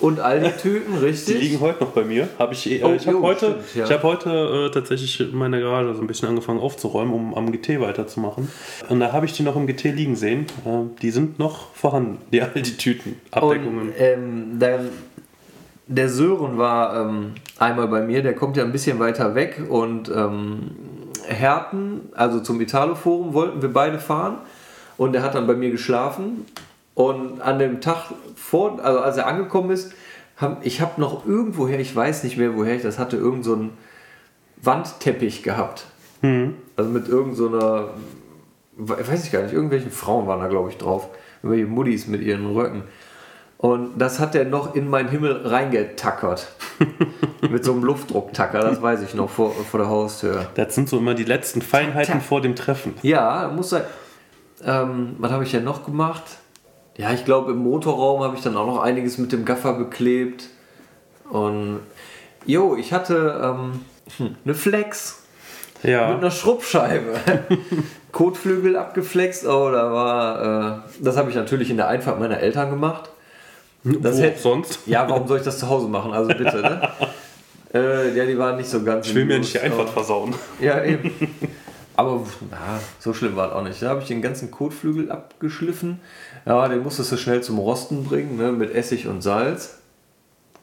Und 0.05 0.19
all 0.19 0.39
die 0.39 0.51
Tüten, 0.51 0.93
die 0.99 1.05
richtig? 1.05 1.39
liegen 1.41 1.59
heute 1.61 1.83
noch 1.83 1.91
bei 1.91 2.03
mir. 2.03 2.27
Hab 2.37 2.51
ich 2.51 2.69
eh- 2.69 2.83
Oh, 2.83 2.93
ich 2.93 3.07
habe 3.07 3.21
heute, 3.21 3.45
stimmt, 3.47 3.75
ja. 3.75 3.85
ich 3.85 3.91
hab 3.91 4.03
heute 4.03 4.67
äh, 4.67 4.71
tatsächlich 4.71 5.33
meine 5.33 5.59
Garage 5.59 5.95
so 5.95 6.01
ein 6.01 6.05
bisschen 6.07 6.29
angefangen 6.29 6.59
aufzuräumen, 6.59 7.11
um 7.13 7.33
am 7.33 7.51
GT 7.51 7.79
weiterzumachen. 7.81 8.49
Und 8.87 8.99
da 8.99 9.11
habe 9.13 9.25
ich 9.25 9.33
die 9.33 9.41
noch 9.41 9.55
im 9.55 9.65
GT 9.65 9.85
liegen 9.85 10.15
sehen. 10.15 10.45
Äh, 10.65 10.99
die 11.01 11.09
sind 11.09 11.39
noch 11.39 11.73
vorhanden, 11.73 12.19
die 12.31 12.41
all 12.41 12.51
die 12.53 12.77
Tüten, 12.77 13.19
Abdeckungen. 13.31 13.87
Und 13.89 13.93
ähm, 13.97 14.59
dann, 14.59 14.89
der 15.87 16.09
Sören 16.09 16.57
war 16.59 17.01
ähm, 17.01 17.31
einmal 17.57 17.87
bei 17.87 18.01
mir, 18.01 18.21
der 18.21 18.35
kommt 18.35 18.57
ja 18.57 18.63
ein 18.63 18.71
bisschen 18.71 18.99
weiter 18.99 19.33
weg 19.33 19.59
und 19.67 20.09
ähm, 20.09 20.71
Herten, 21.27 22.09
also 22.13 22.39
zum 22.41 22.61
Italo-Forum, 22.61 23.33
wollten 23.33 23.61
wir 23.63 23.73
beide 23.73 23.97
fahren 23.97 24.37
und 24.97 25.13
der 25.13 25.23
hat 25.23 25.33
dann 25.33 25.47
bei 25.47 25.55
mir 25.55 25.71
geschlafen 25.71 26.45
und 26.93 27.41
an 27.41 27.59
dem 27.59 27.81
Tag 27.81 28.11
vor, 28.49 28.79
also 28.83 28.99
als 28.99 29.17
er 29.17 29.27
angekommen 29.27 29.71
ist, 29.71 29.93
hab, 30.37 30.65
ich 30.65 30.81
habe 30.81 30.99
noch 31.01 31.25
irgendwoher, 31.25 31.79
ich 31.79 31.95
weiß 31.95 32.23
nicht 32.23 32.37
mehr 32.37 32.55
woher 32.55 32.75
ich 32.75 32.81
das 32.81 32.99
hatte, 32.99 33.17
irgend 33.17 33.43
so 33.43 33.53
einen 33.53 33.77
Wandteppich 34.61 35.43
gehabt. 35.43 35.85
Also 36.75 36.89
mit 36.89 37.07
irgend 37.07 37.35
so 37.35 37.47
einer, 37.47 37.89
weiß 38.77 39.25
ich 39.25 39.31
gar 39.31 39.43
nicht, 39.43 39.53
irgendwelchen 39.53 39.91
Frauen 39.91 40.27
waren 40.27 40.39
da 40.39 40.47
glaube 40.47 40.69
ich 40.69 40.77
drauf. 40.77 41.09
Irgendwelche 41.41 41.67
Muddis 41.67 42.07
mit 42.07 42.21
ihren 42.21 42.51
Röcken. 42.53 42.83
Und 43.57 43.97
das 43.97 44.19
hat 44.19 44.35
er 44.35 44.45
noch 44.45 44.75
in 44.75 44.89
meinen 44.89 45.09
Himmel 45.09 45.41
reingetackert. 45.45 46.47
mit 47.49 47.63
so 47.63 47.71
einem 47.71 47.83
Luftdrucktacker, 47.83 48.59
das 48.59 48.81
weiß 48.81 49.01
ich 49.01 49.13
noch, 49.13 49.29
vor, 49.29 49.53
vor 49.53 49.79
der 49.79 49.89
Haustür. 49.89 50.47
Das 50.55 50.75
sind 50.75 50.89
so 50.89 50.97
immer 50.97 51.13
die 51.13 51.23
letzten 51.23 51.61
Feinheiten 51.61 52.15
Tja. 52.15 52.21
vor 52.21 52.41
dem 52.41 52.55
Treffen. 52.55 52.95
Ja, 53.01 53.51
muss 53.55 53.69
sein. 53.69 53.83
Ähm, 54.63 55.15
was 55.19 55.31
habe 55.31 55.43
ich 55.43 55.51
denn 55.51 55.63
noch 55.63 55.85
gemacht? 55.85 56.23
Ja, 56.97 57.11
ich 57.11 57.25
glaube, 57.25 57.51
im 57.51 57.57
Motorraum 57.57 58.21
habe 58.23 58.35
ich 58.37 58.41
dann 58.43 58.55
auch 58.55 58.65
noch 58.67 58.81
einiges 58.81 59.17
mit 59.17 59.31
dem 59.31 59.43
Gaffer 59.45 59.73
beklebt. 59.73 60.45
Und 61.29 61.79
jo, 62.45 62.75
ich 62.75 62.93
hatte 62.93 63.39
ähm, 63.43 63.81
hm, 64.17 64.35
eine 64.45 64.53
Flex 64.53 65.23
mit 65.83 65.91
Ja, 65.91 66.15
einer 66.15 66.31
Schrubbscheibe. 66.31 67.19
Kotflügel 68.13 68.77
abgeflext. 68.77 69.45
Oh, 69.45 69.69
da 69.71 69.91
war. 69.91 70.85
Äh, 70.87 71.03
das 71.03 71.17
habe 71.17 71.29
ich 71.29 71.35
natürlich 71.35 71.69
in 71.69 71.77
der 71.77 71.89
Einfahrt 71.89 72.19
meiner 72.19 72.39
Eltern 72.39 72.69
gemacht. 72.69 73.09
Das 73.83 74.17
Wo 74.17 74.21
hätte- 74.23 74.39
sonst? 74.39 74.79
Ja, 74.85 75.07
warum 75.09 75.27
soll 75.27 75.39
ich 75.39 75.43
das 75.43 75.59
zu 75.59 75.69
Hause 75.69 75.87
machen? 75.89 76.13
Also 76.13 76.29
bitte, 76.29 76.61
ne? 76.61 76.89
äh, 77.73 78.17
ja, 78.17 78.25
die 78.25 78.37
waren 78.37 78.55
nicht 78.55 78.69
so 78.69 78.81
ganz. 78.83 79.07
Ich 79.07 79.15
will 79.15 79.25
mir 79.25 79.37
nicht 79.39 79.53
die 79.53 79.59
Einfahrt 79.59 79.89
versauen. 79.89 80.33
Ja, 80.61 80.81
eben. 80.83 81.11
Aber 81.97 82.21
na, 82.51 82.79
so 82.99 83.13
schlimm 83.13 83.35
war 83.35 83.49
es 83.49 83.53
auch 83.53 83.63
nicht. 83.63 83.81
Da 83.81 83.89
habe 83.89 84.01
ich 84.01 84.07
den 84.07 84.21
ganzen 84.21 84.51
Kotflügel 84.51 85.11
abgeschliffen. 85.11 85.99
Ja, 86.45 86.67
den 86.67 86.83
musstest 86.83 87.11
du 87.11 87.17
schnell 87.17 87.41
zum 87.41 87.57
Rosten 87.57 88.03
bringen, 88.03 88.37
ne, 88.37 88.51
mit 88.51 88.73
Essig 88.73 89.07
und 89.07 89.21
Salz. 89.21 89.79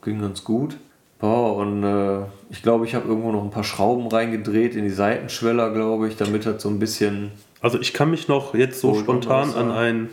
Ging 0.03 0.21
ganz 0.21 0.45
gut. 0.45 0.77
Boah, 1.19 1.57
und 1.57 1.85
äh, 1.85 2.25
ich 2.51 2.63
glaube, 2.63 2.85
ich 2.85 2.95
habe 2.97 3.09
irgendwo 3.09 3.31
noch 3.31 3.45
ein 3.45 3.51
paar 3.51 3.65
Schrauben 3.65 4.09
reingedreht 4.09 4.75
in 4.75 4.83
die 4.83 4.91
Seitenschweller, 4.91 5.71
glaube 5.71 6.09
ich, 6.09 6.17
damit 6.17 6.45
das 6.45 6.61
so 6.61 6.69
ein 6.69 6.81
bisschen. 6.81 7.31
Also 7.61 7.81
ich 7.81 7.93
kann 7.93 8.11
mich 8.11 8.27
noch 8.27 8.55
jetzt 8.55 8.81
so 8.81 8.95
spontan 8.97 9.55
an 9.55 9.71
ein 9.71 10.11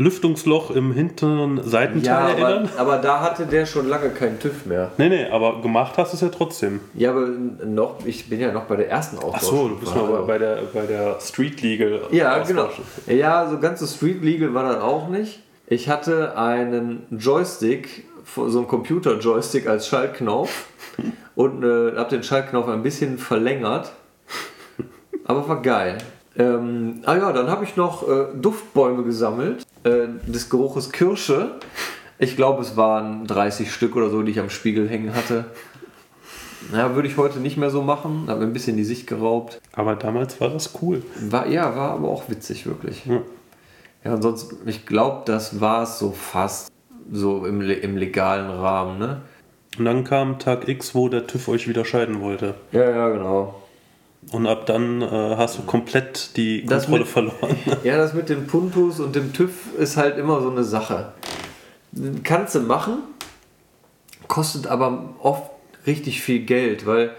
Lüftungsloch 0.00 0.70
im 0.70 0.92
hinteren 0.92 1.60
Seitenteil 1.62 2.04
Ja, 2.06 2.18
aber, 2.20 2.30
erinnern. 2.48 2.68
aber 2.78 2.96
da 2.96 3.20
hatte 3.20 3.44
der 3.44 3.66
schon 3.66 3.86
lange 3.86 4.08
keinen 4.08 4.38
TÜV 4.38 4.64
mehr. 4.64 4.90
Nee, 4.96 5.10
nee, 5.10 5.26
aber 5.26 5.60
gemacht 5.60 5.98
hast 5.98 6.12
du 6.12 6.16
es 6.16 6.22
ja 6.22 6.30
trotzdem. 6.30 6.80
Ja, 6.94 7.10
aber 7.10 7.26
noch, 7.66 7.96
ich 8.06 8.30
bin 8.30 8.40
ja 8.40 8.50
noch 8.50 8.64
bei 8.64 8.76
der 8.76 8.88
ersten 8.88 9.18
Ausbau. 9.18 9.32
Ach 9.34 9.42
so, 9.42 9.68
du 9.68 9.76
bist 9.78 9.94
noch 9.94 10.26
bei 10.26 10.38
der, 10.38 10.60
bei 10.72 10.86
der 10.86 11.18
Street 11.20 11.60
Legal. 11.60 12.00
Ja, 12.12 12.38
genau. 12.38 12.70
Ja, 13.06 13.46
so 13.50 13.58
ganz 13.58 13.80
so 13.80 13.86
Street 13.86 14.24
Legal 14.24 14.54
war 14.54 14.72
das 14.72 14.82
auch 14.82 15.08
nicht. 15.08 15.40
Ich 15.66 15.90
hatte 15.90 16.36
einen 16.36 17.02
Joystick, 17.10 18.04
so 18.34 18.44
einen 18.58 18.68
Computer-Joystick 18.68 19.68
als 19.68 19.86
Schaltknopf 19.86 20.64
und 21.34 21.62
äh, 21.62 21.94
habe 21.96 22.08
den 22.08 22.22
Schaltknopf 22.22 22.68
ein 22.68 22.82
bisschen 22.82 23.18
verlängert. 23.18 23.92
Aber 25.26 25.46
war 25.46 25.60
geil. 25.60 25.98
Ähm, 26.40 27.02
ah 27.04 27.16
ja, 27.16 27.32
dann 27.32 27.50
habe 27.50 27.64
ich 27.64 27.76
noch 27.76 28.08
äh, 28.08 28.26
Duftbäume 28.34 29.04
gesammelt, 29.04 29.66
äh, 29.84 30.06
des 30.26 30.48
Geruches 30.48 30.90
Kirsche. 30.90 31.56
Ich 32.18 32.34
glaube, 32.34 32.62
es 32.62 32.76
waren 32.76 33.26
30 33.26 33.70
Stück 33.70 33.94
oder 33.94 34.08
so, 34.08 34.22
die 34.22 34.32
ich 34.32 34.40
am 34.40 34.48
Spiegel 34.48 34.88
hängen 34.88 35.14
hatte. 35.14 35.44
Ja, 36.72 36.94
würde 36.94 37.08
ich 37.08 37.16
heute 37.18 37.40
nicht 37.40 37.56
mehr 37.56 37.70
so 37.70 37.82
machen. 37.82 38.24
Habe 38.28 38.40
mir 38.40 38.46
ein 38.46 38.52
bisschen 38.52 38.76
die 38.76 38.84
Sicht 38.84 39.06
geraubt. 39.06 39.60
Aber 39.72 39.96
damals 39.96 40.40
war 40.40 40.48
das 40.48 40.70
cool. 40.80 41.02
War, 41.28 41.46
ja, 41.46 41.76
war 41.76 41.92
aber 41.92 42.08
auch 42.08 42.28
witzig, 42.28 42.66
wirklich. 42.66 43.04
Ja. 43.06 43.20
Ja, 44.02 44.14
und 44.14 44.22
sonst, 44.22 44.54
ich 44.64 44.86
glaube, 44.86 45.22
das 45.26 45.60
war 45.60 45.82
es 45.82 45.98
so 45.98 46.12
fast 46.12 46.72
so 47.12 47.44
im, 47.44 47.60
im 47.60 47.96
legalen 47.98 48.48
Rahmen, 48.48 48.98
ne? 48.98 49.20
Und 49.78 49.84
dann 49.84 50.04
kam 50.04 50.38
Tag 50.38 50.68
X, 50.68 50.94
wo 50.94 51.08
der 51.08 51.26
TÜV 51.26 51.48
euch 51.48 51.68
wieder 51.68 51.84
scheiden 51.84 52.20
wollte. 52.20 52.54
Ja, 52.72 52.90
ja, 52.90 53.08
genau. 53.10 53.60
Und 54.32 54.46
ab 54.46 54.66
dann 54.66 55.00
äh, 55.02 55.06
hast 55.36 55.58
du 55.58 55.62
komplett 55.62 56.36
die 56.36 56.64
Das 56.66 56.84
Kontrolle 56.84 57.00
mit- 57.04 57.08
verloren. 57.08 57.56
Ja, 57.84 57.96
das 57.96 58.12
mit 58.14 58.28
den 58.28 58.46
Puntus 58.46 59.00
und 59.00 59.16
dem 59.16 59.32
TÜV 59.32 59.74
ist 59.78 59.96
halt 59.96 60.18
immer 60.18 60.40
so 60.42 60.50
eine 60.50 60.62
Sache. 60.64 61.12
Kannst 62.22 62.54
du 62.54 62.60
machen, 62.60 62.98
kostet 64.28 64.66
aber 64.66 65.14
oft 65.22 65.50
richtig 65.86 66.20
viel 66.20 66.40
Geld, 66.40 66.86
weil 66.86 67.10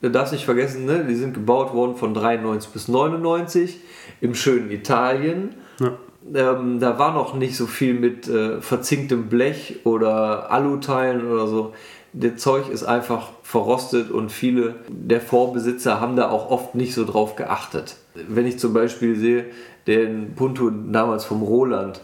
du 0.00 0.10
darfst 0.10 0.32
nicht 0.32 0.44
vergessen, 0.44 0.86
ne, 0.86 1.04
die 1.08 1.14
sind 1.14 1.34
gebaut 1.34 1.74
worden 1.74 1.96
von 1.96 2.14
93 2.14 2.70
bis 2.70 2.88
99 2.88 3.80
im 4.20 4.34
schönen 4.34 4.70
Italien. 4.70 5.54
Ja. 5.80 5.92
Ähm, 6.34 6.80
da 6.80 6.98
war 6.98 7.12
noch 7.12 7.34
nicht 7.34 7.54
so 7.56 7.66
viel 7.66 7.92
mit 7.92 8.28
äh, 8.28 8.62
verzinktem 8.62 9.28
Blech 9.28 9.80
oder 9.84 10.50
Aluteilen 10.50 11.30
oder 11.30 11.46
so. 11.46 11.74
Der 12.16 12.36
Zeug 12.36 12.68
ist 12.70 12.84
einfach 12.84 13.30
verrostet 13.42 14.12
und 14.12 14.30
viele 14.30 14.76
der 14.88 15.20
Vorbesitzer 15.20 16.00
haben 16.00 16.14
da 16.14 16.30
auch 16.30 16.48
oft 16.48 16.76
nicht 16.76 16.94
so 16.94 17.04
drauf 17.04 17.34
geachtet. 17.34 17.96
Wenn 18.14 18.46
ich 18.46 18.58
zum 18.60 18.72
Beispiel 18.72 19.16
sehe, 19.16 19.46
den 19.88 20.34
Punto 20.36 20.70
damals 20.70 21.24
vom 21.24 21.42
Roland, 21.42 22.00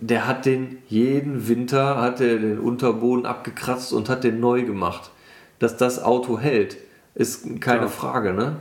der 0.00 0.26
hat 0.26 0.44
den 0.44 0.78
jeden 0.88 1.46
Winter, 1.46 2.00
hat 2.00 2.20
er 2.20 2.38
den 2.38 2.58
Unterboden 2.58 3.26
abgekratzt 3.26 3.92
und 3.92 4.08
hat 4.08 4.24
den 4.24 4.40
neu 4.40 4.64
gemacht. 4.64 5.10
Dass 5.60 5.76
das 5.76 6.02
Auto 6.02 6.40
hält, 6.40 6.76
ist 7.14 7.60
keine 7.60 7.82
Ja. 7.82 7.88
Frage, 7.88 8.34
ne? 8.34 8.56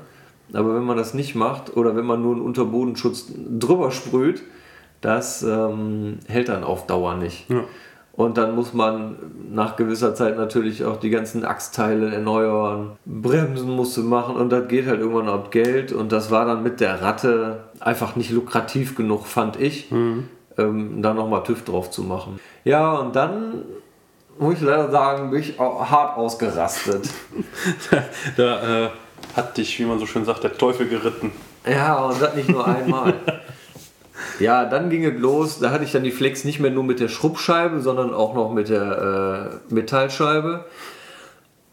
Aber 0.54 0.76
wenn 0.76 0.84
man 0.84 0.96
das 0.98 1.16
nicht 1.16 1.34
macht 1.34 1.76
oder 1.76 1.96
wenn 1.96 2.06
man 2.06 2.22
nur 2.22 2.36
einen 2.36 2.46
Unterbodenschutz 2.46 3.32
drüber 3.36 3.90
sprüht, 3.92 4.44
das 5.02 5.42
ähm, 5.42 6.20
hält 6.28 6.50
dann 6.50 6.63
auf 6.63 6.86
Dauer 6.86 7.16
nicht. 7.16 7.50
Ja. 7.50 7.63
Und 8.17 8.39
dann 8.39 8.56
muss 8.56 8.73
man 8.73 9.15
nach 9.51 9.75
gewisser 9.75 10.15
Zeit 10.15 10.38
natürlich 10.38 10.84
auch 10.84 10.97
die 10.97 11.12
ganzen 11.12 11.45
Achsteile 11.45 12.12
erneuern, 12.12 12.97
Bremsen 13.06 13.69
musst 13.69 13.95
du 13.95 14.01
machen 14.01 14.36
und 14.36 14.49
das 14.49 14.67
geht 14.67 14.88
halt 14.88 15.01
irgendwann 15.01 15.30
ab 15.30 15.51
Geld 15.51 15.91
und 15.91 16.12
das 16.12 16.32
war 16.32 16.45
dann 16.45 16.63
mit 16.63 16.80
der 16.80 16.99
Ratte 17.03 17.65
einfach 17.80 18.15
nicht 18.15 18.32
lukrativ 18.32 18.95
genug, 18.95 19.27
fand 19.27 19.62
ich, 19.62 19.91
ähm, 19.91 21.01
da 21.03 21.13
nochmal 21.13 21.43
TÜV 21.43 21.63
drauf 21.63 21.91
zu 21.91 22.01
machen. 22.01 22.39
Ja, 22.63 22.93
und 22.93 23.15
dann 23.15 23.62
muss 24.39 24.56
ich 24.56 24.62
leider 24.62 24.89
sagen, 24.89 25.30
bin 25.30 25.39
ich 25.39 25.60
hart 25.60 26.17
ausgerastet. 26.17 27.10
Da 28.36 28.86
äh, 28.86 28.89
hat 29.36 29.58
dich, 29.58 29.77
wie 29.80 29.86
man 29.86 29.99
so 29.99 30.08
schön 30.08 30.25
sagt, 30.25 30.43
der 30.43 30.58
Teufel 30.58 30.88
geritten. 30.88 31.32
Ja, 31.69 31.97
und 31.97 32.19
das 32.19 32.34
nicht 32.34 32.49
nur 32.49 32.65
einmal. 32.65 33.13
Ja, 34.39 34.65
dann 34.65 34.89
ging 34.89 35.06
es 35.06 35.19
los. 35.19 35.60
Da 35.60 35.71
hatte 35.71 35.84
ich 35.84 35.91
dann 35.91 36.03
die 36.03 36.12
Flex 36.12 36.43
nicht 36.43 36.60
mehr 36.60 36.71
nur 36.71 36.84
mit 36.84 36.99
der 36.99 37.08
Schrubbscheibe, 37.08 37.82
sondern 37.82 38.13
auch 38.13 38.34
noch 38.34 38.51
mit 38.51 38.69
der 38.69 39.60
äh, 39.69 39.73
Metallscheibe. 39.73 40.65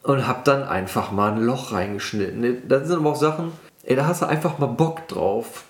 Und 0.03 0.27
hab 0.27 0.45
dann 0.45 0.63
einfach 0.63 1.13
mal 1.13 1.33
ein 1.33 1.43
Loch 1.43 1.73
reingeschnitten. 1.73 2.69
Das 2.69 2.87
sind 2.87 2.99
aber 2.99 3.11
auch 3.11 3.17
Sachen, 3.17 3.53
ey, 3.85 3.97
da 3.97 4.07
hast 4.07 4.23
du 4.23 4.27
einfach 4.27 4.59
mal 4.59 4.67
Bock 4.67 5.09
drauf. 5.09 5.65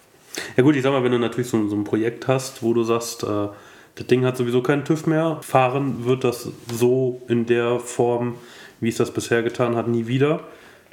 Ja 0.57 0.65
gut, 0.65 0.75
ich 0.75 0.83
sag 0.83 0.93
mal, 0.93 1.05
wenn 1.05 1.13
du 1.13 1.19
natürlich 1.19 1.49
so, 1.49 1.69
so 1.69 1.77
ein 1.77 1.85
Projekt 1.85 2.27
hast, 2.27 2.63
wo 2.63 2.75
du 2.75 2.83
sagst, 2.83 3.23
äh, 3.23 3.49
das 3.95 4.07
Ding 4.09 4.25
hat 4.25 4.37
sowieso 4.37 4.63
keinen 4.63 4.85
TÜV 4.85 5.07
mehr, 5.07 5.39
fahren 5.43 6.05
wird 6.05 6.25
das 6.25 6.49
so 6.73 7.23
in 7.29 7.47
der 7.47 7.79
Form, 7.79 8.35
wie 8.81 8.89
es 8.89 8.97
das 8.97 9.13
bisher 9.13 9.43
getan 9.43 9.77
hat, 9.77 9.87
nie 9.87 10.07
wieder, 10.09 10.41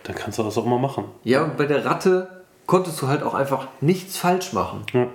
dann 0.04 0.16
kannst 0.16 0.38
du 0.38 0.44
das 0.44 0.58
auch 0.58 0.66
mal 0.66 0.80
machen. 0.80 1.06
Ja, 1.24 1.44
und 1.44 1.58
bei 1.58 1.66
der 1.66 1.84
Ratte 1.84 2.28
konntest 2.68 3.02
du 3.02 3.08
halt 3.08 3.24
auch 3.24 3.34
einfach 3.34 3.68
nichts 3.82 4.18
falsch 4.18 4.54
machen. 4.54 4.84
Ja. 4.94 5.08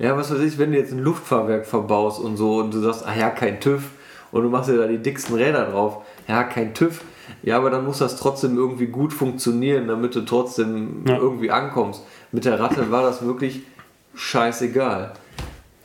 Ja, 0.00 0.16
was 0.16 0.32
weiß 0.32 0.40
ich, 0.40 0.58
wenn 0.58 0.72
du 0.72 0.78
jetzt 0.78 0.92
ein 0.92 0.98
Luftfahrwerk 0.98 1.66
verbaust 1.66 2.20
und 2.20 2.36
so 2.36 2.56
und 2.56 2.72
du 2.74 2.80
sagst, 2.80 3.06
ah 3.06 3.14
ja, 3.16 3.30
kein 3.30 3.60
TÜV 3.60 3.82
und 4.32 4.42
du 4.42 4.48
machst 4.48 4.68
dir 4.70 4.78
da 4.78 4.86
die 4.86 4.98
dicksten 4.98 5.36
Räder 5.36 5.66
drauf, 5.66 5.98
ja, 6.26 6.42
kein 6.42 6.72
TÜV. 6.74 7.02
Ja, 7.42 7.58
aber 7.58 7.70
dann 7.70 7.84
muss 7.84 7.98
das 7.98 8.16
trotzdem 8.16 8.56
irgendwie 8.56 8.86
gut 8.86 9.12
funktionieren, 9.12 9.88
damit 9.88 10.14
du 10.14 10.22
trotzdem 10.22 11.04
Ja. 11.06 11.18
irgendwie 11.18 11.50
ankommst. 11.50 12.02
Mit 12.32 12.44
der 12.44 12.58
Ratte 12.58 12.90
war 12.90 13.02
das 13.02 13.24
wirklich 13.24 13.60
scheißegal. 14.14 15.12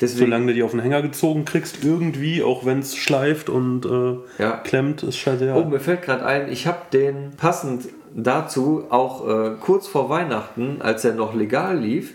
Deswegen, 0.01 0.25
Solange 0.27 0.47
du 0.47 0.53
die 0.53 0.63
auf 0.63 0.71
den 0.71 0.81
Hänger 0.81 1.01
gezogen 1.01 1.45
kriegst, 1.45 1.83
irgendwie, 1.85 2.43
auch 2.43 2.65
wenn 2.65 2.79
es 2.79 2.95
schleift 2.97 3.49
und 3.49 3.85
äh, 3.85 4.41
Ja. 4.43 4.51
klemmt, 4.63 5.03
ist 5.03 5.17
scheiße. 5.17 5.53
Oh, 5.55 5.63
mir 5.65 5.79
fällt 5.79 6.01
gerade 6.01 6.25
ein, 6.25 6.51
ich 6.51 6.67
habe 6.67 6.79
den 6.91 7.31
passend 7.37 7.87
dazu 8.13 8.85
auch 8.89 9.27
äh, 9.27 9.51
kurz 9.61 9.87
vor 9.87 10.09
Weihnachten, 10.09 10.77
als 10.81 11.05
er 11.05 11.13
noch 11.15 11.33
legal 11.33 11.77
lief, 11.79 12.13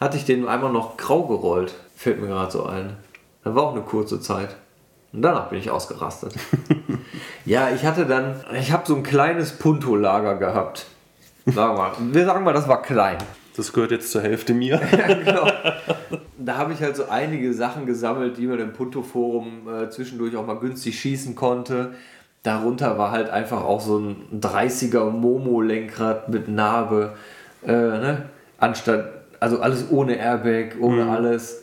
hatte 0.00 0.16
ich 0.16 0.24
den 0.24 0.46
einmal 0.48 0.72
noch 0.72 0.96
grau 0.96 1.26
gerollt. 1.26 1.74
Fällt 1.96 2.20
mir 2.20 2.28
gerade 2.28 2.50
so 2.50 2.64
ein. 2.64 2.96
Da 3.44 3.54
war 3.54 3.64
auch 3.64 3.72
eine 3.72 3.82
kurze 3.82 4.20
Zeit. 4.20 4.56
Und 5.12 5.22
danach 5.22 5.48
bin 5.48 5.58
ich 5.58 5.70
ausgerastet. 5.70 6.34
ja, 7.44 7.70
ich 7.70 7.84
hatte 7.84 8.04
dann, 8.04 8.36
ich 8.58 8.72
habe 8.72 8.84
so 8.86 8.96
ein 8.96 9.02
kleines 9.02 9.52
Punto-Lager 9.52 10.36
gehabt. 10.36 10.86
Sagen 11.46 11.76
wir, 11.76 11.78
mal. 11.78 11.92
wir 12.00 12.24
sagen 12.24 12.44
mal, 12.44 12.52
das 12.52 12.66
war 12.66 12.82
klein. 12.82 13.18
Das 13.56 13.72
gehört 13.72 13.92
jetzt 13.92 14.10
zur 14.10 14.22
Hälfte 14.22 14.54
mir. 14.54 14.80
Ja, 14.92 15.14
genau. 15.14 15.46
Da 16.36 16.56
habe 16.56 16.72
ich 16.72 16.82
halt 16.82 16.96
so 16.96 17.08
einige 17.08 17.54
Sachen 17.54 17.86
gesammelt, 17.86 18.36
die 18.36 18.46
man 18.46 18.58
im 18.58 18.72
Punto-Forum 18.72 19.68
äh, 19.68 19.88
zwischendurch 19.88 20.36
auch 20.36 20.46
mal 20.46 20.58
günstig 20.58 20.98
schießen 20.98 21.34
konnte. 21.34 21.94
Darunter 22.42 22.98
war 22.98 23.12
halt 23.12 23.30
einfach 23.30 23.64
auch 23.64 23.80
so 23.80 23.98
ein 23.98 24.16
30er 24.40 25.10
Momo-Lenkrad 25.10 26.28
mit 26.28 26.48
Narbe. 26.48 27.14
Äh, 27.64 27.72
ne? 27.72 28.22
Anstatt, 28.58 29.23
also 29.44 29.60
alles 29.60 29.84
ohne 29.90 30.16
Airbag, 30.16 30.76
ohne 30.80 31.06
alles. 31.06 31.62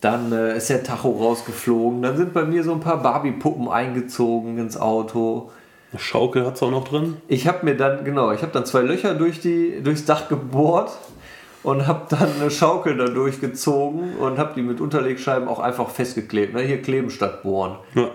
Dann 0.00 0.30
äh, 0.30 0.56
ist 0.56 0.70
der 0.70 0.84
Tacho 0.84 1.10
rausgeflogen. 1.10 2.00
Dann 2.00 2.16
sind 2.16 2.32
bei 2.32 2.44
mir 2.44 2.62
so 2.62 2.72
ein 2.72 2.80
paar 2.80 3.02
Barbie-Puppen 3.02 3.68
eingezogen 3.68 4.56
ins 4.58 4.76
Auto. 4.76 5.50
Eine 5.90 6.00
Schaukel 6.00 6.46
hat 6.46 6.54
es 6.54 6.62
auch 6.62 6.70
noch 6.70 6.86
drin. 6.86 7.16
Ich 7.26 7.48
habe 7.48 7.64
mir 7.64 7.76
dann, 7.76 8.04
genau, 8.04 8.30
ich 8.30 8.42
habe 8.42 8.52
dann 8.52 8.64
zwei 8.64 8.82
Löcher 8.82 9.14
durch 9.14 9.40
die, 9.40 9.80
durchs 9.82 10.04
Dach 10.04 10.28
gebohrt 10.28 10.92
und 11.64 11.88
habe 11.88 12.06
dann 12.08 12.28
eine 12.40 12.50
Schaukel 12.52 12.96
da 12.96 13.06
durchgezogen 13.06 14.16
und 14.16 14.38
habe 14.38 14.52
die 14.54 14.62
mit 14.62 14.80
Unterlegscheiben 14.80 15.48
auch 15.48 15.58
einfach 15.58 15.90
festgeklebt. 15.90 16.54
Ne? 16.54 16.62
Hier 16.62 16.80
kleben 16.82 17.10
statt 17.10 17.42
bohren. 17.42 17.76
Ja. 17.94 18.10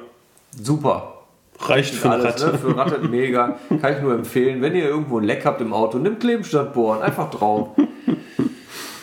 Super. 0.61 1.13
Reicht 1.59 1.93
für 1.93 2.11
eine 2.11 2.23
Ratte. 2.23 2.47
ne? 2.47 2.57
Für 2.57 2.77
Ratte 2.77 2.99
mega. 2.99 3.57
Kann 3.81 3.93
ich 3.95 4.01
nur 4.01 4.13
empfehlen. 4.13 4.61
Wenn 4.61 4.75
ihr 4.75 4.85
irgendwo 4.85 5.19
ein 5.19 5.25
Leck 5.25 5.45
habt 5.45 5.59
im 5.59 5.73
Auto, 5.73 5.97
nimmt 5.97 6.19
Kleben 6.19 6.43
statt 6.43 6.73
bohren. 6.73 7.01
Einfach 7.01 7.29
drauf. 7.29 7.69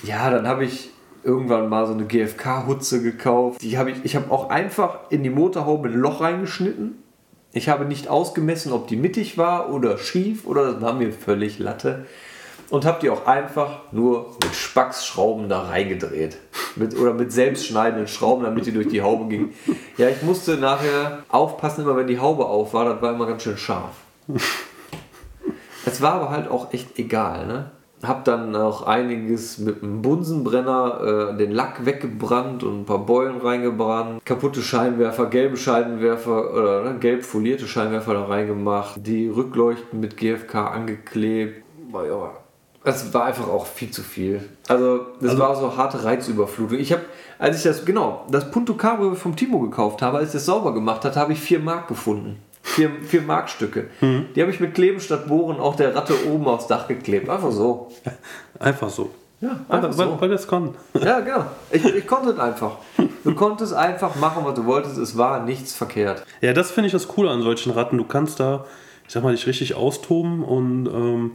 Ja, 0.04 0.30
dann 0.30 0.46
habe 0.46 0.64
ich 0.64 0.90
irgendwann 1.22 1.68
mal 1.68 1.86
so 1.86 1.92
eine 1.92 2.04
GFK-Hutze 2.04 3.02
gekauft. 3.02 3.62
Die 3.62 3.78
habe 3.78 3.90
ich, 3.90 4.04
ich 4.04 4.16
habe 4.16 4.30
auch 4.30 4.50
einfach 4.50 5.10
in 5.10 5.22
die 5.22 5.30
Motorhaube 5.30 5.88
ein 5.88 5.94
Loch 5.94 6.20
reingeschnitten. 6.20 7.02
Ich 7.52 7.68
habe 7.68 7.84
nicht 7.84 8.08
ausgemessen, 8.08 8.72
ob 8.72 8.88
die 8.88 8.96
mittig 8.96 9.38
war 9.38 9.72
oder 9.72 9.96
schief 9.96 10.46
oder 10.46 10.72
das 10.72 10.82
war 10.82 10.92
mir 10.92 11.12
völlig 11.12 11.58
Latte. 11.58 12.06
und 12.70 12.84
habe 12.84 12.98
die 13.00 13.10
auch 13.10 13.26
einfach 13.26 13.92
nur 13.92 14.36
mit 14.42 14.54
Spacksschrauben 14.54 15.48
da 15.48 15.62
reingedreht. 15.62 16.38
Mit, 16.76 16.98
oder 16.98 17.14
mit 17.14 17.32
selbstschneidenden 17.32 18.08
Schrauben, 18.08 18.44
damit 18.44 18.66
die 18.66 18.72
durch 18.72 18.88
die 18.88 19.02
Haube 19.02 19.28
ging. 19.28 19.52
Ja, 19.96 20.08
ich 20.08 20.22
musste 20.22 20.56
nachher 20.56 21.22
aufpassen, 21.28 21.82
immer 21.82 21.96
wenn 21.96 22.08
die 22.08 22.18
Haube 22.18 22.46
auf 22.46 22.74
war, 22.74 22.84
das 22.84 23.00
war 23.00 23.14
immer 23.14 23.26
ganz 23.26 23.44
schön 23.44 23.56
scharf. 23.56 23.94
Es 25.86 26.00
war 26.00 26.14
aber 26.14 26.30
halt 26.30 26.48
auch 26.50 26.72
echt 26.72 26.98
egal, 26.98 27.46
ne? 27.46 27.70
Hab 28.06 28.24
dann 28.24 28.54
auch 28.56 28.86
einiges 28.86 29.58
mit 29.58 29.82
einem 29.82 30.02
Bunsenbrenner 30.02 31.30
äh, 31.32 31.36
den 31.36 31.52
Lack 31.52 31.84
weggebrannt 31.86 32.62
und 32.62 32.82
ein 32.82 32.84
paar 32.84 33.04
Beulen 33.04 33.38
reingebrannt, 33.40 34.24
kaputte 34.24 34.62
Scheinwerfer, 34.62 35.26
gelbe 35.26 35.56
Scheinwerfer 35.56 36.52
oder 36.52 36.82
ne, 36.84 36.98
gelb 36.98 37.24
folierte 37.24 37.66
Scheinwerfer 37.66 38.14
da 38.14 38.24
reingemacht, 38.24 38.94
die 39.06 39.28
Rückleuchten 39.28 40.00
mit 40.00 40.16
GFK 40.16 40.54
angeklebt. 40.72 41.64
Boah, 41.90 42.06
ja, 42.06 42.30
es 42.84 43.14
war 43.14 43.24
einfach 43.24 43.48
auch 43.48 43.66
viel 43.66 43.90
zu 43.90 44.02
viel. 44.02 44.40
Also, 44.68 45.00
das 45.20 45.30
Also- 45.30 45.42
war 45.42 45.56
so 45.56 45.76
harte 45.76 46.04
Reizüberflutung. 46.04 46.78
Ich 46.78 46.92
habe, 46.92 47.02
als 47.38 47.56
ich 47.56 47.62
das, 47.62 47.84
genau, 47.84 48.26
das 48.30 48.50
Punto 48.50 48.74
Cabrio 48.74 49.14
vom 49.14 49.34
Timo 49.36 49.58
gekauft 49.60 50.02
habe, 50.02 50.18
als 50.18 50.28
ich 50.28 50.32
das 50.34 50.46
sauber 50.46 50.74
gemacht 50.74 51.04
hat, 51.04 51.16
habe 51.16 51.32
ich 51.32 51.40
vier 51.40 51.60
Mark 51.60 51.88
gefunden. 51.88 52.38
Vier, 52.66 52.90
vier 53.06 53.20
Markstücke. 53.22 53.88
Die 54.00 54.40
habe 54.40 54.50
ich 54.50 54.58
mit 54.58 54.74
Kleben 54.74 54.98
statt 54.98 55.28
Bohren 55.28 55.60
auch 55.60 55.76
der 55.76 55.94
Ratte 55.94 56.14
oben 56.28 56.46
aufs 56.48 56.66
Dach 56.66 56.88
geklebt. 56.88 57.28
Einfach 57.28 57.52
so. 57.52 57.92
Einfach 58.58 58.88
so. 58.88 59.10
Ja, 59.42 59.50
einfach 59.68 59.96
weil, 59.98 60.06
so. 60.08 60.20
weil 60.20 60.28
das 60.30 60.48
kann. 60.48 60.74
Ja, 61.00 61.20
genau. 61.20 61.44
Ich, 61.70 61.84
ich 61.84 62.06
konnte 62.06 62.30
es 62.30 62.38
einfach. 62.38 62.78
Du 63.22 63.34
konntest 63.34 63.74
einfach 63.74 64.16
machen, 64.16 64.44
was 64.46 64.54
du 64.54 64.64
wolltest. 64.64 64.96
Es 64.96 65.18
war 65.18 65.44
nichts 65.44 65.74
verkehrt. 65.74 66.24
Ja, 66.40 66.54
das 66.54 66.70
finde 66.70 66.86
ich 66.86 66.92
das 66.92 67.06
Coole 67.06 67.30
an 67.30 67.42
solchen 67.42 67.70
Ratten. 67.70 67.98
Du 67.98 68.04
kannst 68.04 68.40
da, 68.40 68.64
ich 69.06 69.12
sag 69.12 69.22
mal, 69.22 69.34
dich 69.34 69.46
richtig 69.46 69.74
austoben 69.74 70.42
und 70.42 70.86
ähm, 70.86 71.32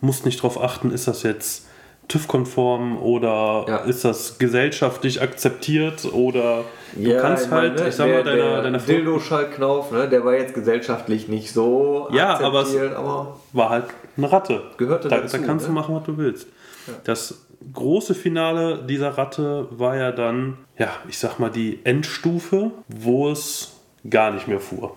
musst 0.00 0.24
nicht 0.24 0.38
darauf 0.38 0.60
achten, 0.62 0.90
ist 0.90 1.06
das 1.06 1.22
jetzt 1.22 1.66
TÜV-konform 2.08 2.96
oder 3.02 3.66
Ja. 3.68 3.76
ist 3.78 4.04
das 4.04 4.38
gesellschaftlich 4.38 5.20
akzeptiert 5.20 6.06
oder 6.12 6.64
du 6.94 7.00
Ja, 7.10 7.20
kannst 7.20 7.50
meine, 7.50 7.68
halt, 7.70 7.80
ne, 7.80 7.88
ich 7.88 7.94
sag 7.94 8.08
mal, 8.08 8.22
deiner, 8.22 8.62
deiner 8.62 8.78
Dildo-Schallknauf, 8.78 9.90
ne, 9.92 10.08
der 10.08 10.24
war 10.24 10.34
jetzt 10.34 10.54
gesellschaftlich 10.54 11.28
nicht 11.28 11.52
so 11.52 12.08
Ja, 12.12 12.38
aber 12.40 12.62
es- 12.62 12.76
aber 12.76 13.36
war 13.52 13.70
halt 13.70 13.84
eine 14.16 14.30
Ratte. 14.30 14.62
Gehörte 14.76 15.08
da, 15.08 15.18
dazu, 15.20 15.38
da 15.38 15.46
kannst 15.46 15.66
du 15.66 15.70
ne? 15.70 15.74
machen, 15.74 15.94
was 15.94 16.04
du 16.04 16.16
willst. 16.16 16.46
Das 17.04 17.46
große 17.74 18.14
Finale 18.14 18.78
dieser 18.88 19.10
Ratte 19.18 19.68
war 19.70 19.96
ja 19.96 20.12
dann, 20.12 20.56
ja, 20.78 20.88
ich 21.08 21.18
sag 21.18 21.38
mal, 21.38 21.50
die 21.50 21.80
Endstufe, 21.84 22.70
wo 22.88 23.30
es 23.30 23.72
gar 24.08 24.30
nicht 24.32 24.48
mehr 24.48 24.60
fuhr. 24.60 24.96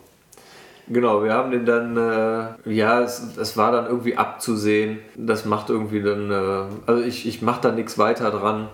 Genau, 0.88 1.23
wir 1.23 1.34
haben 1.34 1.51
den 1.51 1.65
dann, 1.65 1.95
äh, 1.95 2.73
ja, 2.73 3.01
es, 3.01 3.38
es 3.38 3.56
war 3.56 3.71
dann 3.71 3.86
irgendwie 3.86 4.17
abzusehen. 4.17 4.99
Das 5.15 5.45
macht 5.45 5.69
irgendwie 5.69 6.01
dann, 6.01 6.29
äh, 6.29 6.65
also 6.88 7.01
ich, 7.03 7.25
ich 7.25 7.41
mache 7.41 7.62
da 7.62 7.71
nichts 7.71 7.97
weiter 7.97 8.32
dran. 8.32 8.67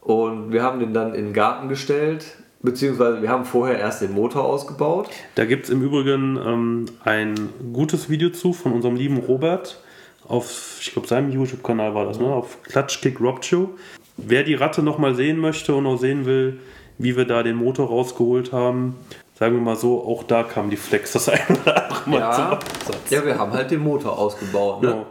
Und 0.00 0.52
wir 0.52 0.62
haben 0.62 0.80
den 0.80 0.94
dann 0.94 1.14
in 1.14 1.26
den 1.26 1.32
Garten 1.34 1.68
gestellt, 1.68 2.24
beziehungsweise 2.64 3.22
wir 3.22 3.28
haben 3.28 3.44
vorher 3.44 3.78
erst 3.78 4.02
den 4.02 4.12
Motor 4.12 4.44
ausgebaut. 4.44 5.08
Da 5.36 5.44
gibt 5.44 5.64
es 5.64 5.70
im 5.70 5.82
Übrigen 5.82 6.38
ähm, 6.44 6.86
ein 7.04 7.50
gutes 7.72 8.10
Video 8.10 8.30
zu 8.30 8.52
von 8.52 8.72
unserem 8.72 8.96
lieben 8.96 9.18
Robert. 9.18 9.80
Auf, 10.26 10.78
ich 10.80 10.92
glaube, 10.92 11.06
seinem 11.06 11.30
YouTube-Kanal 11.30 11.94
war 11.94 12.06
das, 12.06 12.18
ne? 12.18 12.26
Auf 12.26 12.62
Klatschkick 12.62 13.20
Rob 13.20 13.44
Show. 13.44 13.70
Wer 14.16 14.42
die 14.42 14.54
Ratte 14.54 14.82
nochmal 14.82 15.14
sehen 15.14 15.38
möchte 15.38 15.74
und 15.74 15.86
auch 15.86 15.98
sehen 15.98 16.24
will, 16.24 16.60
wie 16.98 17.16
wir 17.16 17.26
da 17.26 17.42
den 17.42 17.56
Motor 17.56 17.88
rausgeholt 17.88 18.52
haben, 18.52 18.96
sagen 19.38 19.54
wir 19.54 19.60
mal 19.60 19.76
so, 19.76 20.02
auch 20.02 20.22
da 20.24 20.42
kam 20.44 20.70
die 20.70 20.76
Flex 20.76 21.12
das 21.12 21.28
ein 21.28 21.40
oder 21.62 21.84
andere 21.90 22.10
Mal 22.10 22.32
zum 22.32 22.44
Ja, 22.44 22.48
Absatz. 22.52 23.10
ja, 23.10 23.26
wir 23.26 23.38
haben 23.38 23.52
halt 23.52 23.70
den 23.70 23.80
Motor 23.80 24.16
ausgebaut. 24.18 24.82
Ne? 24.82 24.88
Ja. 24.88 25.06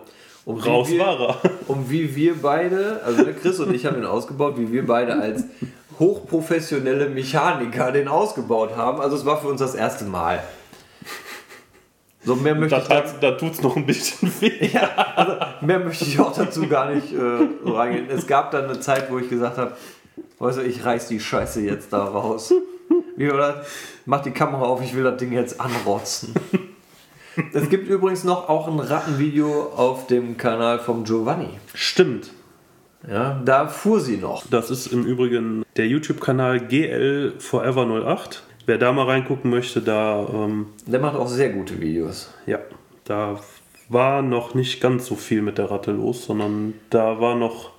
Und 0.46 0.66
wie 0.66 0.70
Raus 0.70 0.90
wir, 0.90 1.00
war 1.00 1.20
er. 1.20 1.38
Und 1.68 1.90
wie 1.90 2.16
wir 2.16 2.36
beide, 2.42 3.02
also 3.06 3.24
der 3.24 3.34
Chris 3.34 3.60
und 3.60 3.74
ich 3.74 3.86
haben 3.86 3.98
ihn 3.98 4.06
ausgebaut, 4.06 4.56
wie 4.58 4.72
wir 4.72 4.86
beide 4.86 5.14
als 5.14 5.46
hochprofessionelle 6.00 7.10
Mechaniker 7.10 7.92
den 7.92 8.08
ausgebaut 8.08 8.76
haben. 8.76 9.00
Also 9.02 9.16
es 9.16 9.26
war 9.26 9.40
für 9.42 9.48
uns 9.48 9.60
das 9.60 9.76
erste 9.76 10.06
Mal. 10.06 10.42
So 12.26 12.36
mehr 12.36 12.56
möchte, 12.56 12.76
Da, 12.78 12.82
ich, 12.82 12.88
dazu- 12.88 13.16
da 13.20 13.32
tut 13.32 13.52
es 13.54 13.62
noch 13.62 13.76
ein 13.76 13.86
bisschen 13.86 14.32
weh. 14.40 14.70
mehr 15.62 15.80
möchte 15.80 16.06
ich 16.06 16.20
auch 16.20 16.34
dazu 16.34 16.68
gar 16.68 16.90
nicht 16.90 17.14
äh, 17.14 17.20
reingehen. 17.70 18.10
Es 18.10 18.28
gab 18.28 18.52
dann 18.52 18.66
eine 18.66 18.80
Zeit, 18.80 19.12
wo 19.12 19.20
ich 19.20 19.30
gesagt 19.30 19.58
habe, 19.58 19.74
weißt 20.40 20.60
du, 20.60 20.62
ich 20.64 20.86
reiß 20.86 21.08
die 21.10 21.20
Scheiße 21.20 21.62
jetzt 21.62 21.92
da 21.92 22.04
raus. 22.04 22.54
Wie 23.18 23.30
oder 23.30 23.64
mach 24.06 24.22
die 24.22 24.32
Kamera 24.32 24.64
auf, 24.64 24.82
ich 24.82 24.96
will 24.96 25.04
das 25.04 25.18
Ding 25.18 25.34
jetzt 25.34 25.60
anrotzen. 25.60 26.34
Es 27.52 27.68
gibt 27.70 27.90
übrigens 27.90 28.24
noch 28.24 28.48
auch 28.48 28.68
ein 28.68 28.80
Rattenvideo 28.80 29.72
auf 29.76 30.08
dem 30.08 30.38
Kanal 30.38 30.80
vom 30.80 31.04
Giovanni. 31.04 31.50
Stimmt. 31.74 32.32
Ja, 33.10 33.42
da 33.44 33.68
fuhr 33.68 34.00
sie 34.00 34.18
noch. 34.18 34.46
Das 34.50 34.70
ist 34.70 34.88
im 34.88 35.04
Übrigen 35.06 35.64
der 35.76 35.88
YouTube-Kanal 35.88 36.62
GL 36.68 37.34
Forever 37.40 37.86
08. 37.86 38.44
Wer 38.66 38.78
da 38.78 38.94
mal 38.94 39.06
reingucken 39.06 39.50
möchte, 39.52 39.82
da, 39.82 40.26
ähm, 40.34 40.68
Der 40.86 41.00
macht 41.00 41.16
auch 41.18 41.28
sehr 41.28 41.50
gute 41.50 41.80
Videos. 41.82 42.34
ja, 42.46 42.60
da 43.04 43.38
war 43.90 44.22
noch 44.22 44.54
nicht 44.56 44.80
ganz 44.82 45.06
so 45.06 45.16
viel 45.16 45.42
mit 45.42 45.58
der 45.58 45.70
Ratte 45.70 45.92
los, 45.92 46.26
sondern 46.26 46.74
da 46.90 47.20
war 47.20 47.36
noch 47.36 47.72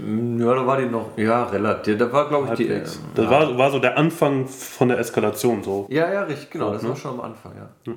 Ja, 0.00 0.54
da 0.56 0.66
war 0.66 0.76
die 0.80 0.86
noch, 0.86 1.16
ja, 1.16 1.44
relativ. 1.44 1.96
Da 1.96 2.12
war, 2.12 2.28
glaube 2.28 2.48
ich, 2.50 2.54
die. 2.54 2.68
halbwegs. 2.68 2.96
ähm, 2.96 3.02
Das 3.14 3.24
ja. 3.26 3.30
war, 3.30 3.56
war 3.56 3.70
so 3.70 3.78
der 3.78 3.96
Anfang 3.96 4.48
von 4.48 4.88
der 4.88 4.98
Eskalation 4.98 5.62
so. 5.62 5.86
ja, 5.88 6.12
ja, 6.12 6.22
richtig, 6.24 6.50
genau. 6.50 6.72
Das 6.72 6.86
war 6.86 6.96
schon 6.96 7.12
am 7.12 7.20
Anfang, 7.20 7.52
ja. 7.56 7.94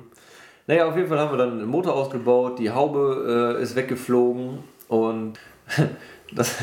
Naja, 0.68 0.86
auf 0.86 0.94
jeden 0.96 1.08
Fall 1.08 1.18
haben 1.18 1.32
wir 1.32 1.38
dann 1.38 1.58
den 1.58 1.66
Motor 1.68 1.94
ausgebaut, 1.94 2.60
die 2.60 2.70
Haube 2.70 3.56
äh, 3.58 3.62
ist 3.62 3.74
weggeflogen 3.74 4.58
und 4.86 5.40
das, 6.32 6.56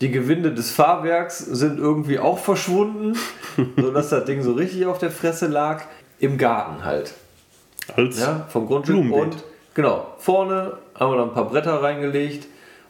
die 0.00 0.10
Gewinde 0.10 0.52
des 0.52 0.70
Fahrwerks 0.70 1.38
sind 1.38 1.78
irgendwie 1.78 2.18
auch 2.18 2.38
verschwunden, 2.38 3.16
sodass 3.76 4.10
das 4.10 4.24
Ding 4.24 4.42
so 4.42 4.52
richtig 4.52 4.86
auf 4.86 4.98
der 4.98 5.10
Fresse 5.10 5.46
lag. 5.46 5.82
Im 6.18 6.38
Garten 6.38 6.84
halt. 6.84 7.12
Als 7.94 8.18
Ja, 8.20 8.46
vom 8.48 8.66
Grundstück. 8.66 8.96
Blumenbeet. 8.96 9.20
Und 9.34 9.44
genau, 9.74 10.06
vorne 10.18 10.78
haben 10.98 11.12
wir 11.12 11.18
dann 11.18 11.28
ein 11.28 11.34
paar 11.34 11.48
Bretter 11.48 11.82
reingelegt 11.82 12.46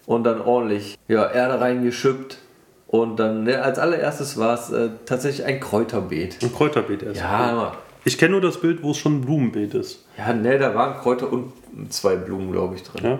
und 0.06 0.24
dann 0.24 0.40
ordentlich 0.40 0.96
ja, 1.08 1.28
Erde 1.30 1.60
reingeschüppt. 1.60 2.38
Und 2.86 3.16
dann 3.18 3.42
ne, 3.42 3.60
als 3.62 3.80
allererstes 3.80 4.38
war 4.38 4.54
es 4.54 4.70
äh, 4.70 4.90
tatsächlich 5.06 5.44
ein 5.44 5.58
Kräuterbeet. 5.58 6.38
ein 6.40 6.54
Kräuterbeet 6.54 7.02
erst. 7.02 7.20
Ja, 7.20 7.72
Ich 8.04 8.16
kenne 8.16 8.32
nur 8.32 8.40
das 8.40 8.60
Bild, 8.60 8.82
wo 8.84 8.92
es 8.92 8.98
schon 8.98 9.16
ein 9.16 9.20
Blumenbeet 9.22 9.74
ist. 9.74 10.04
ja, 10.16 10.32
ne, 10.32 10.56
da 10.58 10.72
waren 10.74 10.94
Kräuter 11.00 11.32
und 11.32 11.52
zwei 11.90 12.14
Blumen, 12.14 12.52
glaube 12.52 12.76
ich, 12.76 12.84
drin. 12.84 13.04
Ja? 13.04 13.18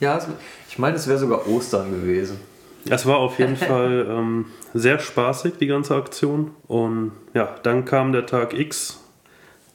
Ja, 0.00 0.16
es, 0.18 0.26
ich 0.68 0.78
meine, 0.78 0.96
es 0.96 1.06
wäre 1.08 1.18
sogar 1.18 1.46
Ostern 1.48 1.90
gewesen. 1.90 2.38
Es 2.88 3.06
war 3.06 3.16
auf 3.18 3.38
jeden 3.38 3.56
Fall 3.70 4.06
ähm, 4.08 4.46
sehr 4.74 4.98
spaßig, 4.98 5.54
die 5.60 5.66
ganze 5.66 5.94
Aktion. 5.96 6.52
Und 6.66 7.12
ja, 7.34 7.54
dann 7.62 7.84
kam 7.84 8.12
der 8.12 8.26
Tag 8.26 8.54
X, 8.58 9.00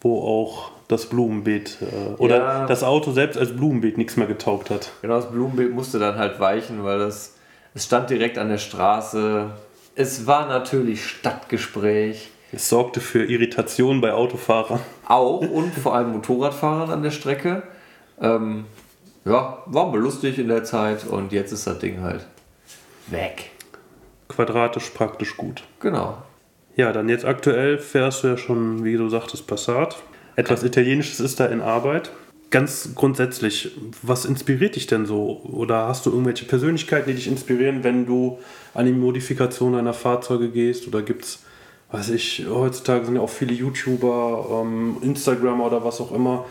wo 0.02 0.22
auch 0.22 0.72
das 0.88 1.06
Blumenbeet 1.08 1.78
äh, 1.82 2.14
oder 2.22 2.38
Ja. 2.38 2.66
das 2.66 2.84
Auto 2.84 3.12
selbst 3.12 3.38
als 3.38 3.56
Blumenbeet 3.56 3.98
nichts 3.98 4.16
mehr 4.18 4.28
getaugt 4.28 4.70
hat. 4.70 4.92
Genau, 5.02 5.16
das 5.16 5.32
Blumenbeet 5.32 5.72
musste 5.74 6.00
dann 6.00 6.18
halt 6.18 6.40
weichen, 6.40 6.84
weil 6.84 7.00
das, 7.00 7.36
es 7.74 7.86
stand 7.86 8.10
direkt 8.10 8.38
an 8.38 8.50
der 8.50 8.58
Straße. 8.58 9.50
Es 9.96 10.26
war 10.28 10.48
natürlich 10.48 11.06
Stadtgespräch. 11.06 12.30
Es 12.52 12.70
sorgte 12.70 13.00
für 13.02 13.24
Irritation 13.26 14.00
bei 14.02 14.14
Autofahrern. 14.14 14.80
auch 15.08 15.40
und 15.42 15.74
vor 15.74 15.96
allem 15.96 16.12
Motorradfahrern 16.14 16.90
an 16.92 17.02
der 17.04 17.12
Strecke. 17.12 17.64
Ähm, 18.22 18.66
ja, 19.26 19.64
war 19.66 19.88
mal 19.90 20.00
lustig 20.00 20.38
in 20.38 20.48
der 20.48 20.64
Zeit 20.64 21.06
und 21.06 21.32
jetzt 21.32 21.52
ist 21.52 21.66
das 21.68 21.80
Ding 21.80 22.02
halt 22.02 22.26
weg. 23.08 23.52
Quadratisch 24.28 24.90
praktisch 24.90 25.38
gut. 25.38 25.64
Genau. 25.80 26.18
Ja, 26.76 26.92
dann 26.92 27.08
jetzt 27.08 27.26
aktuell 27.26 27.78
fährst 27.78 28.24
du 28.24 28.30
ja 28.30 28.38
schon, 28.38 28.84
wie 28.84 28.98
du 28.98 29.08
sagtest, 29.10 29.48
Passat. 29.48 29.98
Etwas 30.36 30.64
Italienisches 30.64 31.20
ist 31.20 31.40
da 31.40 31.46
in 31.46 31.62
Arbeit. 31.62 32.12
Ganz 32.50 32.90
grundsätzlich, 32.96 33.72
was 34.02 34.26
inspiriert 34.26 34.76
dich 34.76 34.88
denn 34.88 35.06
so? 35.06 35.42
Oder 35.44 35.88
hast 35.88 36.06
du 36.06 36.10
irgendwelche 36.10 36.46
Persönlichkeiten, 36.46 37.10
die 37.10 37.16
dich 37.16 37.28
inspirieren, 37.28 37.84
wenn 37.84 38.06
du 38.06 38.40
an 38.74 38.86
die 38.86 38.92
Modifikation 38.92 39.74
deiner 39.74 39.94
Fahrzeuge 39.94 40.50
gehst? 40.50 40.88
Oder 40.88 41.04
gibt 41.04 41.26
es, 41.26 41.44
weiß 41.92 42.10
ich, 42.10 42.46
heutzutage 42.50 43.06
sind 43.06 43.16
ja 43.16 43.22
auch 43.22 43.30
viele 43.30 43.54
YouTuber, 43.54 44.62
ähm, 44.64 44.98
Instagramer 45.02 45.68
oder 45.68 45.84
was 45.84 46.02
auch 46.02 46.12
immer, 46.12 46.46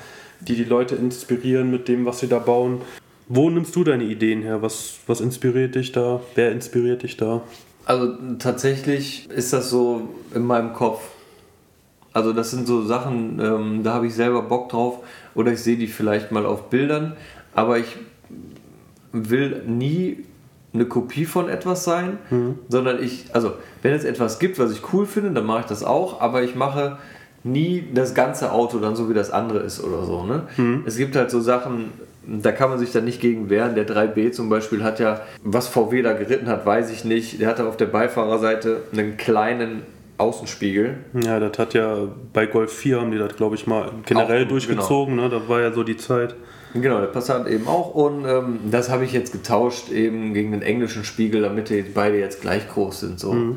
die 0.49 0.55
die 0.55 0.65
Leute 0.65 0.95
inspirieren 0.95 1.71
mit 1.71 1.89
dem, 1.89 2.05
was 2.07 2.21
sie 2.21 2.29
da 2.29 2.39
bauen. 2.39 2.81
Wo 3.29 3.49
nimmst 3.51 3.75
du 3.77 3.85
deine 3.85 4.05
Ideen 4.05 4.43
her? 4.43 4.63
Was, 4.63 4.99
was 5.07 5.21
inspiriert 5.21 5.75
dich 5.75 5.93
da? 5.93 6.21
Wer 6.35 6.53
inspiriert 6.53 7.03
dich 7.03 7.17
da? 7.17 7.43
Also 7.85 8.15
tatsächlich 8.39 9.29
ist 9.31 9.53
das 9.53 9.71
so 9.71 10.09
in 10.35 10.45
meinem 10.45 10.73
Kopf. 10.73 11.03
Also 12.13 12.33
das 12.33 12.51
sind 12.51 12.67
so 12.67 12.83
Sachen, 12.85 13.41
ähm, 13.41 13.83
da 13.83 13.95
habe 13.95 14.07
ich 14.07 14.15
selber 14.15 14.43
Bock 14.43 14.69
drauf 14.69 14.99
oder 15.35 15.53
ich 15.53 15.61
sehe 15.61 15.77
die 15.77 15.87
vielleicht 15.87 16.31
mal 16.31 16.45
auf 16.45 16.69
Bildern, 16.69 17.17
aber 17.55 17.79
ich 17.79 17.97
will 19.13 19.63
nie 19.67 20.25
eine 20.75 20.87
Kopie 20.87 21.27
von 21.27 21.49
etwas 21.49 21.85
sein, 21.85 22.19
sondern 22.69 23.03
ich, 23.03 23.27
also 23.35 23.53
wenn 23.83 23.93
es 23.93 24.05
etwas 24.05 24.39
gibt, 24.39 24.59
was 24.59 24.73
ich 24.73 24.93
cool 24.93 25.07
finde, 25.07 25.33
dann 25.33 25.45
mache 25.45 25.61
ich 25.61 25.67
das 25.67 25.85
auch, 25.85 26.21
aber 26.21 26.43
ich 26.43 26.55
mache 26.55 26.99
nie 27.45 27.85
das 27.93 28.15
ganze 28.15 28.53
Auto 28.53 28.79
dann 28.79 28.95
so 28.97 29.09
wie 29.09 29.15
das 29.15 29.31
andere 29.31 29.61
ist 29.61 29.83
oder 29.83 30.05
so. 30.05 30.25
Ne? 30.25 30.83
Es 30.87 30.97
gibt 30.97 31.17
halt 31.17 31.31
so 31.31 31.41
Sachen, 31.41 31.91
Da 32.25 32.53
kann 32.53 32.71
man 32.71 32.79
sich 32.79 32.93
dann 32.93 33.05
nicht 33.05 33.21
gegen 33.21 33.51
wehren. 33.51 33.75
Der 33.75 33.85
3B 33.87 34.31
zum 34.31 34.49
Beispiel 34.49 34.85
hat 34.85 35.01
ja, 35.01 35.23
was 35.43 35.67
VW 35.67 36.03
da 36.03 36.13
geritten 36.13 36.47
hat, 36.47 36.65
weiß 36.65 36.91
ich 36.93 37.05
nicht. 37.05 37.41
Der 37.41 37.49
hatte 37.49 37.67
auf 37.67 37.77
der 37.77 37.87
Beifahrerseite 37.87 38.83
einen 38.93 39.17
kleinen 39.17 39.83
Außenspiegel. 40.19 40.99
Ja, 41.15 41.41
das 41.41 41.59
hat 41.59 41.75
ja 41.75 41.97
bei 42.33 42.47
Golf 42.47 42.73
4 42.73 43.01
haben 43.01 43.11
die 43.11 43.19
das, 43.19 43.35
glaube 43.35 43.57
ich, 43.57 43.67
mal 43.67 43.91
generell 44.07 44.45
Auch, 44.45 44.49
durchgezogen. 44.51 45.17
Ne? 45.17 45.29
Das 45.31 45.49
war 45.49 45.61
ja 45.61 45.73
so 45.73 45.83
die 45.83 45.97
Zeit. 45.97 46.37
Genau, 46.75 47.01
der 47.01 47.09
Passat 47.09 47.49
eben 47.49 47.67
auch. 47.67 47.93
Und 47.95 48.25
ähm, 48.25 48.61
das 48.71 48.89
habe 48.89 49.05
ich 49.05 49.13
jetzt 49.13 49.33
getauscht 49.33 49.91
eben 49.91 50.33
gegen 50.33 50.53
den 50.53 50.63
englischen 50.63 51.03
Spiegel, 51.05 51.43
damit 51.43 51.71
die 51.71 51.83
beide 51.83 52.19
jetzt 52.19 52.41
gleich 52.41 52.69
groß 52.69 53.01
sind. 53.01 53.21
So. 53.21 53.57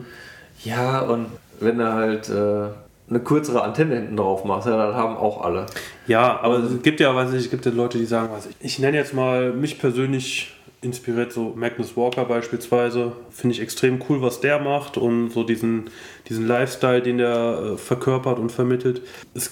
Ja, 0.64 1.02
und 1.02 1.28
wenn 1.60 1.78
du 1.78 1.94
halt 1.94 2.30
äh, 2.30 2.68
eine 3.10 3.20
kürzere 3.20 3.62
Antenne 3.62 3.96
hinten 3.96 4.18
drauf 4.18 4.46
machst, 4.46 4.68
ja, 4.68 4.78
dann 4.78 4.96
haben 4.96 5.16
auch 5.18 5.42
alle. 5.42 5.68
Ja, 6.08 6.40
aber 6.42 6.60
es 6.60 6.82
gibt 6.82 7.00
ja, 7.00 7.14
weiß 7.14 7.34
ich, 7.34 7.46
es 7.46 7.50
gibt 7.52 7.66
ja 7.66 7.72
Leute, 7.72 7.98
die 7.98 8.06
sagen, 8.06 8.34
weiß 8.34 8.48
ich, 8.48 8.56
ich 8.60 8.80
nenne 8.80 8.98
jetzt 8.98 9.14
mal 9.14 9.54
mich 9.54 9.80
persönlich 9.80 10.56
inspiriert, 10.86 11.34
so 11.34 11.54
Magnus 11.56 11.98
Walker 11.98 12.26
beispielsweise. 12.26 13.12
Finde 13.32 13.56
ich 13.56 13.62
extrem 13.62 14.02
cool, 14.08 14.22
was 14.22 14.40
der 14.40 14.60
macht 14.60 14.98
und 14.98 15.32
so 15.32 15.44
diesen, 15.44 15.90
diesen 16.30 16.48
Lifestyle, 16.48 17.02
den 17.02 17.18
der 17.18 17.74
äh, 17.74 17.78
verkörpert 17.78 18.40
und 18.40 18.52
vermittelt. 18.52 19.02
Es 19.34 19.52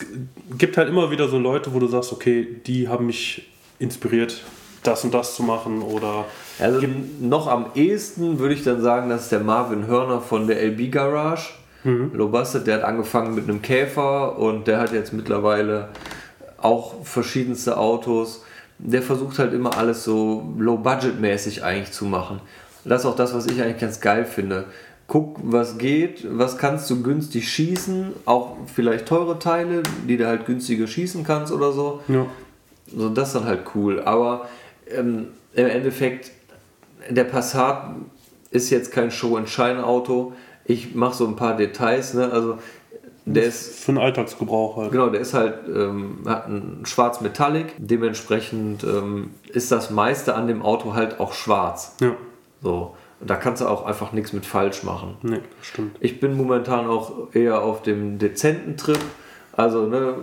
gibt 0.57 0.77
halt 0.77 0.87
immer 0.87 1.11
wieder 1.11 1.27
so 1.27 1.37
Leute, 1.37 1.73
wo 1.73 1.79
du 1.79 1.87
sagst, 1.87 2.13
okay, 2.13 2.47
die 2.65 2.87
haben 2.87 3.07
mich 3.07 3.49
inspiriert, 3.79 4.41
das 4.83 5.03
und 5.03 5.13
das 5.13 5.35
zu 5.35 5.43
machen 5.43 5.81
oder 5.81 6.25
Also 6.59 6.81
noch 7.19 7.47
am 7.47 7.67
ehesten 7.75 8.39
würde 8.39 8.53
ich 8.53 8.63
dann 8.63 8.81
sagen, 8.81 9.09
das 9.09 9.23
ist 9.23 9.31
der 9.31 9.39
Marvin 9.39 9.87
Hörner 9.87 10.21
von 10.21 10.47
der 10.47 10.63
LB 10.63 10.91
Garage. 10.91 11.49
Low 11.83 12.29
Busted, 12.29 12.65
der 12.67 12.75
hat 12.75 12.83
angefangen 12.83 13.35
mit 13.35 13.49
einem 13.49 13.61
Käfer 13.61 14.37
und 14.37 14.67
der 14.67 14.79
hat 14.79 14.93
jetzt 14.93 15.13
mittlerweile 15.13 15.89
auch 16.57 17.03
verschiedenste 17.03 17.77
Autos. 17.77 18.43
Der 18.79 19.01
versucht 19.01 19.39
halt 19.39 19.53
immer 19.53 19.77
alles 19.77 20.03
so 20.03 20.53
low-budget-mäßig 20.57 21.63
eigentlich 21.63 21.91
zu 21.91 22.05
machen. 22.05 22.39
Das 22.85 23.01
ist 23.01 23.05
auch 23.05 23.15
das, 23.15 23.33
was 23.33 23.45
ich 23.45 23.61
eigentlich 23.61 23.79
ganz 23.79 23.99
geil 23.99 24.25
finde. 24.25 24.65
Guck, 25.07 25.39
was 25.43 25.77
geht, 25.77 26.25
was 26.29 26.57
kannst 26.57 26.89
du 26.89 27.03
günstig 27.03 27.49
schießen, 27.49 28.13
auch 28.25 28.55
vielleicht 28.73 29.05
teure 29.05 29.37
Teile, 29.39 29.83
die 30.07 30.17
du 30.17 30.25
halt 30.25 30.45
günstiger 30.45 30.87
schießen 30.87 31.23
kannst 31.23 31.51
oder 31.51 31.71
so. 31.71 32.01
ja. 32.07 32.25
So, 32.95 33.09
das 33.09 33.29
ist 33.29 33.35
dann 33.35 33.45
halt 33.45 33.61
cool. 33.75 34.01
Aber 34.01 34.47
ähm, 34.89 35.27
im 35.53 35.67
Endeffekt, 35.67 36.31
der 37.09 37.23
Passat 37.23 37.95
ist 38.51 38.69
jetzt 38.69 38.91
kein 38.91 39.09
Show-and-Shine-Auto. 39.09 40.33
Ich 40.65 40.95
mache 40.95 41.13
so 41.15 41.25
ein 41.27 41.35
paar 41.35 41.55
Details. 41.57 42.13
Ne? 42.13 42.29
Also, 42.31 42.57
der 43.25 43.43
ist, 43.45 43.79
für 43.79 43.93
den 43.93 43.99
Alltagsgebrauch 43.99 44.75
halt. 44.77 44.91
genau, 44.91 45.07
der 45.09 45.21
ist 45.21 45.33
halt, 45.33 45.55
ähm, 45.67 46.19
hat 46.25 46.47
ein 46.47 46.81
schwarz 46.85 47.21
Metallic. 47.21 47.73
Dementsprechend 47.77 48.83
ähm, 48.83 49.31
ist 49.49 49.71
das 49.71 49.89
meiste 49.89 50.35
an 50.35 50.47
dem 50.47 50.61
Auto 50.61 50.93
halt 50.93 51.19
auch 51.19 51.33
schwarz. 51.33 51.95
Ja, 52.01 52.11
So. 52.61 52.95
Und 53.21 53.29
da 53.29 53.37
kannst 53.37 53.61
du 53.61 53.67
auch 53.67 53.85
einfach 53.85 54.11
nichts 54.11 54.33
mit 54.33 54.45
falsch 54.45 54.83
machen. 54.83 55.15
nee, 55.21 55.39
stimmt. 55.61 55.95
Ich 56.01 56.19
bin 56.19 56.35
momentan 56.35 56.87
auch 56.87 57.33
eher 57.33 57.61
auf 57.61 57.81
dem 57.81 58.19
dezenten 58.19 58.75
Trip. 58.75 58.99
Also, 59.53 59.85
ne, 59.87 60.15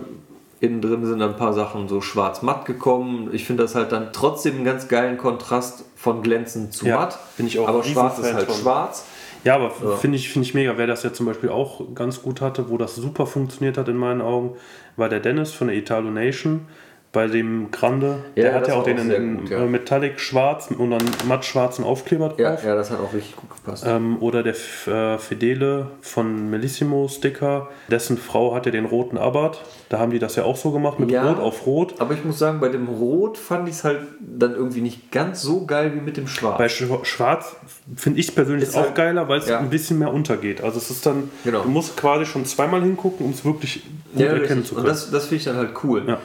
innen 0.59 0.81
drin 0.81 1.03
sind 1.03 1.19
ein 1.23 1.35
paar 1.35 1.53
Sachen 1.53 1.87
so 1.89 2.01
schwarz-matt 2.01 2.65
gekommen. 2.65 3.29
Ich 3.33 3.45
finde 3.47 3.63
das 3.63 3.73
halt 3.73 3.91
dann 3.91 4.09
trotzdem 4.13 4.57
einen 4.57 4.65
ganz 4.65 4.87
geilen 4.87 5.17
Kontrast 5.17 5.85
von 5.95 6.21
glänzend 6.21 6.73
zu 6.73 6.85
Ja, 6.85 6.99
matt. 6.99 7.17
bin 7.37 7.47
ich 7.47 7.57
auch 7.57 7.67
Aber 7.67 7.83
schwarz 7.83 8.19
ist 8.19 8.31
halt 8.35 8.45
von. 8.51 8.61
schwarz. 8.61 9.05
Ja, 9.43 9.55
aber 9.55 9.97
finde 9.97 10.17
ich, 10.17 10.29
find 10.29 10.45
ich 10.45 10.53
mega. 10.53 10.77
Wer 10.77 10.87
das 10.87 11.03
ja 11.03 11.13
zum 11.13 11.25
Beispiel 11.25 11.49
auch 11.49 11.95
ganz 11.95 12.21
gut 12.21 12.41
hatte, 12.41 12.69
wo 12.69 12.77
das 12.77 12.95
super 12.95 13.25
funktioniert 13.25 13.77
hat 13.77 13.87
in 13.87 13.97
meinen 13.97 14.21
Augen, 14.21 14.55
war 14.97 15.09
der 15.09 15.19
Dennis 15.19 15.51
von 15.51 15.67
der 15.67 15.77
Italo 15.77 16.11
Nation. 16.11 16.67
Bei 17.13 17.27
dem 17.27 17.71
Grande, 17.71 18.19
Ja, 18.35 18.43
der 18.43 18.53
hat 18.53 18.67
ja 18.69 18.75
auch 18.75 18.85
den 18.85 18.97
in, 19.11 19.37
gut, 19.41 19.49
ja. 19.49 19.65
Metallic 19.65 20.17
schwarz 20.21 20.69
und 20.71 20.91
dann 20.91 21.01
matt 21.27 21.43
schwarzen 21.43 21.83
Aufkleber 21.83 22.29
drauf. 22.29 22.39
Ja, 22.39 22.57
ja, 22.65 22.73
das 22.73 22.89
hat 22.89 23.01
auch 23.01 23.13
richtig 23.13 23.35
gut 23.35 23.49
gepasst. 23.49 23.83
Ähm, 23.85 24.15
oder 24.21 24.43
der 24.43 24.53
F- 24.53 24.87
äh, 24.87 25.17
Fedele 25.17 25.87
von 25.99 26.49
Melissimo 26.49 27.09
Sticker, 27.09 27.67
dessen 27.89 28.17
Frau 28.17 28.55
hat 28.55 28.65
ja 28.65 28.71
den 28.71 28.85
roten 28.85 29.17
Abarth. 29.17 29.59
Da 29.89 29.99
haben 29.99 30.11
die 30.11 30.19
das 30.19 30.37
ja 30.37 30.45
auch 30.45 30.55
so 30.55 30.71
gemacht 30.71 31.01
mit 31.01 31.11
Ja. 31.11 31.27
Rot 31.29 31.39
auf 31.41 31.65
Rot. 31.65 31.95
Aber 31.99 32.13
ich 32.13 32.23
muss 32.23 32.39
sagen, 32.39 32.61
bei 32.61 32.69
dem 32.69 32.87
Rot 32.87 33.37
fand 33.37 33.67
ich 33.67 33.75
es 33.75 33.83
halt 33.83 33.99
dann 34.21 34.55
irgendwie 34.55 34.79
nicht 34.79 35.11
ganz 35.11 35.41
so 35.41 35.65
geil 35.65 35.91
wie 35.93 35.99
mit 35.99 36.15
dem 36.15 36.27
Schwarz. 36.29 36.57
Bei 36.59 36.67
Sch- 36.67 37.03
Schwarz 37.03 37.57
finde 37.97 38.21
ich 38.21 38.33
persönlich 38.33 38.69
Ist 38.69 38.77
auch 38.77 38.83
halt- 38.83 38.95
geiler, 38.95 39.27
weil 39.27 39.39
es 39.39 39.49
ja. 39.49 39.59
ein 39.59 39.69
bisschen 39.69 39.99
mehr 39.99 40.13
untergeht. 40.13 40.61
Also 40.63 40.77
es 40.77 40.89
ist 40.89 41.05
dann, 41.05 41.29
Genau. 41.43 41.63
du 41.63 41.67
musst 41.69 41.97
quasi 41.97 42.25
schon 42.25 42.45
zweimal 42.45 42.81
hingucken, 42.81 43.25
um 43.25 43.33
es 43.33 43.43
wirklich 43.43 43.83
gut 44.13 44.21
Ja, 44.21 44.27
erkennen 44.27 44.43
richtig. 44.59 44.65
zu 44.67 44.75
Und 44.75 44.83
können. 44.83 44.93
das, 44.93 45.11
das 45.11 45.23
finde 45.23 45.35
ich 45.35 45.43
dann 45.43 45.57
halt 45.57 45.71
cool. 45.83 46.17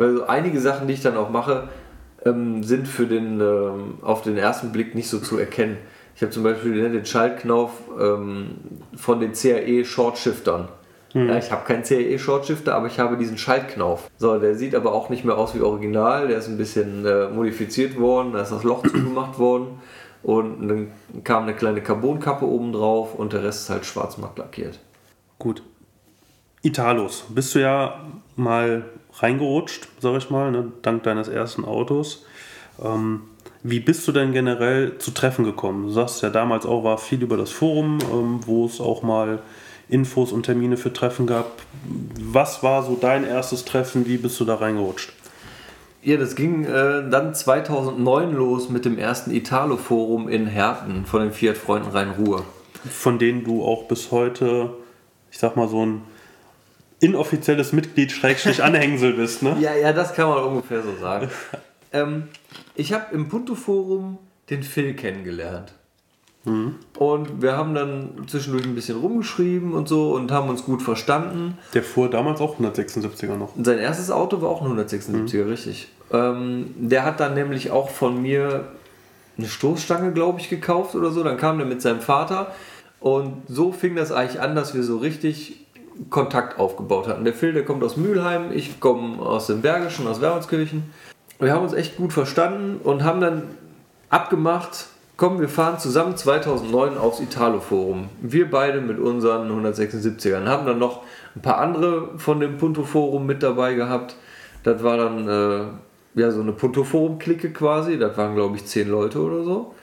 Weil 0.00 0.16
so 0.16 0.26
einige 0.26 0.58
Sachen, 0.60 0.88
die 0.88 0.94
ich 0.94 1.02
dann 1.02 1.18
auch 1.18 1.28
mache, 1.28 1.68
ähm, 2.24 2.62
sind 2.62 2.88
für 2.88 3.06
den 3.06 3.38
ähm, 3.38 3.98
auf 4.00 4.22
den 4.22 4.38
ersten 4.38 4.72
Blick 4.72 4.94
nicht 4.94 5.10
so 5.10 5.18
zu 5.18 5.38
erkennen. 5.38 5.76
Ich 6.16 6.22
habe 6.22 6.32
zum 6.32 6.42
Beispiel 6.42 6.72
ne, 6.72 6.88
den 6.88 7.04
Schaltknauf 7.04 7.72
ähm, 8.00 8.52
von 8.96 9.20
den 9.20 9.32
CAE 9.32 9.84
Shortshiftern. 9.84 10.68
Mhm. 11.12 11.28
Ja, 11.28 11.36
ich 11.36 11.52
habe 11.52 11.66
keinen 11.66 11.82
CAE 11.82 12.18
Shortshifter, 12.18 12.74
aber 12.74 12.86
ich 12.86 12.98
habe 12.98 13.18
diesen 13.18 13.36
Schaltknauf. 13.36 14.10
So, 14.16 14.38
der 14.38 14.54
sieht 14.54 14.74
aber 14.74 14.94
auch 14.94 15.10
nicht 15.10 15.26
mehr 15.26 15.36
aus 15.36 15.54
wie 15.54 15.60
original. 15.60 16.28
Der 16.28 16.38
ist 16.38 16.48
ein 16.48 16.56
bisschen 16.56 17.04
äh, 17.04 17.28
modifiziert 17.28 18.00
worden, 18.00 18.32
da 18.32 18.40
ist 18.40 18.52
das 18.52 18.64
Loch 18.64 18.82
zugemacht 18.86 19.38
worden 19.38 19.80
und 20.22 20.66
dann 20.66 20.92
kam 21.24 21.42
eine 21.42 21.54
kleine 21.54 21.82
Carbonkappe 21.82 22.46
oben 22.46 22.72
drauf 22.72 23.14
und 23.14 23.34
der 23.34 23.44
Rest 23.44 23.64
ist 23.64 23.70
halt 23.70 23.84
schwarz-matt 23.84 24.38
lackiert. 24.38 24.78
Gut. 25.38 25.62
Italos, 26.62 27.26
bist 27.28 27.54
du 27.54 27.58
ja 27.58 28.00
mal 28.36 28.84
reingerutscht, 29.18 29.88
sag 30.00 30.16
ich 30.16 30.30
mal, 30.30 30.50
ne, 30.50 30.72
dank 30.82 31.02
deines 31.02 31.28
ersten 31.28 31.64
Autos. 31.64 32.24
Ähm, 32.82 33.22
wie 33.62 33.80
bist 33.80 34.08
du 34.08 34.12
denn 34.12 34.32
generell 34.32 34.98
zu 34.98 35.10
Treffen 35.10 35.44
gekommen? 35.44 35.84
Du 35.84 35.90
sagst 35.90 36.22
ja 36.22 36.30
damals 36.30 36.64
auch, 36.64 36.82
war 36.82 36.98
viel 36.98 37.22
über 37.22 37.36
das 37.36 37.50
Forum, 37.50 37.98
ähm, 38.10 38.40
wo 38.46 38.64
es 38.64 38.80
auch 38.80 39.02
mal 39.02 39.40
Infos 39.90 40.32
und 40.32 40.44
Termine 40.44 40.76
für 40.76 40.92
Treffen 40.92 41.26
gab. 41.26 41.60
Was 42.18 42.62
war 42.62 42.82
so 42.82 42.96
dein 42.98 43.24
erstes 43.24 43.64
Treffen? 43.64 44.06
Wie 44.06 44.16
bist 44.16 44.38
du 44.40 44.44
da 44.44 44.54
reingerutscht? 44.54 45.12
Ja, 46.02 46.16
das 46.16 46.34
ging 46.34 46.64
äh, 46.64 47.10
dann 47.10 47.34
2009 47.34 48.32
los 48.32 48.70
mit 48.70 48.86
dem 48.86 48.96
ersten 48.96 49.30
Italo-Forum 49.32 50.28
in 50.28 50.46
Herten 50.46 51.04
von 51.04 51.20
den 51.20 51.32
Fiat-Freunden 51.32 51.90
Rhein-Ruhr. 51.90 52.44
Von 52.88 53.18
denen 53.18 53.44
du 53.44 53.62
auch 53.62 53.84
bis 53.84 54.10
heute, 54.10 54.70
ich 55.30 55.38
sag 55.38 55.56
mal, 55.56 55.68
so 55.68 55.84
ein 55.84 56.02
inoffizielles 57.00 57.72
Mitglied 57.72 58.12
Schrägstrich 58.12 58.62
Anhängsel 58.62 59.14
bist, 59.14 59.42
ne? 59.42 59.56
Ja, 59.60 59.74
ja, 59.74 59.92
das 59.92 60.14
kann 60.14 60.28
man 60.28 60.42
ungefähr 60.44 60.82
so 60.82 60.94
sagen. 61.00 61.30
ähm, 61.92 62.28
ich 62.74 62.92
habe 62.92 63.14
im 63.14 63.28
Punto-Forum 63.28 64.18
den 64.48 64.62
Phil 64.62 64.94
kennengelernt. 64.94 65.72
Und 66.44 67.42
wir 67.42 67.56
haben 67.56 67.74
dann 67.74 68.26
zwischendurch 68.26 68.64
ein 68.64 68.74
bisschen 68.74 68.98
rumgeschrieben 68.98 69.74
und 69.74 69.88
so 69.88 70.14
und 70.14 70.32
haben 70.32 70.48
uns 70.48 70.64
gut 70.64 70.80
verstanden. 70.82 71.58
Der 71.74 71.82
fuhr 71.82 72.08
damals 72.08 72.40
auch 72.40 72.58
176er 72.58 73.36
noch. 73.36 73.52
Sein 73.62 73.78
erstes 73.78 74.10
Auto 74.10 74.40
war 74.40 74.48
auch 74.48 74.62
ein 74.62 74.72
176er, 74.72 75.48
richtig. 75.48 75.88
Ähm, 76.10 76.74
der 76.78 77.04
hat 77.04 77.20
dann 77.20 77.34
nämlich 77.34 77.70
auch 77.70 77.90
von 77.90 78.22
mir 78.22 78.68
eine 79.36 79.48
Stoßstange, 79.48 80.12
glaube 80.12 80.40
ich, 80.40 80.48
gekauft 80.48 80.94
oder 80.94 81.10
so. 81.10 81.22
Dann 81.22 81.36
kam 81.36 81.58
der 81.58 81.66
mit 81.66 81.82
seinem 81.82 82.00
Vater. 82.00 82.54
Und 83.00 83.42
so 83.46 83.70
fing 83.70 83.94
das 83.94 84.10
eigentlich 84.10 84.40
an, 84.40 84.54
dass 84.54 84.74
wir 84.74 84.82
so 84.82 84.96
richtig 84.96 85.59
Kontakt 86.08 86.58
aufgebaut 86.58 87.08
hatten. 87.08 87.24
Der 87.24 87.34
Phil, 87.34 87.52
der 87.52 87.64
kommt 87.64 87.82
aus 87.84 87.96
Mülheim, 87.96 88.52
ich 88.52 88.80
komme 88.80 89.20
aus 89.20 89.48
dem 89.48 89.60
Bergischen, 89.60 90.06
aus 90.06 90.20
Wermelskirchen. 90.20 90.84
Wir 91.38 91.52
haben 91.52 91.64
uns 91.64 91.72
echt 91.72 91.96
gut 91.96 92.12
verstanden 92.12 92.80
und 92.82 93.04
haben 93.04 93.20
dann 93.20 93.42
abgemacht, 94.08 94.86
komm, 95.16 95.40
wir 95.40 95.48
fahren 95.48 95.78
zusammen 95.78 96.16
2009 96.16 96.96
aufs 96.96 97.20
Italo-Forum. 97.20 98.08
Wir 98.20 98.50
beide 98.50 98.80
mit 98.80 98.98
unseren 98.98 99.50
176ern. 99.50 100.46
Haben 100.46 100.66
dann 100.66 100.78
noch 100.78 101.02
ein 101.36 101.42
paar 101.42 101.58
andere 101.58 102.18
von 102.18 102.40
dem 102.40 102.56
Punto-Forum 102.56 103.26
mit 103.26 103.42
dabei 103.42 103.74
gehabt. 103.74 104.16
Das 104.62 104.82
war 104.82 104.96
dann 104.96 105.28
äh, 105.28 106.20
ja 106.20 106.30
so 106.30 106.40
eine 106.40 106.52
Punto-Forum-Clique 106.52 107.52
quasi. 107.52 107.98
Das 107.98 108.16
waren, 108.16 108.34
glaube 108.34 108.56
ich, 108.56 108.64
zehn 108.66 108.88
Leute 108.88 109.20
oder 109.20 109.44
so. 109.44 109.74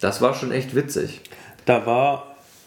Das 0.00 0.22
war 0.22 0.34
schon 0.34 0.52
echt 0.52 0.74
witzig. 0.74 1.22
Da 1.64 1.84
war 1.86 2.25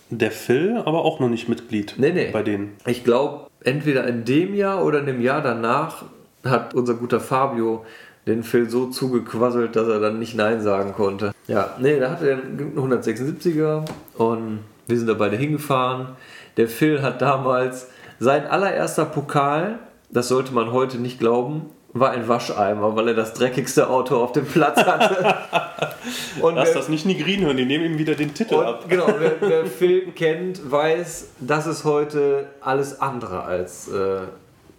der 0.09 0.31
Phil 0.31 0.77
aber 0.77 1.05
auch 1.05 1.19
noch 1.19 1.29
nicht 1.29 1.49
Mitglied 1.49 1.95
Nee, 1.97 2.11
nee. 2.11 2.29
bei 2.31 2.43
denen. 2.43 2.75
Ich 2.85 3.03
glaube, 3.03 3.47
entweder 3.63 4.07
in 4.07 4.25
dem 4.25 4.53
Jahr 4.53 4.83
oder 4.83 4.99
in 4.99 5.05
dem 5.05 5.21
Jahr 5.21 5.41
danach 5.41 6.03
hat 6.43 6.73
unser 6.73 6.95
guter 6.95 7.19
Fabio 7.19 7.85
den 8.27 8.43
Phil 8.43 8.69
so 8.69 8.87
zugequasselt, 8.87 9.75
dass 9.75 9.87
er 9.87 9.99
dann 9.99 10.19
nicht 10.19 10.35
Nein 10.35 10.61
sagen 10.61 10.93
konnte. 10.93 11.31
Ja, 11.47 11.75
nee, 11.79 11.99
da 11.99 12.11
hatte 12.11 12.29
er 12.29 12.37
einen 12.37 12.75
176er 12.77 13.85
und 14.17 14.59
wir 14.87 14.97
sind 14.97 15.07
da 15.07 15.13
beide 15.13 15.35
hingefahren. 15.35 16.09
Der 16.57 16.67
Phil 16.67 17.01
hat 17.01 17.21
damals 17.21 17.89
sein 18.19 18.45
allererster 18.45 19.05
Pokal, 19.05 19.79
das 20.09 20.27
sollte 20.27 20.53
man 20.53 20.71
heute 20.71 20.97
nicht 20.97 21.19
glauben, 21.19 21.67
war 21.93 22.11
ein 22.11 22.27
Wascheimer, 22.27 22.95
weil 22.95 23.09
er 23.09 23.13
das 23.15 23.33
dreckigste 23.33 23.89
Auto 23.89 24.17
auf 24.17 24.31
dem 24.31 24.45
Platz 24.45 24.77
hatte. 24.77 25.35
und 26.41 26.55
Lass 26.55 26.69
wer- 26.69 26.75
das 26.75 26.89
nicht 26.89 27.05
Nigrin 27.05 27.41
hören, 27.41 27.57
die 27.57 27.65
nehmen 27.65 27.85
ihm 27.85 27.97
wieder 27.97 28.15
den 28.15 28.33
Titel 28.33 28.55
ab. 28.55 28.81
und, 28.83 28.89
genau, 28.89 29.07
wer, 29.17 29.33
wer 29.41 29.65
Phil 29.65 30.11
kennt, 30.11 30.69
weiß, 30.71 31.29
das 31.39 31.65
ist 31.67 31.83
heute 31.85 32.47
alles 32.61 33.01
andere 33.01 33.43
als 33.43 33.87
äh, 33.87 34.19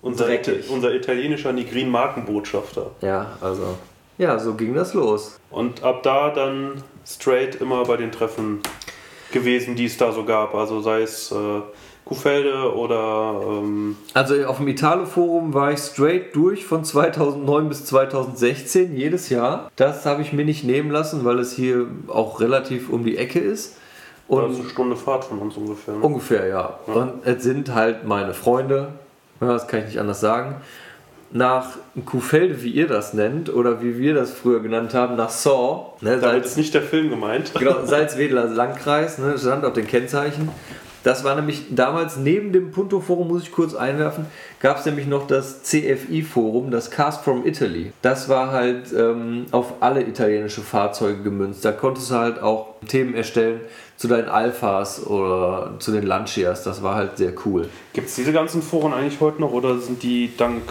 Unser, 0.02 0.26
dreckig. 0.26 0.70
unser 0.70 0.94
italienischer 0.94 1.52
Nigrin-Markenbotschafter. 1.52 2.90
Ja, 3.00 3.32
also 3.40 3.76
Ja, 4.18 4.38
so 4.38 4.54
ging 4.54 4.74
das 4.74 4.94
los. 4.94 5.38
Und 5.50 5.82
ab 5.82 6.02
da 6.02 6.30
dann 6.30 6.82
straight 7.06 7.56
immer 7.56 7.84
bei 7.84 7.96
den 7.96 8.12
Treffen 8.12 8.61
gewesen, 9.32 9.74
die 9.74 9.86
es 9.86 9.96
da 9.96 10.12
so 10.12 10.24
gab. 10.24 10.54
Also 10.54 10.80
sei 10.80 11.02
es 11.02 11.32
äh, 11.32 11.36
Kuhfelde 12.11 12.74
oder. 12.74 13.40
Ähm 13.46 13.96
also 14.14 14.44
auf 14.46 14.56
dem 14.56 14.66
Italo-Forum 14.66 15.54
war 15.54 15.70
ich 15.70 15.78
straight 15.78 16.34
durch 16.34 16.66
von 16.66 16.84
2009 16.84 17.68
bis 17.68 17.84
2016 17.84 18.96
jedes 18.96 19.28
Jahr. 19.28 19.70
Das 19.76 20.04
habe 20.06 20.20
ich 20.20 20.32
mir 20.32 20.44
nicht 20.44 20.64
nehmen 20.64 20.90
lassen, 20.90 21.24
weil 21.24 21.38
es 21.38 21.52
hier 21.52 21.86
auch 22.08 22.40
relativ 22.40 22.90
um 22.90 23.04
die 23.04 23.16
Ecke 23.16 23.38
ist. 23.38 23.76
Und 24.26 24.42
das 24.42 24.52
ist 24.54 24.61
eine 24.61 24.70
Stunde 24.70 24.96
Fahrt 24.96 25.24
von 25.24 25.38
uns 25.38 25.56
ungefähr. 25.56 25.94
Ne? 25.94 26.00
Ungefähr, 26.00 26.46
ja. 26.48 26.78
ja. 26.84 26.92
Und 26.92 27.24
es 27.24 27.44
sind 27.44 27.72
halt 27.74 28.04
meine 28.04 28.34
Freunde, 28.34 28.88
ja, 29.40 29.46
das 29.46 29.68
kann 29.68 29.80
ich 29.80 29.86
nicht 29.86 30.00
anders 30.00 30.20
sagen. 30.20 30.56
Nach 31.30 31.76
Kuhfelde, 32.06 32.61
wie 32.64 32.70
ihr 32.70 32.88
das 32.88 33.14
nennt, 33.14 33.54
oder 33.54 33.82
wie 33.82 33.98
wir 33.98 34.14
das 34.14 34.32
früher 34.32 34.58
genannt 34.58 34.94
haben, 34.94 35.14
nach 35.14 35.30
Saw. 35.30 35.92
Ne, 36.00 36.18
Damit 36.18 36.44
ist 36.44 36.56
nicht 36.56 36.74
der 36.74 36.82
Film 36.82 37.08
gemeint. 37.08 37.52
Genau, 37.56 37.76
Salzwedler 37.84 38.46
Landkreis, 38.46 39.18
ne, 39.18 39.38
stand 39.38 39.64
auf 39.64 39.74
den 39.74 39.86
Kennzeichen. 39.86 40.48
Das 41.03 41.24
war 41.24 41.34
nämlich 41.34 41.66
damals 41.70 42.16
neben 42.16 42.53
dem 42.53 42.70
Punto-Forum, 42.70 43.28
muss 43.28 43.42
ich 43.44 43.53
kurz 43.53 43.74
einwerfen, 43.74 44.26
gab 44.61 44.78
es 44.78 44.86
nämlich 44.86 45.07
noch 45.07 45.26
das 45.26 45.62
CFI-Forum, 45.62 46.70
das 46.70 46.90
Cast 46.90 47.24
from 47.24 47.46
Italy. 47.46 47.92
Das 48.03 48.28
war 48.28 48.53
halt 48.53 48.92
ähm, 48.92 49.46
auf 49.51 49.74
alle 49.80 50.03
italienische 50.03 50.61
Fahrzeuge 50.61 51.22
gemünzt. 51.22 51.64
Da 51.64 51.72
konntest 51.72 52.11
du 52.11 52.16
halt 52.16 52.42
auch 52.42 52.74
Themen 52.86 53.14
erstellen 53.14 53.61
zu 53.96 54.09
deinen 54.09 54.28
Alphas 54.28 55.07
oder 55.07 55.74
zu 55.78 55.92
den 55.92 56.07
Lancias. 56.07 56.64
Das 56.64 56.82
war 56.82 56.96
halt 56.96 57.16
sehr 57.16 57.32
cool. 57.46 57.68
Gibt 57.92 58.09
es 58.09 58.14
diese 58.14 58.32
ganzen 58.32 58.62
Foren 58.62 58.92
eigentlich 58.92 59.20
heute 59.20 59.40
noch 59.40 59.53
oder 59.53 59.78
sind 59.78 60.03
die 60.03 60.30
dank 60.36 60.62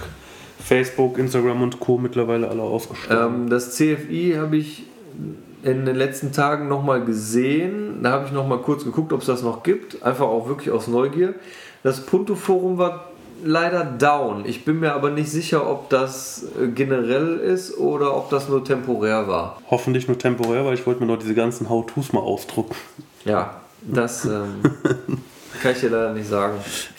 Facebook, 0.63 1.17
Instagram 1.17 1.61
und 1.63 1.79
Co. 1.79 1.97
mittlerweile 1.97 2.49
alle 2.49 2.61
ausgestorben? 2.61 3.43
Ähm, 3.43 3.49
das 3.49 3.75
CFI 3.75 4.35
habe 4.37 4.57
ich 4.57 4.83
in 5.63 5.85
den 5.85 5.95
letzten 5.95 6.31
Tagen 6.31 6.67
nochmal 6.67 7.03
gesehen. 7.03 8.01
Da 8.03 8.11
habe 8.11 8.25
ich 8.25 8.31
nochmal 8.31 8.59
kurz 8.59 8.83
geguckt, 8.83 9.13
ob 9.13 9.21
es 9.21 9.27
das 9.27 9.43
noch 9.43 9.63
gibt. 9.63 10.03
Einfach 10.03 10.25
auch 10.25 10.47
wirklich 10.47 10.71
aus 10.71 10.87
Neugier. 10.87 11.33
Das 11.83 12.05
Punto-Forum 12.05 12.77
war 12.77 13.05
leider 13.43 13.83
down. 13.83 14.45
Ich 14.45 14.65
bin 14.65 14.79
mir 14.79 14.93
aber 14.93 15.09
nicht 15.09 15.29
sicher, 15.29 15.69
ob 15.69 15.89
das 15.89 16.45
äh, 16.61 16.67
generell 16.67 17.37
ist 17.37 17.77
oder 17.77 18.15
ob 18.15 18.29
das 18.29 18.49
nur 18.49 18.63
temporär 18.63 19.27
war. 19.27 19.61
Hoffentlich 19.69 20.07
nur 20.07 20.17
temporär, 20.17 20.65
weil 20.65 20.73
ich 20.73 20.85
wollte 20.85 21.01
mir 21.01 21.07
noch 21.07 21.19
diese 21.19 21.35
ganzen 21.35 21.69
How-Tos 21.69 22.13
mal 22.13 22.21
ausdrucken. 22.21 22.75
Ja, 23.25 23.61
das 23.81 24.25
ähm, 24.25 24.61
kann 25.61 25.71
ich 25.71 25.79
dir 25.79 25.89
leider 25.89 26.13
nicht 26.13 26.27
sagen. 26.27 26.57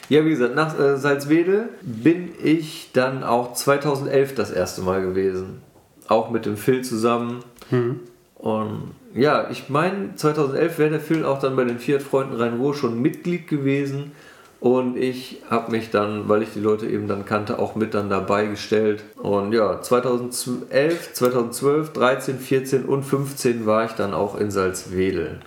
Ja, 0.09 0.25
wie 0.25 0.31
gesagt, 0.31 0.55
nach 0.55 0.77
äh, 0.79 0.97
Salzwedel 0.97 1.69
bin 1.81 2.29
ich 2.43 2.89
dann 2.93 3.23
auch 3.23 3.53
2011 3.53 4.35
das 4.35 4.51
erste 4.51 4.81
Mal 4.81 5.01
gewesen. 5.01 5.61
Auch 6.07 6.29
mit 6.29 6.45
dem 6.45 6.57
Phil 6.57 6.83
zusammen. 6.83 7.43
Mhm. 7.69 8.01
Und 8.41 8.95
ja, 9.13 9.49
ich 9.51 9.69
meine, 9.69 10.15
2011 10.15 10.79
wäre 10.79 10.89
der 10.89 10.99
Phil 10.99 11.25
auch 11.25 11.39
dann 11.39 11.55
bei 11.55 11.63
den 11.63 11.77
Fiat-Freunden 11.77 12.35
Rhein-Ruhr 12.35 12.73
schon 12.73 12.99
Mitglied 12.99 13.47
gewesen. 13.47 14.13
Und 14.59 14.97
ich 14.97 15.41
habe 15.49 15.71
mich 15.71 15.91
dann, 15.91 16.27
weil 16.27 16.41
ich 16.41 16.53
die 16.53 16.59
Leute 16.59 16.87
eben 16.87 17.07
dann 17.07 17.25
kannte, 17.25 17.59
auch 17.59 17.75
mit 17.75 17.93
dann 17.93 18.09
dabei 18.09 18.47
gestellt. 18.47 19.03
Und 19.15 19.53
ja, 19.53 19.81
2011, 19.81 21.13
2012, 21.13 21.93
13, 21.93 22.39
14 22.39 22.85
und 22.85 23.03
15 23.03 23.65
war 23.65 23.85
ich 23.85 23.91
dann 23.91 24.13
auch 24.13 24.35
in 24.35 24.49
Salzwedel. 24.49 25.39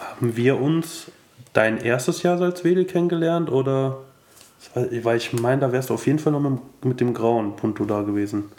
Haben 0.00 0.36
wir 0.36 0.60
uns 0.60 1.06
dein 1.52 1.78
erstes 1.78 2.22
Jahr 2.22 2.38
Salzwedel 2.38 2.84
kennengelernt 2.84 3.50
oder? 3.50 3.98
Weil 4.74 5.16
ich 5.16 5.32
meine, 5.32 5.60
da 5.60 5.72
wärst 5.72 5.90
du 5.90 5.94
auf 5.94 6.06
jeden 6.06 6.18
Fall 6.18 6.32
noch 6.32 6.60
mit 6.84 7.00
dem 7.00 7.14
grauen 7.14 7.56
Punto 7.56 7.84
da 7.84 8.02
gewesen. 8.02 8.50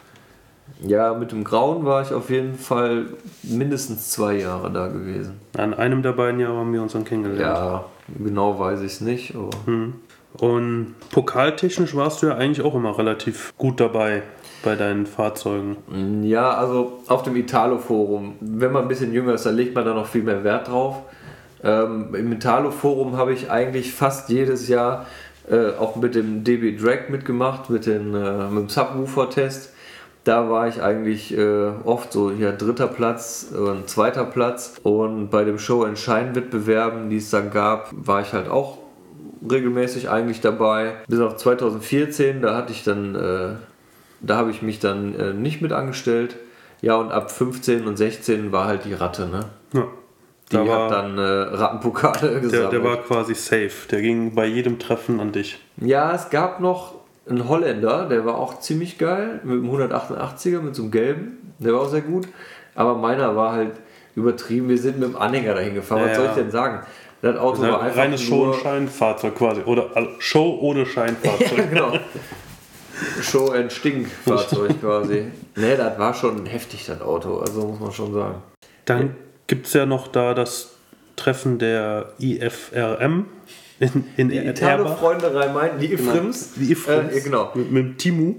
Ja, 0.82 1.14
mit 1.14 1.32
dem 1.32 1.44
Grauen 1.44 1.84
war 1.84 2.02
ich 2.02 2.12
auf 2.12 2.30
jeden 2.30 2.54
Fall 2.54 3.06
mindestens 3.42 4.10
zwei 4.10 4.34
Jahre 4.34 4.70
da 4.70 4.88
gewesen. 4.88 5.40
An 5.56 5.74
einem 5.74 6.02
der 6.02 6.12
beiden 6.12 6.40
Jahre 6.40 6.56
haben 6.56 6.72
wir 6.72 6.82
uns 6.82 6.92
dann 6.92 7.04
kennengelernt. 7.04 7.40
Ja, 7.40 7.84
genau 8.18 8.58
weiß 8.58 8.80
ich 8.80 8.92
es 8.92 9.00
nicht. 9.00 9.34
Hm. 9.66 9.94
Und 10.34 10.94
pokaltechnisch 11.10 11.94
warst 11.96 12.22
du 12.22 12.28
ja 12.28 12.36
eigentlich 12.36 12.64
auch 12.64 12.74
immer 12.74 12.96
relativ 12.96 13.52
gut 13.58 13.80
dabei 13.80 14.22
bei 14.62 14.76
deinen 14.76 15.06
Fahrzeugen. 15.06 15.76
Ja, 16.22 16.52
also 16.52 17.00
auf 17.08 17.22
dem 17.22 17.36
Italo-Forum, 17.36 18.36
wenn 18.40 18.72
man 18.72 18.82
ein 18.82 18.88
bisschen 18.88 19.12
jünger 19.12 19.34
ist, 19.34 19.46
da 19.46 19.50
legt 19.50 19.74
man 19.74 19.84
da 19.84 19.94
noch 19.94 20.06
viel 20.06 20.22
mehr 20.22 20.44
Wert 20.44 20.68
drauf. 20.68 21.02
Ähm, 21.62 22.14
Im 22.14 22.32
Italo-Forum 22.32 23.16
habe 23.16 23.32
ich 23.32 23.50
eigentlich 23.50 23.92
fast 23.92 24.28
jedes 24.28 24.68
Jahr 24.68 25.06
äh, 25.50 25.70
auch 25.78 25.96
mit 25.96 26.14
dem 26.14 26.44
DB 26.44 26.76
Drag 26.76 27.08
mitgemacht, 27.08 27.70
mit, 27.70 27.86
den, 27.86 28.14
äh, 28.14 28.48
mit 28.48 28.62
dem 28.62 28.68
Subwoofer-Test 28.68 29.72
da 30.24 30.50
war 30.50 30.68
ich 30.68 30.82
eigentlich 30.82 31.36
äh, 31.36 31.70
oft 31.84 32.12
so 32.12 32.30
hier 32.30 32.52
dritter 32.52 32.88
Platz 32.88 33.48
und 33.56 33.88
zweiter 33.88 34.24
Platz. 34.24 34.78
Und 34.82 35.30
bei 35.30 35.44
dem 35.44 35.58
Show 35.58 35.84
and 35.84 35.98
Shine 35.98 36.34
Wettbewerben, 36.34 37.08
die 37.08 37.16
es 37.16 37.30
dann 37.30 37.50
gab, 37.50 37.90
war 37.92 38.20
ich 38.20 38.32
halt 38.32 38.48
auch 38.48 38.78
regelmäßig 39.48 40.10
eigentlich 40.10 40.40
dabei. 40.40 40.92
Bis 41.08 41.20
auf 41.20 41.36
2014, 41.36 42.42
da 42.42 42.56
hatte 42.56 42.72
ich 42.72 42.84
dann, 42.84 43.14
äh, 43.14 43.48
da 44.20 44.36
habe 44.36 44.50
ich 44.50 44.60
mich 44.60 44.78
dann 44.78 45.14
äh, 45.14 45.32
nicht 45.32 45.62
mit 45.62 45.72
angestellt. 45.72 46.36
Ja, 46.82 46.96
und 46.96 47.12
ab 47.12 47.30
15 47.30 47.86
und 47.86 47.96
16 47.96 48.52
war 48.52 48.66
halt 48.66 48.84
die 48.84 48.94
Ratte, 48.94 49.26
ne? 49.26 49.46
Ja. 49.72 49.86
Die 50.50 50.56
da 50.56 50.66
hat 50.66 50.90
dann 50.90 51.16
äh, 51.16 51.22
Rattenpokale 51.22 52.40
gesammelt. 52.40 52.52
Der, 52.52 52.80
der 52.80 52.84
war 52.84 52.96
quasi 52.96 53.34
safe. 53.34 53.70
Der 53.90 54.00
ging 54.00 54.34
bei 54.34 54.46
jedem 54.46 54.78
Treffen 54.78 55.20
an 55.20 55.30
dich. 55.30 55.60
Ja, 55.76 56.12
es 56.12 56.28
gab 56.30 56.60
noch 56.60 56.99
ein 57.30 57.48
Holländer, 57.48 58.08
der 58.08 58.24
war 58.24 58.36
auch 58.36 58.60
ziemlich 58.60 58.98
geil, 58.98 59.40
mit 59.44 59.62
einem 59.62 59.70
188er, 59.70 60.60
mit 60.60 60.74
so 60.74 60.82
einem 60.82 60.90
gelben, 60.90 61.54
der 61.58 61.74
war 61.74 61.82
auch 61.82 61.88
sehr 61.88 62.00
gut. 62.00 62.28
Aber 62.74 62.94
meiner 62.96 63.36
war 63.36 63.52
halt 63.52 63.72
übertrieben. 64.14 64.68
Wir 64.68 64.78
sind 64.78 64.98
mit 64.98 65.08
dem 65.08 65.16
Anhänger 65.16 65.54
dahin 65.54 65.74
gefahren. 65.74 66.02
Ja, 66.02 66.08
Was 66.08 66.16
soll 66.16 66.26
ich 66.26 66.32
denn 66.32 66.50
sagen? 66.50 66.86
Das 67.22 67.36
Auto 67.36 67.62
das 67.62 67.72
war 67.72 67.82
einfach 67.82 67.98
reines 67.98 68.22
Show- 68.22 68.44
und 68.44 68.54
Scheinfahrzeug 68.54 69.34
quasi. 69.34 69.60
Oder 69.62 69.90
also 69.94 70.10
Show 70.18 70.58
ohne 70.60 70.86
Scheinfahrzeug. 70.86 71.58
ja, 71.58 71.64
genau. 71.64 71.92
Show 73.20 73.50
and 73.50 73.72
Stinkfahrzeug 73.72 74.80
quasi. 74.80 75.26
Ne, 75.56 75.76
das 75.76 75.98
war 75.98 76.14
schon 76.14 76.46
heftig, 76.46 76.86
das 76.86 77.00
Auto. 77.02 77.38
Also 77.38 77.66
muss 77.66 77.80
man 77.80 77.92
schon 77.92 78.14
sagen. 78.14 78.42
Dann 78.86 79.16
gibt 79.46 79.66
es 79.66 79.74
ja 79.74 79.84
noch 79.84 80.08
da 80.08 80.32
das 80.32 80.76
Treffen 81.16 81.58
der 81.58 82.12
IFRM 82.18 83.26
in, 83.80 84.04
in 84.16 84.28
die 84.28 84.38
Italo-Freunde 84.38 85.34
Rhein-Main, 85.34 85.78
die 85.80 85.88
genau. 85.88 86.10
Ifrims. 86.10 86.52
Die 86.54 86.72
Ifrims. 86.72 87.14
Äh, 87.14 87.20
genau. 87.22 87.50
Mit, 87.54 87.72
mit 87.72 87.98
Timu. 87.98 88.34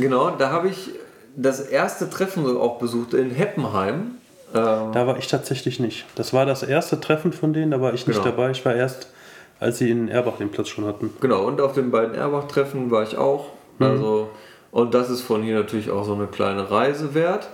Genau, 0.00 0.30
da 0.30 0.50
habe 0.50 0.68
ich 0.68 0.90
das 1.36 1.60
erste 1.60 2.10
Treffen 2.10 2.44
auch 2.56 2.78
besucht 2.78 3.14
in 3.14 3.30
Heppenheim. 3.30 4.12
Ähm, 4.54 4.92
da 4.92 5.06
war 5.06 5.18
ich 5.18 5.28
tatsächlich 5.28 5.78
nicht. 5.78 6.06
Das 6.14 6.32
war 6.32 6.46
das 6.46 6.62
erste 6.62 6.98
Treffen 7.00 7.32
von 7.32 7.52
denen, 7.52 7.70
da 7.70 7.80
war 7.80 7.92
ich 7.92 8.06
nicht 8.06 8.22
genau. 8.22 8.30
dabei. 8.30 8.50
Ich 8.50 8.64
war 8.64 8.74
erst, 8.74 9.10
als 9.60 9.78
sie 9.78 9.90
in 9.90 10.08
Erbach 10.08 10.38
den 10.38 10.50
Platz 10.50 10.68
schon 10.68 10.86
hatten. 10.86 11.10
Genau, 11.20 11.44
und 11.44 11.60
auf 11.60 11.74
den 11.74 11.90
beiden 11.90 12.14
Erbach-Treffen 12.14 12.90
war 12.90 13.02
ich 13.02 13.18
auch. 13.18 13.50
Mhm. 13.78 13.86
Also, 13.86 14.30
und 14.70 14.94
das 14.94 15.10
ist 15.10 15.20
von 15.20 15.42
hier 15.42 15.56
natürlich 15.56 15.90
auch 15.90 16.04
so 16.04 16.14
eine 16.14 16.26
kleine 16.26 16.70
Reise 16.70 17.14
wert. 17.14 17.48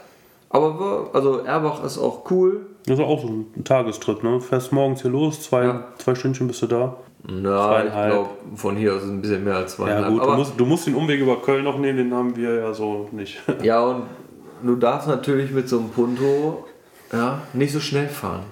Aber 0.50 1.10
also 1.12 1.40
Erbach 1.40 1.82
ist 1.82 1.98
auch 1.98 2.30
cool. 2.30 2.66
Das 2.86 2.98
ist 2.98 3.04
auch 3.04 3.20
so 3.20 3.28
ein 3.28 3.64
Tagestrip, 3.64 4.22
ne? 4.22 4.40
Fährst 4.40 4.72
morgens 4.72 5.02
hier 5.02 5.10
los, 5.10 5.42
zwei, 5.42 5.64
ja. 5.64 5.88
zwei 5.98 6.14
Stündchen 6.14 6.46
bist 6.46 6.62
du 6.62 6.68
da. 6.68 6.96
Na, 7.26 7.84
ich 7.84 7.90
glaube, 7.90 8.30
von 8.54 8.76
hier 8.76 8.94
aus 8.94 9.02
ist 9.02 9.08
ein 9.08 9.22
bisschen 9.22 9.44
mehr 9.44 9.56
als 9.56 9.76
zweieinhalb. 9.76 10.04
Ja, 10.04 10.10
gut, 10.10 10.22
du 10.24 10.32
musst, 10.34 10.60
du 10.60 10.66
musst 10.66 10.86
den 10.86 10.94
Umweg 10.94 11.20
über 11.20 11.40
Köln 11.40 11.64
noch 11.64 11.78
nehmen, 11.78 11.96
den 11.96 12.14
haben 12.14 12.36
wir 12.36 12.54
ja 12.54 12.74
so 12.74 13.08
nicht. 13.12 13.40
Ja, 13.62 13.82
und 13.82 14.02
du 14.62 14.76
darfst 14.76 15.08
natürlich 15.08 15.50
mit 15.50 15.68
so 15.68 15.78
einem 15.78 15.88
Punto 15.88 16.66
ja, 17.12 17.42
nicht 17.54 17.72
so 17.72 17.80
schnell 17.80 18.08
fahren. 18.08 18.42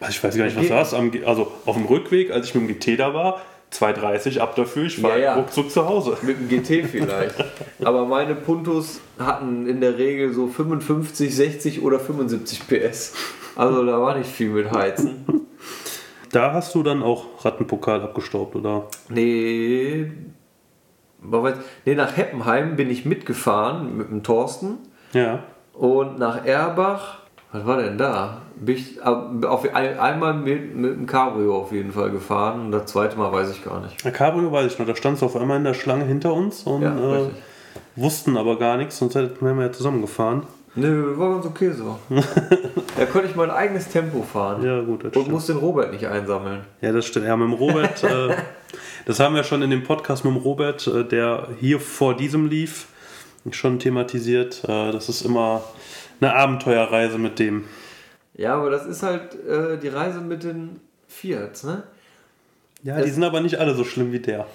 Also 0.00 0.10
ich 0.10 0.22
weiß 0.22 0.36
gar 0.36 0.44
nicht, 0.44 0.56
was 0.56 0.68
du 0.68 0.74
hast. 0.74 0.94
Also 1.24 1.52
auf 1.64 1.76
dem 1.76 1.86
Rückweg, 1.86 2.30
als 2.30 2.48
ich 2.48 2.54
mit 2.54 2.68
dem 2.68 2.78
GT 2.78 3.00
da 3.00 3.14
war, 3.14 3.40
2,30 3.72 4.38
ab 4.38 4.54
dafür, 4.54 4.84
ich 4.84 5.02
war 5.02 5.16
ja, 5.16 5.24
ja. 5.24 5.34
ruckzuck 5.34 5.70
zu 5.70 5.86
Hause. 5.86 6.16
Mit 6.22 6.38
dem 6.38 6.48
GT 6.48 6.86
vielleicht. 6.90 7.36
Aber 7.82 8.04
meine 8.04 8.34
Puntos 8.34 9.00
hatten 9.18 9.66
in 9.66 9.80
der 9.80 9.96
Regel 9.96 10.34
so 10.34 10.46
55, 10.48 11.34
60 11.34 11.82
oder 11.82 11.98
75 11.98 12.68
PS. 12.68 13.14
Also 13.56 13.84
da 13.84 14.00
war 14.00 14.18
nicht 14.18 14.30
viel 14.30 14.50
mit 14.50 14.70
Heizen. 14.70 15.24
Da 16.34 16.52
hast 16.52 16.74
du 16.74 16.82
dann 16.82 17.02
auch 17.02 17.44
Rattenpokal 17.44 18.02
abgestaubt, 18.02 18.56
oder? 18.56 18.84
Nee. 19.08 20.10
Nee, 21.84 21.94
nach 21.94 22.16
Heppenheim 22.16 22.74
bin 22.74 22.90
ich 22.90 23.04
mitgefahren 23.04 23.96
mit 23.96 24.10
dem 24.10 24.22
Thorsten. 24.24 24.78
Ja. 25.12 25.44
Und 25.72 26.18
nach 26.18 26.44
Erbach, 26.44 27.20
was 27.52 27.64
war 27.64 27.80
denn 27.80 27.98
da? 27.98 28.42
Bin 28.56 28.74
ich 28.74 29.00
auf, 29.00 29.64
einmal 29.74 30.34
mit, 30.34 30.74
mit 30.74 30.96
dem 30.96 31.06
Cabrio 31.06 31.56
auf 31.56 31.70
jeden 31.70 31.92
Fall 31.92 32.10
gefahren 32.10 32.66
und 32.66 32.72
das 32.72 32.86
zweite 32.86 33.16
Mal 33.16 33.32
weiß 33.32 33.52
ich 33.52 33.64
gar 33.64 33.80
nicht. 33.80 34.04
Der 34.04 34.12
Cabrio 34.12 34.50
weiß 34.50 34.72
ich 34.72 34.78
noch, 34.78 34.86
da 34.86 34.96
stand 34.96 35.16
es 35.16 35.22
auf 35.22 35.36
einmal 35.36 35.58
in 35.58 35.64
der 35.64 35.74
Schlange 35.74 36.04
hinter 36.04 36.34
uns 36.34 36.64
und 36.64 36.82
ja, 36.82 36.94
äh, 36.94 37.28
wussten 37.94 38.36
aber 38.36 38.58
gar 38.58 38.76
nichts, 38.76 38.98
sonst 38.98 39.14
hätten 39.14 39.40
wir 39.40 39.64
ja 39.64 39.72
zusammengefahren. 39.72 40.42
Nö, 40.76 41.16
war 41.16 41.34
ganz 41.34 41.46
okay 41.46 41.70
so. 41.70 41.98
da 42.98 43.06
konnte 43.06 43.28
ich 43.28 43.36
mein 43.36 43.50
eigenes 43.50 43.88
Tempo 43.88 44.22
fahren. 44.22 44.62
Ja, 44.64 44.80
gut. 44.80 45.04
und 45.16 45.28
muss 45.28 45.46
den 45.46 45.56
Robert 45.58 45.92
nicht 45.92 46.06
einsammeln. 46.06 46.62
Ja, 46.80 46.92
das 46.92 47.06
stimmt. 47.06 47.26
Ja, 47.26 47.36
mit 47.36 47.46
dem 47.48 47.52
Robert, 47.54 48.02
äh, 48.04 48.34
das 49.06 49.20
haben 49.20 49.34
wir 49.36 49.44
schon 49.44 49.62
in 49.62 49.70
dem 49.70 49.84
Podcast 49.84 50.24
mit 50.24 50.34
dem 50.34 50.42
Robert, 50.42 50.86
äh, 50.88 51.04
der 51.04 51.48
hier 51.60 51.78
vor 51.78 52.16
diesem 52.16 52.48
lief. 52.48 52.86
schon 53.52 53.78
thematisiert. 53.78 54.62
Äh, 54.64 54.90
das 54.90 55.08
ist 55.08 55.22
immer 55.22 55.62
eine 56.20 56.34
Abenteuerreise 56.34 57.18
mit 57.18 57.38
dem. 57.38 57.64
Ja, 58.34 58.56
aber 58.56 58.70
das 58.70 58.84
ist 58.86 59.02
halt 59.04 59.34
äh, 59.46 59.78
die 59.78 59.88
Reise 59.88 60.20
mit 60.20 60.42
den 60.42 60.80
Fiats, 61.06 61.62
ne? 61.62 61.84
Ja, 62.82 62.96
das 62.96 63.04
die 63.04 63.10
sind 63.12 63.22
aber 63.22 63.40
nicht 63.40 63.60
alle 63.60 63.74
so 63.76 63.84
schlimm 63.84 64.10
wie 64.12 64.18
der. 64.18 64.46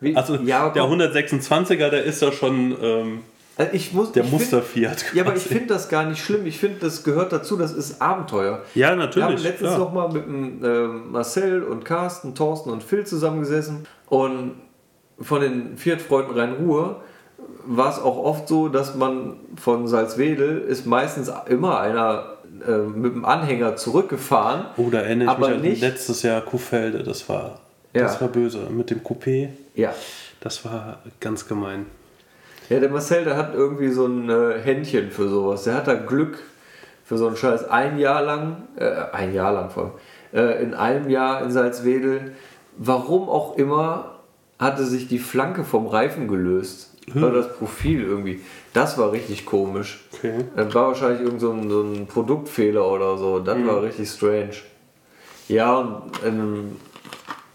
Wie? 0.00 0.16
Also 0.16 0.36
Ja, 0.36 0.70
der 0.70 0.82
komm. 0.84 1.00
126er, 1.00 1.90
der 1.90 2.04
ist 2.04 2.22
ja 2.22 2.32
schon 2.32 2.74
ähm, 2.82 3.20
Also 3.58 3.72
ich 3.72 3.92
muss, 3.94 4.12
der 4.12 4.24
Muster-Fiat. 4.24 5.14
Ja, 5.14 5.24
aber 5.24 5.34
ich 5.34 5.42
finde 5.44 5.68
das 5.68 5.88
gar 5.88 6.04
nicht 6.04 6.22
schlimm. 6.22 6.44
Ich 6.46 6.58
finde, 6.58 6.78
das 6.80 7.02
gehört 7.04 7.32
dazu, 7.32 7.56
das 7.56 7.72
ist 7.72 8.02
Abenteuer. 8.02 8.62
Ja, 8.74 8.88
Wir 8.88 8.88
haben 8.88 8.98
natürlich. 8.98 9.42
letztens 9.42 9.70
klar. 9.70 9.78
noch 9.78 9.92
mal 9.94 10.08
mit 10.12 10.26
dem, 10.26 10.62
ähm, 10.64 11.10
Marcel 11.12 11.62
und 11.62 11.84
Carsten, 11.84 12.34
Thorsten 12.34 12.68
und 12.70 12.82
Phil 12.82 13.06
zusammengesessen 13.06 13.86
und 14.08 14.56
von 15.18 15.40
den 15.40 15.78
Fiat-Freunden 15.78 16.38
Rhein-Ruhr 16.38 17.00
war 17.64 17.90
es 17.90 17.98
auch 17.98 18.18
oft 18.18 18.46
so, 18.46 18.68
dass 18.68 18.94
man 18.94 19.36
von 19.56 19.88
Salzwedel 19.88 20.58
ist 20.60 20.84
meistens 20.86 21.32
immer 21.48 21.80
einer 21.80 22.36
äh, 22.66 22.76
mit 22.78 23.14
dem 23.14 23.24
Anhänger 23.24 23.76
zurückgefahren. 23.76 24.66
Oh, 24.76 24.90
da 24.90 24.98
erinnere 25.00 25.24
ich 25.26 25.30
aber 25.30 25.48
mich 25.48 25.56
an 25.56 25.62
nicht- 25.62 25.80
letztes 25.80 26.22
Jahr 26.22 26.42
Kuhfelde. 26.42 27.02
Das 27.02 27.26
war, 27.30 27.60
Ja. 27.94 28.02
das 28.02 28.20
war 28.20 28.28
böse. 28.28 28.68
Mit 28.70 28.90
dem 28.90 29.00
Coupé, 29.00 29.48
Ja. 29.74 29.94
das 30.40 30.64
war 30.66 30.98
ganz 31.20 31.48
gemein. 31.48 31.86
Ja, 32.68 32.80
der 32.80 32.88
Marcel, 32.90 33.24
der 33.24 33.36
hat 33.36 33.54
irgendwie 33.54 33.90
so 33.90 34.06
ein 34.06 34.28
äh, 34.28 34.58
Händchen 34.62 35.10
für 35.10 35.28
sowas. 35.28 35.64
Der 35.64 35.74
hat 35.74 35.86
da 35.86 35.94
Glück 35.94 36.38
für 37.04 37.16
so 37.16 37.26
einen 37.26 37.36
Scheiß. 37.36 37.68
Ein 37.68 37.98
Jahr 37.98 38.22
lang, 38.22 38.64
äh, 38.76 38.90
ein 39.12 39.32
Jahr 39.34 39.52
lang 39.52 39.70
vor 39.70 39.82
allem, 39.84 39.92
äh, 40.32 40.62
in 40.62 40.74
einem 40.74 41.08
Jahr 41.08 41.42
in 41.42 41.50
Salzwedel, 41.50 42.32
warum 42.76 43.28
auch 43.28 43.56
immer, 43.56 44.20
hatte 44.58 44.84
sich 44.84 45.06
die 45.06 45.18
Flanke 45.18 45.64
vom 45.64 45.86
Reifen 45.86 46.28
gelöst. 46.28 46.92
Oder 47.14 47.30
das 47.30 47.56
Profil 47.56 48.02
irgendwie. 48.02 48.40
Das 48.72 48.98
war 48.98 49.12
richtig 49.12 49.46
komisch. 49.46 50.04
Okay. 50.12 50.44
Das 50.56 50.74
war 50.74 50.88
wahrscheinlich 50.88 51.20
irgend 51.20 51.40
so 51.40 51.52
ein, 51.52 51.70
so 51.70 51.82
ein 51.82 52.06
Produktfehler 52.08 52.84
oder 52.84 53.16
so. 53.16 53.38
Das 53.38 53.64
war 53.64 53.82
richtig 53.82 54.10
strange. 54.10 54.56
Ja, 55.46 55.76
und 55.76 56.18
in 56.24 56.32
einem, 56.32 56.76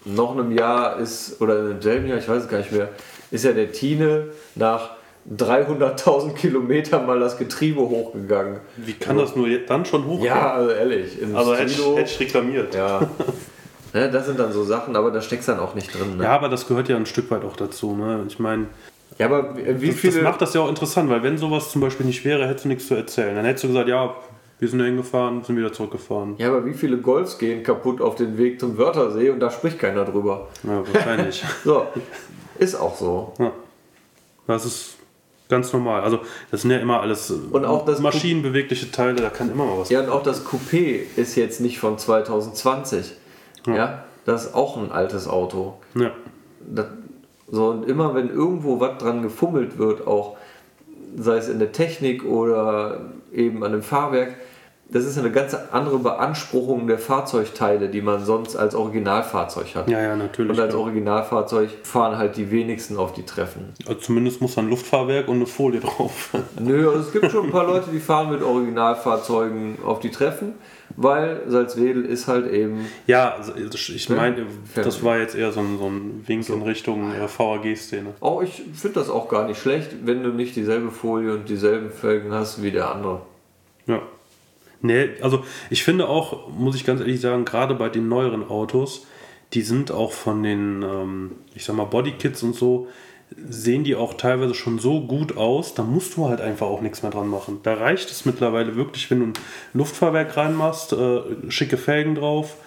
noch 0.05 0.31
einem 0.31 0.53
Jahr 0.53 0.97
ist, 0.99 1.41
oder 1.41 1.59
in 1.59 1.67
demselben 1.67 2.07
Jahr, 2.07 2.17
ich 2.17 2.29
weiß 2.29 2.43
es 2.43 2.49
gar 2.49 2.59
nicht 2.59 2.71
mehr, 2.71 2.89
ist 3.29 3.43
ja 3.43 3.51
der 3.51 3.73
Tine 3.73 4.29
nach 4.55 4.91
300.000 5.29 6.33
Kilometern 6.33 7.05
mal 7.05 7.19
das 7.19 7.37
Getriebe 7.37 7.81
hochgegangen. 7.81 8.59
Wie 8.77 8.93
kann 8.93 9.17
das 9.17 9.35
nur 9.35 9.47
dann 9.67 9.85
schon 9.85 10.05
hochgehen? 10.05 10.25
Ja, 10.25 10.53
also 10.53 10.71
ehrlich. 10.71 11.21
ins 11.21 11.35
Also 11.35 11.53
Trilo- 11.53 11.97
hätte 11.97 12.09
ich 12.11 12.19
reklamiert. 12.19 12.75
ja. 12.75 13.01
Ne, 13.93 14.09
das 14.09 14.25
sind 14.25 14.39
dann 14.39 14.53
so 14.53 14.63
Sachen, 14.63 14.95
aber 14.95 15.11
da 15.11 15.21
steckst 15.21 15.49
dann 15.49 15.59
auch 15.59 15.75
nicht 15.75 15.93
drin. 15.93 16.15
Ne? 16.15 16.23
Ja, 16.23 16.29
aber 16.29 16.47
das 16.47 16.65
gehört 16.65 16.87
ja 16.87 16.95
ein 16.95 17.05
Stück 17.05 17.29
weit 17.29 17.43
auch 17.43 17.57
dazu. 17.57 17.93
Ne? 17.93 18.23
Ich 18.25 18.39
meine, 18.39 18.67
Ja, 19.17 19.25
aber 19.25 19.53
wie 19.57 19.91
viele. 19.91 20.13
das 20.13 20.23
macht 20.23 20.41
das 20.41 20.53
ja 20.53 20.61
auch 20.61 20.69
interessant, 20.69 21.09
weil 21.09 21.23
wenn 21.23 21.37
sowas 21.37 21.71
zum 21.71 21.81
Beispiel 21.81 22.05
nicht 22.05 22.23
wäre, 22.23 22.47
hättest 22.47 22.63
du 22.63 22.69
nichts 22.69 22.87
zu 22.87 22.95
erzählen. 22.95 23.35
Dann 23.35 23.43
hättest 23.43 23.65
du 23.65 23.67
gesagt, 23.67 23.89
ja, 23.89 24.15
wir 24.59 24.67
sind 24.69 24.79
da 24.79 24.85
hingefahren, 24.85 25.43
sind 25.43 25.57
wieder 25.57 25.73
zurückgefahren. 25.73 26.35
ja, 26.37 26.47
aber 26.47 26.65
wie 26.65 26.73
viele 26.73 26.99
Golfs 26.99 27.37
gehen 27.37 27.63
kaputt 27.63 27.99
auf 27.99 28.15
den 28.15 28.37
Weg 28.37 28.61
zum 28.61 28.77
Wörthersee 28.77 29.29
und 29.29 29.41
da 29.41 29.51
spricht 29.51 29.77
keiner 29.77 30.05
drüber. 30.05 30.47
Ja, 30.63 30.83
wahrscheinlich. 30.93 31.43
So, 31.65 31.85
ist 32.59 32.75
auch 32.75 32.95
so. 32.95 33.33
ja. 33.39 33.51
Das 34.47 34.63
ist 34.65 34.95
ganz 35.51 35.71
normal. 35.71 36.01
Also, 36.01 36.21
das 36.49 36.63
sind 36.63 36.71
ja 36.71 36.79
immer 36.79 37.01
alles 37.01 37.29
äh, 37.29 37.35
Und 37.51 37.65
auch 37.65 37.85
das 37.85 37.99
maschinenbewegliche 37.99 38.89
Teile, 38.91 39.21
da 39.21 39.29
kann 39.29 39.51
immer 39.51 39.65
mal 39.65 39.77
was 39.77 39.89
Ja, 39.89 39.99
und 40.01 40.09
auch 40.09 40.23
das 40.23 40.47
Coupé 40.47 41.01
ist 41.15 41.35
jetzt 41.35 41.61
nicht 41.61 41.77
von 41.77 41.99
2020. 41.99 43.13
Ja, 43.67 44.05
das 44.25 44.45
ist 44.45 44.55
auch 44.55 44.77
ein 44.77 44.91
altes 44.91 45.27
Auto. 45.27 45.75
Ja. 45.93 46.11
Das, 46.59 46.87
so, 47.51 47.67
und 47.67 47.87
immer 47.87 48.15
wenn 48.15 48.29
irgendwo 48.29 48.79
was 48.79 48.97
dran 48.97 49.21
gefummelt 49.21 49.77
wird, 49.77 50.07
auch 50.07 50.37
sei 51.17 51.37
es 51.37 51.49
in 51.49 51.59
der 51.59 51.71
Technik 51.71 52.23
oder 52.23 53.01
eben 53.33 53.63
an 53.63 53.73
dem 53.73 53.83
Fahrwerk, 53.83 54.35
das 54.91 55.05
ist 55.05 55.17
eine 55.17 55.31
ganz 55.31 55.55
andere 55.71 55.99
Beanspruchung 55.99 56.85
der 56.85 56.99
Fahrzeugteile, 56.99 57.87
die 57.87 58.01
man 58.01 58.25
sonst 58.25 58.57
als 58.57 58.75
Originalfahrzeug 58.75 59.75
hat. 59.75 59.89
ja, 59.89 60.01
ja, 60.01 60.15
natürlich. 60.17 60.51
Und 60.51 60.59
als 60.59 60.73
klar. 60.73 60.83
Originalfahrzeug 60.83 61.69
fahren 61.83 62.17
halt 62.17 62.35
die 62.35 62.51
wenigsten 62.51 62.97
auf 62.97 63.13
die 63.13 63.23
Treffen. 63.23 63.69
Also 63.87 63.99
zumindest 63.99 64.41
muss 64.41 64.55
da 64.55 64.61
ein 64.61 64.69
Luftfahrwerk 64.69 65.29
und 65.29 65.37
eine 65.37 65.45
Folie 65.45 65.79
drauf. 65.79 66.31
Nö, 66.59 66.89
also 66.89 66.99
es 66.99 67.11
gibt 67.13 67.31
schon 67.31 67.45
ein 67.45 67.51
paar 67.51 67.65
Leute, 67.65 67.89
die 67.89 67.99
fahren 67.99 68.31
mit 68.31 68.43
Originalfahrzeugen 68.43 69.77
auf 69.85 70.01
die 70.01 70.11
Treffen, 70.11 70.55
weil 70.97 71.41
Salzwedel 71.47 72.03
ist 72.03 72.27
halt 72.27 72.51
eben 72.51 72.85
ja, 73.07 73.35
also 73.35 73.53
ich 73.55 74.09
meine, 74.09 74.45
das 74.75 75.03
war 75.03 75.17
jetzt 75.19 75.35
eher 75.35 75.53
so 75.53 75.61
ein, 75.61 75.77
so 75.77 75.87
ein 75.87 76.23
Wink 76.27 76.49
in 76.49 76.61
Richtung 76.63 77.13
äh, 77.13 77.27
VAG-Szene. 77.27 78.13
Auch 78.19 78.41
ich 78.41 78.63
finde 78.73 78.99
das 78.99 79.09
auch 79.09 79.29
gar 79.29 79.47
nicht 79.47 79.61
schlecht, 79.61 79.91
wenn 80.03 80.21
du 80.21 80.31
nicht 80.31 80.57
dieselbe 80.57 80.91
Folie 80.91 81.33
und 81.33 81.47
dieselben 81.47 81.91
Felgen 81.91 82.33
hast 82.33 82.61
wie 82.61 82.71
der 82.71 82.93
andere. 82.93 83.21
Ja. 83.87 84.01
Nee, 84.81 85.09
also 85.21 85.43
ich 85.69 85.83
finde 85.83 86.09
auch, 86.09 86.49
muss 86.49 86.75
ich 86.75 86.85
ganz 86.85 87.01
ehrlich 87.01 87.21
sagen, 87.21 87.45
gerade 87.45 87.75
bei 87.75 87.89
den 87.89 88.09
neueren 88.09 88.49
Autos, 88.49 89.05
die 89.53 89.61
sind 89.61 89.91
auch 89.91 90.11
von 90.11 90.43
den, 90.43 90.81
ähm, 90.81 91.31
ich 91.53 91.65
sag 91.65 91.75
mal, 91.75 91.85
Bodykits 91.85 92.41
und 92.43 92.55
so, 92.55 92.87
sehen 93.49 93.83
die 93.83 93.95
auch 93.95 94.15
teilweise 94.15 94.53
schon 94.53 94.79
so 94.79 95.01
gut 95.01 95.37
aus, 95.37 95.73
da 95.73 95.83
musst 95.83 96.17
du 96.17 96.27
halt 96.27 96.41
einfach 96.41 96.67
auch 96.67 96.81
nichts 96.81 97.01
mehr 97.01 97.11
dran 97.11 97.29
machen. 97.29 97.59
Da 97.63 97.75
reicht 97.75 98.09
es 98.11 98.25
mittlerweile 98.25 98.75
wirklich, 98.75 99.09
wenn 99.09 99.19
du 99.19 99.25
ein 99.27 99.33
Luftfahrwerk 99.73 100.35
reinmachst, 100.35 100.93
äh, 100.93 101.21
schicke 101.49 101.77
Felgen 101.77 102.15
drauf, 102.15 102.57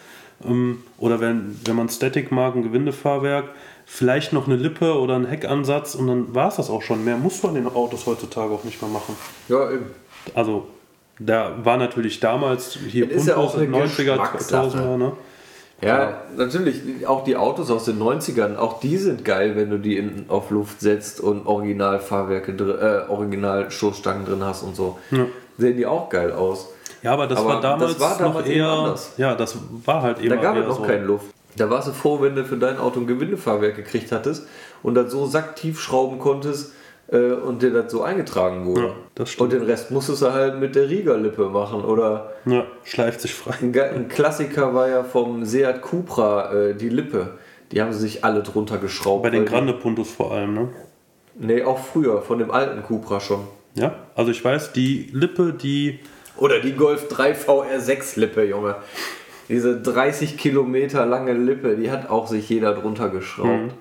ähm, 0.45 0.83
oder 0.99 1.21
wenn, 1.21 1.59
wenn 1.65 1.77
man 1.77 1.89
Static 1.89 2.33
mag, 2.33 2.55
ein 2.55 2.63
Gewindefahrwerk, 2.63 3.51
vielleicht 3.87 4.33
noch 4.33 4.47
eine 4.47 4.57
Lippe 4.57 4.99
oder 4.99 5.17
ein 5.17 5.27
Heckansatz 5.27 5.95
und 5.95 6.07
dann 6.07 6.35
war 6.35 6.49
es 6.49 6.57
das 6.57 6.71
auch 6.71 6.83
schon. 6.83 7.05
Mehr 7.05 7.17
musst 7.17 7.43
du 7.43 7.49
an 7.49 7.55
den 7.55 7.67
Autos 7.67 8.07
heutzutage 8.07 8.53
auch 8.53 8.65
nicht 8.65 8.81
mehr 8.81 8.91
machen. 8.91 9.17
Ja, 9.49 9.71
eben. 9.71 9.87
Also, 10.35 10.67
da 11.19 11.53
war 11.63 11.77
natürlich 11.77 12.21
damals 12.21 12.79
hier 12.89 13.11
ist 13.11 13.27
ja 13.29 13.37
auch 13.37 13.57
eine 13.57 13.67
90er, 13.67 13.83
Geschmackssache. 14.05 14.77
2000er, 14.79 14.97
ne? 14.97 15.13
Ja, 15.83 16.23
natürlich. 16.37 17.07
Auch 17.07 17.25
die 17.25 17.37
Autos 17.37 17.71
aus 17.71 17.85
den 17.85 18.01
90ern, 18.01 18.57
auch 18.57 18.81
die 18.81 18.97
sind 18.97 19.25
geil, 19.25 19.55
wenn 19.57 19.71
du 19.71 19.79
die 19.79 19.97
in, 19.99 20.27
auf 20.29 20.51
Luft 20.51 20.81
setzt 20.81 21.21
und 21.21 21.47
Originalfahrwerke, 21.47 22.53
äh, 22.53 23.11
Original-Stoßstangen 23.11 24.25
drin 24.25 24.43
hast 24.45 24.63
und 24.63 24.77
so. 24.77 24.99
Ja. 25.11 25.27
Sehen 25.59 25.77
die 25.77 25.85
auch 25.87 26.09
geil 26.09 26.33
aus. 26.33 26.69
Ja, 27.03 27.13
aber 27.13 27.27
das 27.27 27.39
Aber 27.39 27.49
war 27.49 27.61
damals, 27.61 27.93
das 27.93 28.01
war 28.01 28.19
damals 28.19 28.47
noch 28.47 28.55
eher. 28.55 28.69
anders. 28.69 29.13
Ja, 29.19 29.35
das 29.35 29.57
war 29.85 30.01
halt 30.03 30.21
eben 30.21 30.31
Da 30.31 30.37
gab 30.37 30.57
es 30.57 30.67
noch 30.67 30.79
so. 30.79 30.83
keine 30.85 31.05
Luft. 31.05 31.27
Da 31.57 31.69
warst 31.69 31.89
du 31.89 31.93
froh, 31.93 32.21
wenn 32.23 32.35
du 32.35 32.45
für 32.45 32.57
dein 32.57 32.79
Auto 32.79 33.01
ein 33.01 33.07
Gewindefahrwerk 33.07 33.77
gekriegt 33.77 34.11
hattest 34.11 34.47
und 34.83 34.95
das 34.95 35.13
so 35.13 35.27
sacktief 35.27 35.81
schrauben 35.81 36.19
konntest 36.19 36.73
äh, 37.15 37.33
und 37.33 37.63
dir 37.63 37.73
das 37.73 37.91
so 37.91 38.03
eingetragen 38.03 38.67
wurde. 38.67 38.83
Ja, 38.89 38.95
das 39.15 39.31
stimmt. 39.31 39.53
und 39.55 39.61
den 39.61 39.67
Rest 39.69 39.91
musstest 39.91 40.23
du 40.23 40.33
halt 40.33 40.59
mit 40.59 40.75
der 40.75 40.91
Riegerlippe 40.91 41.49
machen. 41.49 41.85
Oder 41.85 42.33
Ja, 42.45 42.65
schleift 42.85 43.21
sich 43.21 43.33
frei. 43.35 43.55
ein, 43.63 43.79
ein 43.79 44.09
Klassiker 44.09 44.75
war 44.75 44.89
ja 44.89 45.05
vom 45.05 45.45
Seat 45.45 45.81
Cupra 45.83 46.53
äh, 46.53 46.75
die 46.75 46.89
Lippe. 46.89 47.39
Die 47.73 47.81
haben 47.81 47.93
sie 47.93 48.01
sich 48.01 48.25
alle 48.25 48.43
drunter 48.43 48.79
geschraubt. 48.79 49.23
Bei 49.23 49.31
den 49.31 49.47
Grande 49.47 49.73
Puntos 49.73 50.11
vor 50.11 50.33
allem, 50.33 50.55
ne? 50.55 50.69
Nee, 51.37 51.63
auch 51.65 51.79
früher, 51.79 52.23
von 52.23 52.39
dem 52.39 52.51
alten 52.51 52.83
Cupra 52.83 53.19
schon. 53.21 53.41
Ja, 53.75 53.95
also 54.15 54.31
ich 54.31 54.45
weiß, 54.45 54.73
die 54.73 55.09
Lippe, 55.13 55.53
die. 55.53 55.99
Oder 56.37 56.61
die 56.61 56.73
Golf 56.73 57.09
3 57.09 57.33
VR6 57.33 58.19
Lippe, 58.21 58.45
Junge. 58.45 58.77
Diese 59.49 59.81
30 59.81 60.37
Kilometer 60.39 61.05
lange 61.07 61.33
Lippe, 61.33 61.77
die 61.77 61.91
hat 61.91 62.09
auch 62.09 62.27
sich 62.29 62.49
jeder 62.49 62.73
drunter 62.75 63.09
geschraubt. 63.09 63.75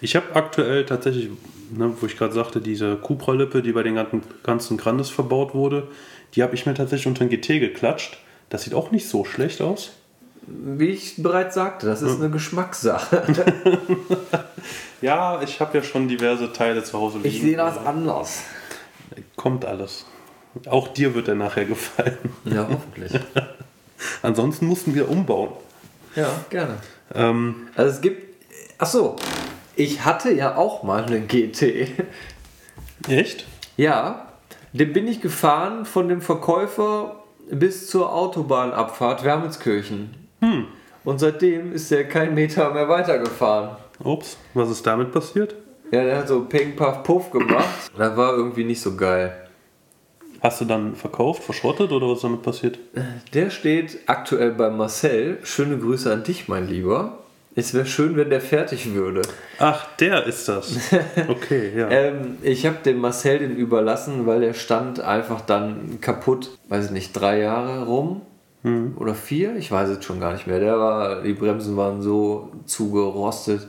Ich 0.00 0.16
habe 0.16 0.26
aktuell 0.34 0.84
tatsächlich, 0.86 1.30
ne, 1.70 1.92
wo 2.00 2.06
ich 2.06 2.16
gerade 2.16 2.32
sagte, 2.34 2.60
diese 2.60 2.96
Cupra-Lippe, 2.96 3.62
die 3.62 3.72
bei 3.72 3.82
den 3.82 3.94
ganzen, 3.96 4.22
ganzen 4.42 4.76
Grandes 4.76 5.10
verbaut 5.10 5.54
wurde, 5.54 5.88
die 6.34 6.42
habe 6.42 6.54
ich 6.54 6.66
mir 6.66 6.74
tatsächlich 6.74 7.06
unter 7.06 7.24
ein 7.24 7.30
GT 7.30 7.60
geklatscht. 7.60 8.18
Das 8.50 8.62
sieht 8.62 8.74
auch 8.74 8.90
nicht 8.90 9.08
so 9.08 9.24
schlecht 9.24 9.60
aus. 9.62 9.92
Wie 10.46 10.88
ich 10.90 11.22
bereits 11.22 11.54
sagte, 11.54 11.86
das 11.86 12.02
ist 12.02 12.20
eine 12.20 12.30
Geschmackssache. 12.30 13.22
Ja, 15.00 15.42
ich 15.42 15.60
habe 15.60 15.76
ja 15.76 15.84
schon 15.84 16.08
diverse 16.08 16.50
Teile 16.52 16.82
zu 16.82 16.98
Hause 16.98 17.18
liegen. 17.18 17.28
Ich 17.28 17.42
sehe 17.42 17.56
das 17.58 17.76
anders. 17.76 18.38
Kommt 19.36 19.66
alles. 19.66 20.06
Auch 20.66 20.88
dir 20.88 21.14
wird 21.14 21.28
er 21.28 21.34
nachher 21.34 21.66
gefallen. 21.66 22.16
Ja, 22.44 22.66
hoffentlich. 22.70 23.12
Ansonsten 24.22 24.66
mussten 24.66 24.94
wir 24.94 25.10
umbauen. 25.10 25.50
Ja, 26.16 26.30
gerne. 26.48 26.76
Ähm, 27.14 27.68
Also 27.74 27.96
es 27.96 28.00
gibt. 28.00 28.34
Ach 28.78 28.86
so, 28.86 29.16
ich 29.76 30.04
hatte 30.04 30.32
ja 30.32 30.56
auch 30.56 30.82
mal 30.82 31.04
einen 31.04 31.28
GT. 31.28 31.88
echt? 33.08 33.46
Ja, 33.76 34.32
den 34.72 34.92
bin 34.92 35.06
ich 35.08 35.20
gefahren 35.20 35.84
von 35.84 36.08
dem 36.08 36.20
Verkäufer 36.20 37.16
bis 37.50 37.88
zur 37.88 38.12
Autobahnabfahrt 38.12 39.24
Wermelskirchen. 39.24 40.14
Und 41.04 41.18
seitdem 41.18 41.72
ist 41.72 41.90
er 41.92 42.04
kein 42.04 42.34
Meter 42.34 42.72
mehr 42.72 42.88
weitergefahren. 42.88 43.76
Ups, 44.02 44.36
was 44.54 44.70
ist 44.70 44.86
damit 44.86 45.12
passiert? 45.12 45.54
Ja, 45.90 46.02
der 46.02 46.18
hat 46.18 46.28
so 46.28 46.44
Peng, 46.44 46.74
Puff, 46.76 47.02
Puff 47.02 47.30
gemacht. 47.30 47.90
Das 47.96 48.16
war 48.16 48.34
irgendwie 48.34 48.64
nicht 48.64 48.80
so 48.80 48.96
geil. 48.96 49.48
Hast 50.40 50.60
du 50.60 50.64
dann 50.64 50.94
verkauft, 50.94 51.42
verschrottet 51.42 51.90
oder 51.92 52.08
was 52.08 52.16
ist 52.16 52.24
damit 52.24 52.42
passiert? 52.42 52.78
Der 53.32 53.50
steht 53.50 54.00
aktuell 54.06 54.52
bei 54.52 54.70
Marcel. 54.70 55.38
Schöne 55.42 55.78
Grüße 55.78 56.12
an 56.12 56.22
dich, 56.24 56.48
mein 56.48 56.68
Lieber. 56.68 57.23
Es 57.56 57.72
wäre 57.72 57.86
schön, 57.86 58.16
wenn 58.16 58.30
der 58.30 58.40
fertig 58.40 58.94
würde. 58.94 59.22
Ach, 59.58 59.86
der 59.96 60.26
ist 60.26 60.48
das. 60.48 60.76
Okay, 61.28 61.72
ja. 61.76 61.88
Ähm, 61.88 62.38
ich 62.42 62.66
habe 62.66 62.78
dem 62.84 62.98
Marcel 62.98 63.38
den 63.38 63.56
überlassen, 63.56 64.26
weil 64.26 64.40
der 64.40 64.54
stand 64.54 65.00
einfach 65.00 65.40
dann 65.40 66.00
kaputt, 66.00 66.58
weiß 66.68 66.86
ich 66.86 66.90
nicht, 66.90 67.12
drei 67.12 67.40
Jahre 67.40 67.86
rum. 67.86 68.22
Oder 68.96 69.14
vier? 69.14 69.56
Ich 69.56 69.70
weiß 69.70 69.90
es 69.90 70.02
schon 70.04 70.20
gar 70.20 70.32
nicht 70.32 70.46
mehr. 70.46 70.58
Der 70.58 70.78
war, 70.78 71.22
die 71.22 71.34
Bremsen 71.34 71.76
waren 71.76 72.00
so 72.00 72.50
zugerostet. 72.64 73.68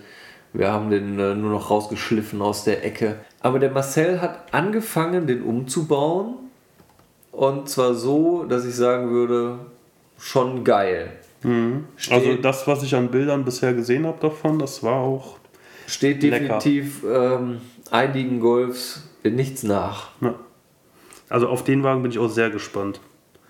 Wir 0.54 0.72
haben 0.72 0.90
den 0.90 1.20
äh, 1.20 1.36
nur 1.36 1.52
noch 1.52 1.70
rausgeschliffen 1.70 2.42
aus 2.42 2.64
der 2.64 2.86
Ecke. 2.86 3.16
Aber 3.42 3.60
der 3.60 3.72
Marcel 3.72 4.22
hat 4.22 4.54
angefangen, 4.54 5.28
den 5.28 5.44
umzubauen. 5.44 6.36
Und 7.34 7.68
zwar 7.68 7.94
so, 7.94 8.46
dass 8.46 8.64
ich 8.64 8.74
sagen 8.74 9.12
würde, 9.12 9.60
schon 10.18 10.64
geil. 10.64 11.10
Steht, 11.96 12.14
also 12.14 12.36
das, 12.36 12.68
was 12.68 12.84
ich 12.84 12.96
an 12.96 13.10
Bildern 13.10 13.46
bisher 13.46 13.74
gesehen 13.74 14.06
habe 14.06 14.20
davon, 14.20 14.58
das 14.60 14.82
war 14.84 14.96
auch. 14.96 15.38
steht 15.88 16.24
definitiv 16.24 17.04
ähm, 17.04 17.62
einigen 17.92 18.40
Golfs 18.40 19.08
in 19.24 19.36
nichts 19.36 19.64
nach. 19.64 20.10
Ja. 20.22 20.36
Also 21.30 21.48
auf 21.48 21.64
den 21.64 21.84
Wagen 21.84 22.02
bin 22.02 22.12
ich 22.12 22.20
auch 22.20 22.30
sehr 22.30 22.50
gespannt. 22.50 23.00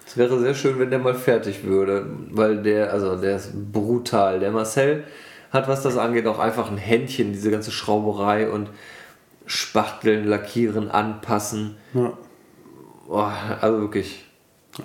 Es 0.05 0.17
wäre 0.17 0.39
sehr 0.39 0.53
schön, 0.53 0.77
wenn 0.79 0.89
der 0.89 0.99
mal 0.99 1.15
fertig 1.15 1.63
würde, 1.63 2.05
weil 2.31 2.61
der, 2.61 2.91
also 2.93 3.15
der 3.15 3.37
ist 3.37 3.51
brutal. 3.71 4.39
Der 4.39 4.51
Marcel 4.51 5.03
hat, 5.51 5.67
was 5.67 5.81
das 5.81 5.97
angeht, 5.97 6.27
auch 6.27 6.39
einfach 6.39 6.69
ein 6.69 6.77
Händchen, 6.77 7.33
diese 7.33 7.49
ganze 7.49 7.71
Schrauberei 7.71 8.49
und 8.49 8.69
Spachteln, 9.45 10.25
Lackieren, 10.25 10.89
Anpassen. 10.89 11.77
Ja. 11.93 12.13
Boah, 13.07 13.57
also 13.61 13.79
wirklich, 13.79 14.25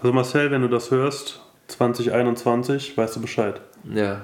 Also 0.01 0.13
Marcel, 0.13 0.51
wenn 0.51 0.63
du 0.63 0.69
das 0.69 0.91
hörst, 0.91 1.41
2021, 1.71 2.97
weißt 2.97 3.17
du 3.17 3.21
Bescheid. 3.21 3.61
ja, 3.95 4.21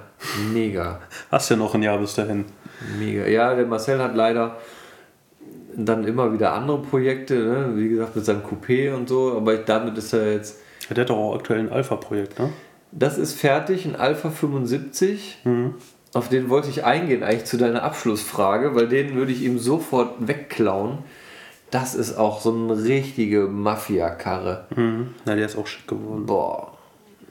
mega. 0.53 1.01
Hast 1.31 1.51
ja 1.51 1.57
noch 1.57 1.75
ein 1.75 1.83
Jahr 1.83 1.99
bis 1.99 2.15
dahin. 2.15 2.45
Mega. 2.99 3.27
Ja, 3.27 3.55
der 3.55 3.67
Marcel 3.67 3.99
hat 3.99 4.15
leider 4.15 4.57
dann 5.77 6.05
immer 6.05 6.33
wieder 6.33 6.53
andere 6.53 6.81
Projekte, 6.81 7.35
ne? 7.35 7.73
wie 7.75 7.89
gesagt, 7.91 8.17
mit 8.17 8.25
seinem 8.25 8.43
Coupé 8.43 8.95
und 8.95 9.09
so, 9.09 9.37
aber 9.37 9.57
damit 9.57 9.97
ist 9.99 10.13
er 10.13 10.33
jetzt 10.33 10.59
Der 10.91 11.03
hat 11.03 11.11
doch 11.11 11.17
auch 11.17 11.35
aktuell 11.35 11.61
ein 11.61 11.71
Alpha-Projekt, 11.71 12.39
ne? 12.39 12.51
Das 12.93 13.19
ist 13.19 13.39
fertig, 13.39 13.85
ein 13.85 13.97
Alpha 13.97 14.31
75. 14.31 15.39
Auf 16.15 16.29
den 16.31 16.49
wollte 16.49 16.71
ich 16.71 16.85
eingehen, 16.85 17.23
eigentlich 17.23 17.45
zu 17.45 17.59
deiner 17.59 17.83
Abschlussfrage, 17.83 18.75
weil 18.75 18.89
den 18.89 19.15
würde 19.17 19.33
ich 19.33 19.43
ihm 19.43 19.59
sofort 19.59 20.15
wegklauen. 20.27 20.99
Das 21.71 21.95
ist 21.95 22.17
auch 22.17 22.41
so 22.41 22.55
eine 22.55 22.85
richtige 22.85 23.49
Mafia-Karre. 23.49 24.67
Mhm. 24.75 25.15
Na, 25.27 25.35
der 25.35 25.45
ist 25.45 25.59
auch 25.59 25.67
schick 25.67 25.89
geworden. 25.89 26.25
Boah. 26.25 26.76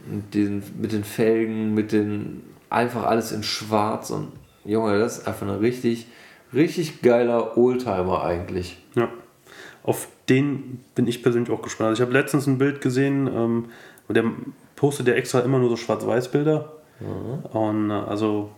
Mit 0.08 0.34
den, 0.34 0.64
mit 0.80 0.91
den 0.91 1.03
Felgen, 1.03 1.74
mit 1.74 1.91
den. 1.91 2.43
Einfach 2.70 3.03
alles 3.03 3.32
in 3.32 3.43
schwarz 3.43 4.10
und. 4.10 4.32
Junge, 4.66 4.97
das 4.97 5.20
ist 5.20 5.28
einfach 5.28 5.47
ein 5.47 5.60
richtig, 5.60 6.08
richtig 6.53 7.03
geiler 7.03 7.56
Oldtimer 7.58 8.24
eigentlich. 8.24 8.78
Ja. 8.95 9.10
Auf 9.84 10.08
den 10.28 10.80
bin 10.95 11.06
ich 11.06 11.22
persönlich 11.22 11.51
auch 11.51 11.62
gespannt. 11.62 11.89
Also 11.89 12.01
ich 12.01 12.08
habe 12.08 12.18
letztens 12.18 12.47
ein 12.47 12.58
Bild 12.58 12.82
gesehen, 12.82 13.28
ähm, 13.28 13.66
der 14.10 14.24
postet 14.76 15.08
ja 15.08 15.14
extra 15.14 15.41
immer 15.41 15.60
nur 15.60 15.70
so 15.70 15.78
Schwarz-Weiß-Bilder. 15.78 16.72
Und 17.53 17.89
äh, 17.89 17.93
also, 17.93 18.49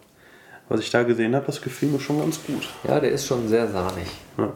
was 0.70 0.80
ich 0.80 0.89
da 0.89 1.04
gesehen 1.04 1.36
habe, 1.36 1.45
das 1.45 1.62
gefiel 1.62 1.89
mir 1.89 2.00
schon 2.00 2.20
ganz 2.20 2.39
gut. 2.45 2.68
Ja, 2.88 3.00
der 3.00 3.12
ist 3.12 3.26
schon 3.26 3.48
sehr 3.48 3.68
sahnig. 3.68 4.08
Ja. 4.38 4.54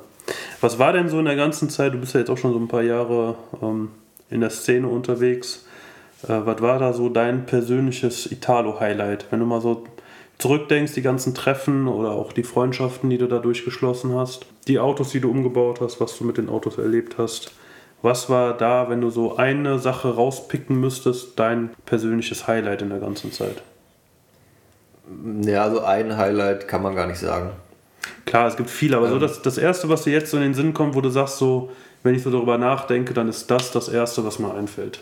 Was 0.59 0.77
war 0.77 0.93
denn 0.93 1.09
so 1.09 1.19
in 1.19 1.25
der 1.25 1.35
ganzen 1.35 1.69
Zeit, 1.69 1.93
du 1.93 1.97
bist 1.97 2.13
ja 2.13 2.19
jetzt 2.19 2.29
auch 2.29 2.37
schon 2.37 2.53
so 2.53 2.59
ein 2.59 2.67
paar 2.67 2.83
Jahre 2.83 3.35
ähm, 3.61 3.89
in 4.29 4.41
der 4.41 4.51
Szene 4.51 4.87
unterwegs, 4.87 5.65
was 6.27 6.61
war 6.61 6.79
da 6.79 6.93
so 6.93 7.09
dein 7.09 7.45
persönliches 7.45 8.31
Italo-Highlight? 8.31 9.27
Wenn 9.31 9.39
du 9.39 9.45
mal 9.45 9.61
so 9.61 9.83
zurückdenkst, 10.37 10.93
die 10.93 11.01
ganzen 11.01 11.35
Treffen 11.35 11.87
oder 11.87 12.11
auch 12.11 12.33
die 12.33 12.43
Freundschaften, 12.43 13.09
die 13.09 13.17
du 13.17 13.27
da 13.27 13.39
durchgeschlossen 13.39 14.15
hast, 14.15 14.45
die 14.67 14.79
Autos, 14.79 15.09
die 15.09 15.19
du 15.19 15.29
umgebaut 15.29 15.81
hast, 15.81 15.99
was 16.01 16.17
du 16.17 16.23
mit 16.23 16.37
den 16.37 16.49
Autos 16.49 16.77
erlebt 16.77 17.17
hast. 17.17 17.51
Was 18.01 18.29
war 18.29 18.57
da, 18.57 18.89
wenn 18.89 19.01
du 19.01 19.11
so 19.11 19.37
eine 19.37 19.77
Sache 19.77 20.15
rauspicken 20.15 20.79
müsstest, 20.79 21.37
dein 21.39 21.69
persönliches 21.85 22.47
Highlight 22.47 22.81
in 22.81 22.89
der 22.89 22.99
ganzen 22.99 23.31
Zeit? 23.31 23.61
Ja, 25.43 25.63
also 25.63 25.81
ein 25.81 26.17
Highlight 26.17 26.67
kann 26.67 26.81
man 26.81 26.95
gar 26.95 27.05
nicht 27.05 27.19
sagen. 27.19 27.51
Klar, 28.25 28.47
es 28.47 28.57
gibt 28.57 28.69
viele, 28.69 28.97
aber 28.97 29.09
so 29.09 29.19
das, 29.19 29.41
das 29.43 29.57
Erste, 29.57 29.89
was 29.89 30.03
dir 30.03 30.13
jetzt 30.13 30.31
so 30.31 30.37
in 30.37 30.43
den 30.43 30.53
Sinn 30.55 30.73
kommt, 30.73 30.95
wo 30.95 31.01
du 31.01 31.09
sagst, 31.09 31.37
so, 31.37 31.69
wenn 32.01 32.15
ich 32.15 32.23
so 32.23 32.31
darüber 32.31 32.57
nachdenke, 32.57 33.13
dann 33.13 33.29
ist 33.29 33.51
das 33.51 33.71
das 33.71 33.89
Erste, 33.89 34.25
was 34.25 34.39
mir 34.39 34.53
einfällt. 34.53 35.01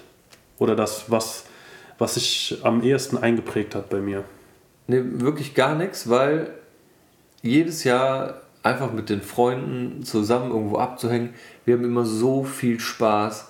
Oder 0.59 0.75
das, 0.75 1.05
was, 1.09 1.45
was 1.97 2.15
sich 2.15 2.59
am 2.63 2.83
ehesten 2.83 3.17
eingeprägt 3.17 3.75
hat 3.75 3.89
bei 3.89 3.99
mir. 3.99 4.23
Ne, 4.87 5.21
wirklich 5.21 5.55
gar 5.55 5.75
nichts, 5.75 6.09
weil 6.09 6.51
jedes 7.41 7.83
Jahr 7.83 8.41
einfach 8.61 8.91
mit 8.91 9.09
den 9.09 9.21
Freunden 9.21 10.03
zusammen 10.03 10.51
irgendwo 10.51 10.77
abzuhängen, 10.77 11.33
wir 11.65 11.75
haben 11.75 11.85
immer 11.85 12.05
so 12.05 12.43
viel 12.43 12.79
Spaß. 12.79 13.47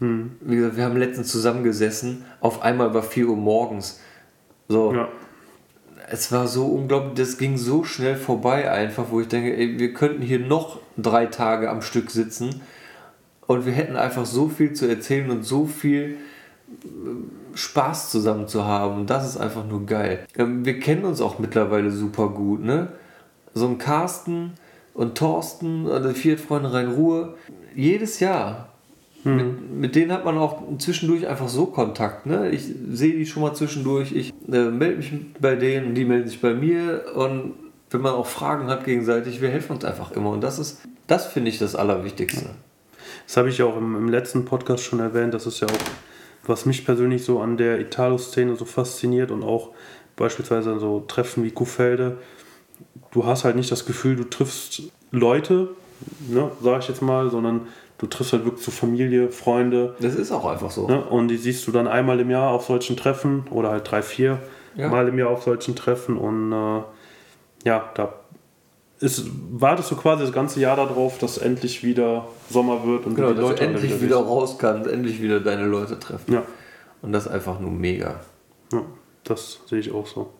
Wie 0.00 0.56
gesagt, 0.56 0.76
wir 0.76 0.84
haben 0.84 0.96
letztens 0.96 1.28
zusammengesessen, 1.32 2.24
auf 2.40 2.62
einmal 2.62 2.92
war 2.94 3.02
4 3.02 3.28
Uhr 3.28 3.36
morgens. 3.36 4.00
So, 4.68 4.92
Ja. 4.92 5.08
es 6.10 6.30
war 6.30 6.46
so 6.46 6.66
unglaublich, 6.66 7.14
das 7.14 7.38
ging 7.38 7.56
so 7.56 7.84
schnell 7.84 8.16
vorbei 8.16 8.70
einfach, 8.70 9.06
wo 9.10 9.20
ich 9.20 9.28
denke, 9.28 9.56
ey, 9.56 9.78
wir 9.78 9.94
könnten 9.94 10.20
hier 10.20 10.40
noch 10.40 10.80
drei 10.98 11.26
Tage 11.26 11.70
am 11.70 11.80
Stück 11.80 12.10
sitzen 12.10 12.60
und 13.46 13.66
wir 13.66 13.72
hätten 13.72 13.96
einfach 13.96 14.26
so 14.26 14.48
viel 14.48 14.74
zu 14.74 14.86
erzählen 14.86 15.30
und 15.30 15.44
so 15.44 15.64
viel 15.66 16.18
Spaß 17.54 18.10
zusammen 18.10 18.48
zu 18.48 18.64
haben. 18.64 19.06
Das 19.06 19.26
ist 19.26 19.36
einfach 19.36 19.66
nur 19.66 19.86
geil. 19.86 20.26
Ähm, 20.36 20.64
Wir 20.64 20.80
kennen 20.80 21.04
uns 21.04 21.20
auch 21.20 21.38
mittlerweile 21.38 21.90
super 21.90 22.28
gut, 22.28 22.62
ne? 22.62 22.88
So 23.54 23.66
ein 23.66 23.78
Carsten 23.78 24.52
und 24.94 25.16
Thorsten, 25.16 25.88
also 25.88 26.08
die 26.08 26.14
Viertfreunde 26.14 26.72
Rhein-Ruhe, 26.72 27.34
jedes 27.74 28.20
Jahr. 28.20 28.68
Mit, 29.24 29.70
mit 29.70 29.96
denen 29.96 30.12
hat 30.12 30.26
man 30.26 30.36
auch 30.36 30.62
zwischendurch 30.78 31.26
einfach 31.26 31.48
so 31.48 31.66
Kontakt. 31.66 32.26
Ne? 32.26 32.50
Ich 32.50 32.62
sehe 32.90 33.14
die 33.14 33.24
schon 33.24 33.42
mal 33.42 33.54
zwischendurch, 33.54 34.12
ich 34.12 34.34
äh, 34.52 34.64
melde 34.66 34.98
mich 34.98 35.12
bei 35.40 35.54
denen 35.54 35.94
die 35.94 36.04
melden 36.04 36.28
sich 36.28 36.42
bei 36.42 36.52
mir. 36.52 37.06
Und 37.14 37.54
wenn 37.90 38.02
man 38.02 38.12
auch 38.12 38.26
Fragen 38.26 38.66
hat 38.66 38.84
gegenseitig, 38.84 39.40
wir 39.40 39.48
helfen 39.48 39.72
uns 39.76 39.84
einfach 39.84 40.12
immer. 40.12 40.28
Und 40.28 40.42
das 40.42 40.58
ist, 40.58 40.82
das 41.06 41.26
finde 41.26 41.48
ich 41.48 41.58
das 41.58 41.74
Allerwichtigste. 41.74 42.50
Das 43.26 43.38
habe 43.38 43.48
ich 43.48 43.56
ja 43.56 43.64
auch 43.64 43.78
im, 43.78 43.96
im 43.96 44.08
letzten 44.10 44.44
Podcast 44.44 44.84
schon 44.84 45.00
erwähnt. 45.00 45.32
Das 45.32 45.46
ist 45.46 45.58
ja 45.60 45.68
auch, 45.68 45.72
was 46.46 46.66
mich 46.66 46.84
persönlich 46.84 47.24
so 47.24 47.40
an 47.40 47.56
der 47.56 47.80
Italo-Szene 47.80 48.56
so 48.56 48.64
fasziniert 48.64 49.30
und 49.30 49.42
auch 49.42 49.70
beispielsweise 50.16 50.72
an 50.72 50.80
so 50.80 51.00
Treffen 51.00 51.44
wie 51.44 51.50
Kuhfelde. 51.50 52.18
Du 53.10 53.24
hast 53.24 53.44
halt 53.44 53.56
nicht 53.56 53.70
das 53.70 53.86
Gefühl, 53.86 54.16
du 54.16 54.24
triffst 54.24 54.82
Leute, 55.10 55.68
ne, 56.28 56.50
sag 56.62 56.82
ich 56.82 56.88
jetzt 56.88 57.02
mal, 57.02 57.30
sondern 57.30 57.68
du 57.98 58.06
triffst 58.06 58.32
halt 58.32 58.44
wirklich 58.44 58.64
so 58.64 58.70
Familie, 58.70 59.30
Freunde. 59.30 59.94
Das 60.00 60.14
ist 60.14 60.32
auch 60.32 60.44
einfach 60.44 60.70
so. 60.70 60.86
Ne? 60.88 61.02
Und 61.04 61.28
die 61.28 61.36
siehst 61.36 61.66
du 61.66 61.72
dann 61.72 61.86
einmal 61.86 62.20
im 62.20 62.30
Jahr 62.30 62.50
auf 62.50 62.66
solchen 62.66 62.96
Treffen 62.96 63.44
oder 63.50 63.70
halt 63.70 63.90
drei, 63.90 64.02
vier 64.02 64.40
Ja. 64.76 64.88
Mal 64.88 65.08
im 65.08 65.18
Jahr 65.18 65.30
auf 65.30 65.44
solchen 65.44 65.76
Treffen. 65.76 66.16
Und 66.16 66.52
äh, 66.52 66.82
ja, 67.64 67.90
da 67.94 68.12
ist, 69.00 69.26
wartest 69.50 69.90
du 69.90 69.96
quasi 69.96 70.22
das 70.22 70.32
ganze 70.32 70.60
Jahr 70.60 70.76
darauf, 70.76 71.18
dass 71.18 71.38
endlich 71.38 71.84
wieder 71.84 72.26
Sommer 72.50 72.84
wird 72.86 73.06
und 73.06 73.14
Genau, 73.14 73.28
du 73.28 73.34
die 73.34 73.40
dass 73.40 73.46
du 73.46 73.50
Leute 73.52 73.64
endlich 73.64 74.00
wieder 74.02 74.18
siehst. 74.18 74.28
raus 74.28 74.56
kannst, 74.58 74.90
endlich 74.90 75.20
wieder 75.22 75.40
deine 75.40 75.66
Leute 75.66 75.98
treffen. 75.98 76.32
Ja, 76.32 76.42
Und 77.02 77.12
das 77.12 77.26
ist 77.26 77.32
einfach 77.32 77.58
nur 77.60 77.70
mega. 77.70 78.20
ja, 78.72 78.82
das 79.24 79.60
sehe 79.66 79.78
ich 79.80 79.92
auch 79.92 80.06
so. 80.06 80.30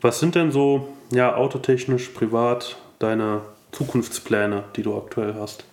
Was 0.00 0.18
sind 0.20 0.34
denn 0.34 0.50
so, 0.50 0.88
ja, 1.12 1.34
autotechnisch, 1.36 2.08
privat, 2.08 2.76
deine 2.98 3.42
Zukunftspläne, 3.72 4.64
die 4.76 4.82
du 4.82 4.96
aktuell 4.96 5.34
hast? 5.34 5.64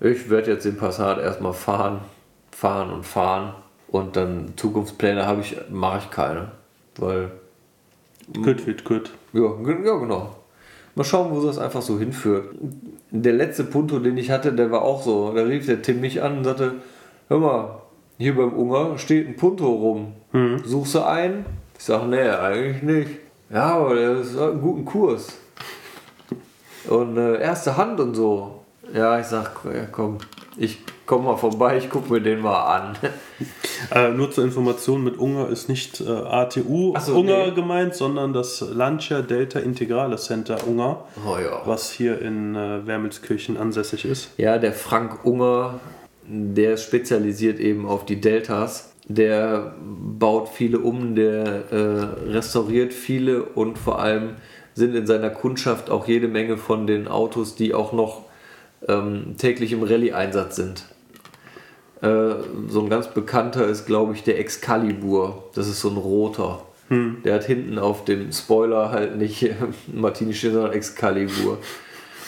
Ich 0.00 0.28
werde 0.30 0.50
jetzt 0.52 0.64
den 0.64 0.76
Passat 0.76 1.18
erstmal 1.18 1.52
fahren, 1.54 2.00
fahren 2.50 2.90
und 2.92 3.04
fahren. 3.04 3.54
Und 3.88 4.16
dann 4.16 4.54
Zukunftspläne 4.56 5.26
habe 5.26 5.42
ich, 5.42 5.56
mache 5.70 5.98
ich 5.98 6.10
keine. 6.10 6.52
Weil, 6.96 7.30
Gut, 8.34 8.66
wird 8.66 8.84
gut. 8.84 9.10
ja, 9.32 9.42
ja, 9.42 9.96
genau. 9.96 10.34
Mal 10.94 11.04
schauen, 11.04 11.34
wo 11.34 11.44
das 11.44 11.58
einfach 11.58 11.82
so 11.82 11.98
hinführt. 11.98 12.54
Der 13.10 13.32
letzte 13.32 13.64
Punto, 13.64 13.98
den 13.98 14.16
ich 14.18 14.30
hatte, 14.30 14.52
der 14.52 14.70
war 14.70 14.82
auch 14.82 15.02
so. 15.02 15.32
Da 15.32 15.42
rief 15.42 15.66
der 15.66 15.82
Tim 15.82 16.00
mich 16.00 16.22
an 16.22 16.38
und 16.38 16.44
sagte, 16.44 16.74
hör 17.28 17.38
mal, 17.38 17.82
hier 18.18 18.36
beim 18.36 18.52
Unger 18.52 18.98
steht 18.98 19.26
ein 19.26 19.36
Punto 19.36 19.66
rum. 19.66 20.12
Suchst 20.64 20.94
du 20.94 21.06
einen? 21.06 21.46
Ich 21.78 21.84
sage, 21.84 22.06
nee, 22.06 22.20
eigentlich 22.20 22.82
nicht. 22.82 23.10
Ja, 23.50 23.74
aber 23.74 23.94
der 23.94 24.20
ist 24.20 24.38
hat 24.38 24.52
einen 24.52 24.60
guten 24.60 24.84
Kurs. 24.84 25.38
Und 26.88 27.16
äh, 27.16 27.40
erste 27.40 27.76
Hand 27.76 28.00
und 28.00 28.14
so. 28.14 28.62
Ja, 28.94 29.18
ich 29.18 29.26
sag, 29.26 29.64
ja, 29.64 29.86
komm, 29.90 30.18
ich 30.56 30.78
komm 31.12 31.26
mal 31.26 31.36
vorbei, 31.36 31.76
ich 31.76 31.90
guck 31.90 32.08
mir 32.08 32.22
den 32.22 32.40
mal 32.40 32.76
an. 32.76 32.96
Äh, 33.92 34.10
nur 34.12 34.30
zur 34.30 34.44
Information, 34.44 35.02
mit 35.02 35.18
Unger 35.18 35.48
ist 35.48 35.68
nicht 35.68 36.00
äh, 36.00 36.08
ATU 36.08 36.94
so, 37.00 37.16
Unger 37.16 37.46
nee. 37.46 37.50
gemeint, 37.50 37.96
sondern 37.96 38.32
das 38.32 38.60
Lancia 38.60 39.22
Delta 39.22 39.58
Integrale 39.58 40.16
Center 40.16 40.68
Unger, 40.68 41.04
Oh 41.26 41.36
ja. 41.36 41.62
was 41.64 41.90
hier 41.90 42.22
in 42.22 42.54
äh, 42.54 42.86
Wermelskirchen 42.86 43.56
ansässig 43.56 44.04
ist. 44.04 44.30
Ja, 44.38 44.58
der 44.58 44.72
Frank 44.72 45.24
Unger, 45.24 45.80
der 46.24 46.74
ist 46.74 46.84
spezialisiert 46.84 47.58
eben 47.58 47.86
auf 47.86 48.06
die 48.06 48.20
Deltas. 48.20 48.94
der 49.08 49.74
baut 49.80 50.48
viele 50.48 50.78
um, 50.78 51.16
der 51.16 51.72
äh, 51.72 52.30
restauriert 52.30 52.94
viele 52.94 53.42
und 53.42 53.78
vor 53.78 53.98
allem 53.98 54.36
sind 54.74 54.94
in 54.94 55.06
seiner 55.06 55.30
Kundschaft 55.30 55.90
auch 55.90 56.06
jede 56.06 56.28
Menge 56.28 56.56
von 56.56 56.86
den 56.86 57.08
Autos, 57.08 57.56
die 57.56 57.74
auch 57.74 57.92
noch 57.92 58.22
ähm, 58.88 59.34
täglich 59.38 59.72
im 59.72 59.82
Rallye-Einsatz 59.82 60.56
sind. 60.56 60.84
Äh, 62.02 62.34
so 62.68 62.80
ein 62.82 62.90
ganz 62.90 63.08
bekannter 63.08 63.66
ist, 63.66 63.86
glaube 63.86 64.12
ich, 64.14 64.24
der 64.24 64.38
Excalibur. 64.40 65.44
Das 65.54 65.68
ist 65.68 65.80
so 65.80 65.88
ein 65.88 65.96
roter. 65.96 66.62
Hm. 66.88 67.18
Der 67.24 67.34
hat 67.34 67.44
hinten 67.44 67.78
auf 67.78 68.04
dem 68.04 68.32
Spoiler 68.32 68.90
halt 68.90 69.16
nicht 69.16 69.48
Martini 69.94 70.34
stehen, 70.34 70.52
sondern 70.54 70.72
Excalibur. 70.72 71.58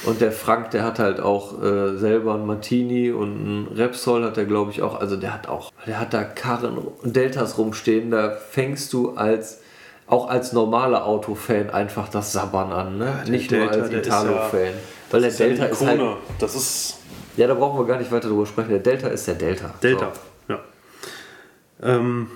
Und 0.07 0.21
der 0.21 0.33
Frank, 0.33 0.71
der 0.71 0.85
hat 0.85 0.99
halt 0.99 1.19
auch 1.19 1.63
äh, 1.63 1.97
selber 1.97 2.35
ein 2.35 2.47
Martini 2.47 3.11
und 3.11 3.31
ein 3.71 3.77
Repsol 3.77 4.23
hat 4.25 4.37
er, 4.37 4.45
glaube 4.45 4.71
ich, 4.71 4.83
auch. 4.83 5.01
Also 5.01 5.17
der 5.17 5.33
hat 5.33 5.49
auch, 5.49 5.73
der 5.87 5.99
hat 5.99 6.13
da 6.15 6.23
Karren 6.25 6.77
und 6.79 7.17
Deltas 7.17 7.57
rumstehen. 7.59 8.11
Da 8.11 8.31
fängst 8.31 8.93
du 8.93 9.13
als 9.17 9.61
auch 10.07 10.29
als 10.29 10.53
normaler 10.53 11.07
Autofan 11.07 11.71
einfach 11.71 12.09
das 12.11 12.33
Sabbern 12.33 12.71
an, 12.73 12.99
ne? 12.99 13.23
Der 13.25 13.31
Nicht 13.33 13.51
Delta, 13.51 13.75
nur 13.77 13.85
als 13.85 13.93
Italo-Fan. 13.95 14.61
ja- 14.61 14.71
Weil 15.11 15.21
der 15.23 15.31
ja 15.31 15.37
Delta 15.39 15.63
eine 15.65 15.73
ist 15.73 15.87
halt. 15.87 16.01
Das 16.39 16.55
ist 16.55 16.99
Ja, 17.37 17.47
da 17.47 17.55
brauchen 17.55 17.79
wir 17.79 17.87
gar 17.87 17.99
nicht 17.99 18.13
weiter 18.13 18.29
drüber 18.29 18.47
sprechen. 18.47 18.71
Der 18.71 18.79
Delta 18.79 19.09
ist 19.09 19.27
der 19.27 19.35
Delta. 19.35 19.75
Delta. 19.83 20.13
Ja. 20.49 20.61
Ähm, 21.83 22.31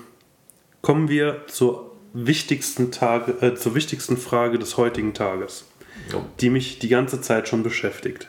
kommen 0.82 1.08
wir 1.08 1.46
zur 1.46 1.92
wichtigsten, 2.12 2.90
Tage, 2.90 3.32
äh, 3.40 3.54
zur 3.54 3.74
wichtigsten 3.74 4.16
Frage 4.16 4.58
des 4.58 4.76
heutigen 4.76 5.14
Tages, 5.14 5.66
So. 6.10 6.24
die 6.40 6.50
mich 6.50 6.78
die 6.78 6.88
ganze 6.88 7.20
Zeit 7.20 7.48
schon 7.48 7.62
beschäftigt. 7.62 8.28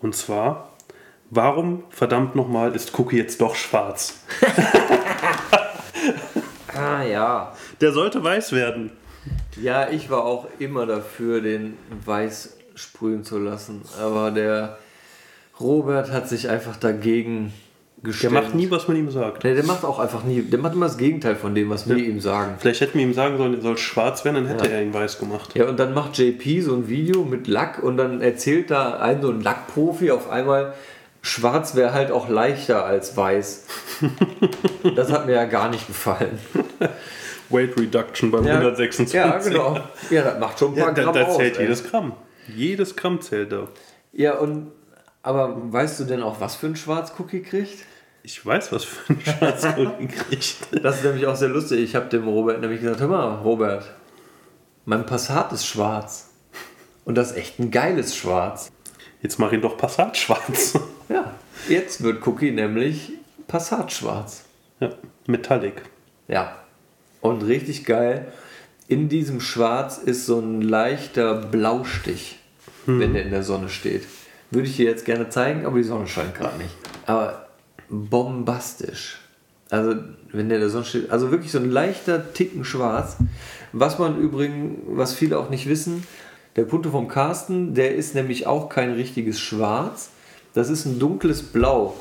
Und 0.00 0.14
zwar, 0.14 0.72
warum 1.30 1.82
verdammt 1.90 2.36
nochmal 2.36 2.74
ist 2.74 2.96
Cookie 2.98 3.16
jetzt 3.16 3.40
doch 3.40 3.54
schwarz? 3.54 4.20
Ah 6.74 7.02
ja. 7.02 7.54
Der 7.80 7.92
sollte 7.92 8.22
weiß 8.22 8.52
werden. 8.52 8.92
Ja, 9.60 9.88
ich 9.88 10.10
war 10.10 10.24
auch 10.24 10.46
immer 10.58 10.84
dafür, 10.86 11.40
den 11.40 11.76
weiß 12.04 12.58
sprühen 12.74 13.24
zu 13.24 13.38
lassen. 13.38 13.82
Aber 13.98 14.30
der 14.30 14.78
Robert 15.60 16.10
hat 16.12 16.28
sich 16.28 16.48
einfach 16.48 16.76
dagegen 16.76 17.52
Der 17.98 18.04
gestellt. 18.10 18.32
macht 18.34 18.54
nie, 18.54 18.70
was 18.70 18.88
man 18.88 18.96
ihm 18.96 19.10
sagt. 19.10 19.44
Nee, 19.44 19.54
der 19.54 19.64
macht 19.64 19.84
auch 19.84 19.98
einfach 19.98 20.22
nie. 20.24 20.42
Der 20.42 20.58
macht 20.58 20.74
immer 20.74 20.86
das 20.86 20.98
Gegenteil 20.98 21.34
von 21.36 21.54
dem, 21.54 21.70
was 21.70 21.88
wir 21.88 21.96
ihm 21.96 22.20
sagen. 22.20 22.56
Vielleicht 22.58 22.80
hätten 22.82 22.98
wir 22.98 23.04
ihm 23.06 23.14
sagen 23.14 23.38
sollen, 23.38 23.54
er 23.54 23.62
soll 23.62 23.78
schwarz 23.78 24.24
werden, 24.24 24.36
dann 24.36 24.46
hätte 24.46 24.70
er 24.70 24.82
ihn 24.82 24.92
weiß 24.92 25.18
gemacht. 25.18 25.54
Ja, 25.54 25.66
und 25.68 25.78
dann 25.80 25.94
macht 25.94 26.18
JP 26.18 26.60
so 26.60 26.74
ein 26.74 26.88
Video 26.88 27.24
mit 27.24 27.46
Lack 27.48 27.82
und 27.82 27.96
dann 27.96 28.20
erzählt 28.20 28.70
da 28.70 28.98
ein 28.98 29.22
so 29.22 29.30
ein 29.30 29.40
Lackprofi 29.40 30.10
auf 30.10 30.28
einmal, 30.30 30.74
schwarz 31.22 31.74
wäre 31.74 31.92
halt 31.94 32.10
auch 32.10 32.28
leichter 32.28 32.84
als 32.84 33.16
weiß. 33.16 33.66
das 34.94 35.10
hat 35.10 35.26
mir 35.26 35.32
ja 35.32 35.44
gar 35.46 35.70
nicht 35.70 35.86
gefallen. 35.86 36.38
Weight 37.48 37.78
Reduction 37.78 38.30
beim 38.30 38.44
126. 38.46 39.14
Ja, 39.14 39.38
genau. 39.38 39.78
Ja, 40.10 40.22
das 40.22 40.38
macht 40.40 40.58
schon 40.58 40.72
ein 40.72 40.78
paar 40.80 40.88
Ja, 40.88 40.92
da, 40.94 41.02
Gramm 41.04 41.14
da 41.14 41.22
aus. 41.24 41.36
zählt 41.36 41.56
ey. 41.56 41.62
jedes 41.62 41.88
Gramm. 41.88 42.12
Jedes 42.54 42.96
Gramm 42.96 43.20
zählt 43.20 43.52
da. 43.52 43.68
Ja, 44.12 44.34
und 44.38 44.72
aber 45.26 45.72
weißt 45.72 45.98
du 45.98 46.04
denn 46.04 46.22
auch, 46.22 46.40
was 46.40 46.54
für 46.54 46.68
ein 46.68 46.76
Schwarzcookie 46.76 47.42
kriegt? 47.42 47.84
Ich 48.22 48.46
weiß, 48.46 48.70
was 48.70 48.84
für 48.84 49.12
ein 49.12 49.20
Schwarzcookie 49.20 50.06
kriegt. 50.06 50.56
Das 50.82 50.98
ist 50.98 51.04
nämlich 51.04 51.26
auch 51.26 51.34
sehr 51.34 51.48
lustig. 51.48 51.80
Ich 51.80 51.96
habe 51.96 52.06
dem 52.06 52.28
Robert 52.28 52.60
nämlich 52.60 52.80
gesagt, 52.80 53.00
hör 53.00 53.08
mal, 53.08 53.34
Robert, 53.36 53.90
mein 54.84 55.04
Passat 55.04 55.52
ist 55.52 55.66
schwarz. 55.66 56.30
Und 57.04 57.16
das 57.16 57.32
ist 57.32 57.38
echt 57.38 57.58
ein 57.58 57.72
geiles 57.72 58.14
Schwarz. 58.14 58.70
Jetzt 59.20 59.40
mach 59.40 59.50
ihn 59.50 59.60
doch 59.60 59.76
Passat 59.76 60.16
schwarz. 60.16 60.78
Ja, 61.08 61.34
jetzt 61.68 62.02
wird 62.02 62.26
Cookie 62.26 62.50
nämlich 62.50 63.12
Passat 63.46 63.92
schwarz. 63.92 64.44
Ja, 64.80 64.90
Metallic. 65.28 65.82
Ja. 66.26 66.56
Und 67.20 67.42
richtig 67.42 67.84
geil. 67.84 68.32
In 68.88 69.08
diesem 69.08 69.40
Schwarz 69.40 69.98
ist 69.98 70.26
so 70.26 70.40
ein 70.40 70.62
leichter 70.62 71.34
Blaustich, 71.34 72.40
wenn 72.86 73.14
der 73.14 73.22
in 73.22 73.30
der 73.30 73.44
Sonne 73.44 73.68
steht. 73.68 74.02
Würde 74.50 74.68
ich 74.68 74.76
dir 74.76 74.86
jetzt 74.86 75.04
gerne 75.04 75.28
zeigen, 75.28 75.66
aber 75.66 75.76
die 75.78 75.84
Sonne 75.84 76.06
scheint 76.06 76.34
gerade 76.34 76.56
nicht. 76.58 76.74
Aber 77.06 77.46
bombastisch. 77.88 79.18
Also, 79.70 79.96
wenn 80.32 80.48
der 80.48 80.60
der 80.60 80.70
Sonne 80.70 80.84
steht, 80.84 81.10
also 81.10 81.30
wirklich 81.30 81.50
so 81.50 81.58
ein 81.58 81.70
leichter 81.70 82.32
Ticken 82.32 82.64
schwarz. 82.64 83.16
Was 83.72 83.98
man 83.98 84.18
übrigens, 84.18 84.78
was 84.86 85.14
viele 85.14 85.38
auch 85.38 85.50
nicht 85.50 85.68
wissen, 85.68 86.04
der 86.54 86.64
Punto 86.64 86.90
vom 86.90 87.08
Carsten, 87.08 87.74
der 87.74 87.94
ist 87.94 88.14
nämlich 88.14 88.46
auch 88.46 88.68
kein 88.68 88.92
richtiges 88.92 89.40
Schwarz. 89.40 90.10
Das 90.54 90.70
ist 90.70 90.86
ein 90.86 90.98
dunkles 90.98 91.42
Blau. 91.42 91.94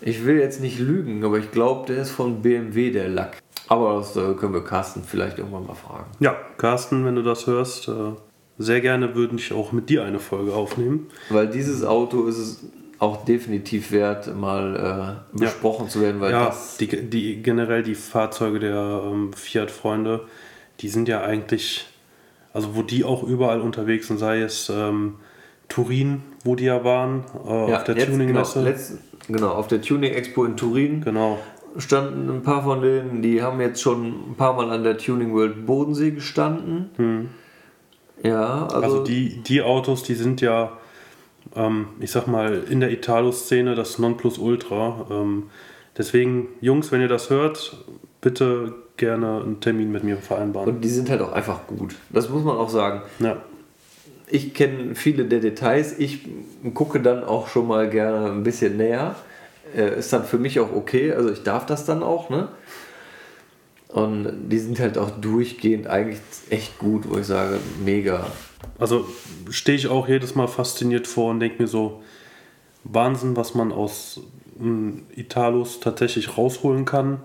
Ich 0.00 0.26
will 0.26 0.38
jetzt 0.38 0.60
nicht 0.60 0.78
lügen, 0.78 1.24
aber 1.24 1.38
ich 1.38 1.50
glaube, 1.52 1.86
der 1.86 2.02
ist 2.02 2.10
von 2.10 2.42
BMW, 2.42 2.90
der 2.90 3.08
Lack. 3.08 3.38
Aber 3.68 3.96
das 3.96 4.14
äh, 4.16 4.34
können 4.34 4.52
wir 4.52 4.62
Carsten 4.62 5.02
vielleicht 5.02 5.38
irgendwann 5.38 5.66
mal 5.66 5.74
fragen. 5.74 6.04
Ja, 6.20 6.36
Carsten, 6.58 7.04
wenn 7.06 7.14
du 7.14 7.22
das 7.22 7.46
hörst, 7.46 7.88
äh, 7.88 8.12
sehr 8.58 8.80
gerne 8.80 9.14
würde 9.14 9.36
ich 9.36 9.52
auch 9.52 9.72
mit 9.72 9.88
dir 9.90 10.04
eine 10.04 10.18
Folge 10.20 10.54
aufnehmen. 10.54 11.06
Weil 11.30 11.48
dieses 11.48 11.84
Auto 11.84 12.26
ist 12.26 12.38
es 12.38 12.64
auch 12.98 13.24
definitiv 13.24 13.90
wert, 13.90 14.34
mal 14.36 15.20
äh, 15.34 15.38
besprochen 15.38 15.88
zu 15.88 16.00
werden, 16.00 16.20
weil 16.20 16.32
Ja, 16.32 16.46
das. 16.46 16.76
die, 16.78 16.86
die, 16.86 17.42
generell 17.42 17.82
die 17.82 17.94
Fahrzeuge 17.96 18.60
der 18.60 19.02
ähm, 19.04 19.32
Fiat-Freunde, 19.32 20.20
die 20.80 20.88
sind 20.88 21.08
ja 21.08 21.22
eigentlich, 21.22 21.86
also 22.52 22.76
wo 22.76 22.82
die 22.82 23.04
auch 23.04 23.22
überall 23.24 23.60
unterwegs 23.60 24.06
sind, 24.08 24.18
sei 24.18 24.40
es 24.40 24.70
ähm, 24.74 25.16
Turin, 25.68 26.22
wo 26.44 26.54
die 26.54 26.64
ja 26.64 26.84
waren, 26.84 27.24
äh, 27.46 27.70
Ja, 27.70 27.78
auf 27.78 27.84
der 27.84 27.94
genau, 27.96 28.06
Tuning-Messe. 28.12 28.62
letzt, 28.62 28.98
genau, 29.28 29.50
auf 29.50 29.66
der 29.66 29.82
Tuning 29.82 30.12
Expo 30.12 30.44
in 30.44 30.56
Turin 30.56 31.00
Genau. 31.02 31.38
standen 31.76 32.30
ein 32.30 32.42
paar 32.42 32.62
von 32.62 32.80
denen, 32.80 33.20
die 33.22 33.42
haben 33.42 33.60
jetzt 33.60 33.82
schon 33.82 34.30
ein 34.30 34.34
paar 34.36 34.54
Mal 34.54 34.70
an 34.70 34.84
der 34.84 34.96
Tuning 34.98 35.34
World 35.34 35.66
Bodensee 35.66 36.12
gestanden. 36.12 37.30
Ja, 38.22 38.66
also. 38.66 38.76
Also 38.76 39.04
die, 39.04 39.42
die 39.42 39.62
Autos, 39.62 40.02
die 40.02 40.14
sind 40.14 40.40
ja, 40.40 40.72
ähm, 41.54 41.88
ich 42.00 42.10
sag 42.10 42.26
mal, 42.26 42.62
in 42.68 42.80
der 42.80 42.90
Italo-Szene 42.90 43.74
das 43.74 43.98
Nonplusultra. 43.98 45.06
Ähm, 45.10 45.44
deswegen, 45.96 46.48
Jungs, 46.60 46.92
wenn 46.92 47.00
ihr 47.00 47.08
das 47.08 47.30
hört, 47.30 47.76
bitte 48.20 48.74
gerne 48.96 49.42
einen 49.42 49.60
Termin 49.60 49.90
mit 49.90 50.04
mir 50.04 50.16
vereinbaren. 50.16 50.68
und 50.68 50.80
die 50.80 50.88
sind 50.88 51.10
halt 51.10 51.20
auch 51.20 51.32
einfach 51.32 51.66
gut. 51.66 51.96
Das 52.10 52.28
muss 52.28 52.44
man 52.44 52.56
auch 52.56 52.70
sagen. 52.70 53.02
ja. 53.18 53.36
ich 54.28 54.54
kenne 54.54 54.94
viele 54.94 55.24
der 55.24 55.40
Details. 55.40 55.98
Ich 55.98 56.20
gucke 56.74 57.00
dann 57.00 57.24
auch 57.24 57.48
schon 57.48 57.66
mal 57.66 57.90
gerne 57.90 58.30
ein 58.30 58.44
bisschen 58.44 58.76
näher. 58.76 59.16
Äh, 59.76 59.98
ist 59.98 60.12
dann 60.12 60.24
für 60.24 60.38
mich 60.38 60.60
auch 60.60 60.72
okay. 60.72 61.12
Also 61.12 61.30
ich 61.30 61.42
darf 61.42 61.66
das 61.66 61.84
dann 61.84 62.02
auch, 62.02 62.30
ne? 62.30 62.48
Und 63.94 64.48
die 64.50 64.58
sind 64.58 64.80
halt 64.80 64.98
auch 64.98 65.10
durchgehend 65.10 65.86
eigentlich 65.86 66.18
echt 66.50 66.80
gut, 66.80 67.08
wo 67.08 67.16
ich 67.16 67.26
sage, 67.26 67.60
mega. 67.84 68.26
Also 68.76 69.06
stehe 69.50 69.78
ich 69.78 69.86
auch 69.86 70.08
jedes 70.08 70.34
Mal 70.34 70.48
fasziniert 70.48 71.06
vor 71.06 71.30
und 71.30 71.38
denke 71.38 71.62
mir 71.62 71.68
so, 71.68 72.02
Wahnsinn, 72.82 73.36
was 73.36 73.54
man 73.54 73.70
aus 73.70 74.20
ähm, 74.60 75.02
Italos 75.14 75.78
tatsächlich 75.78 76.36
rausholen 76.36 76.84
kann, 76.86 77.20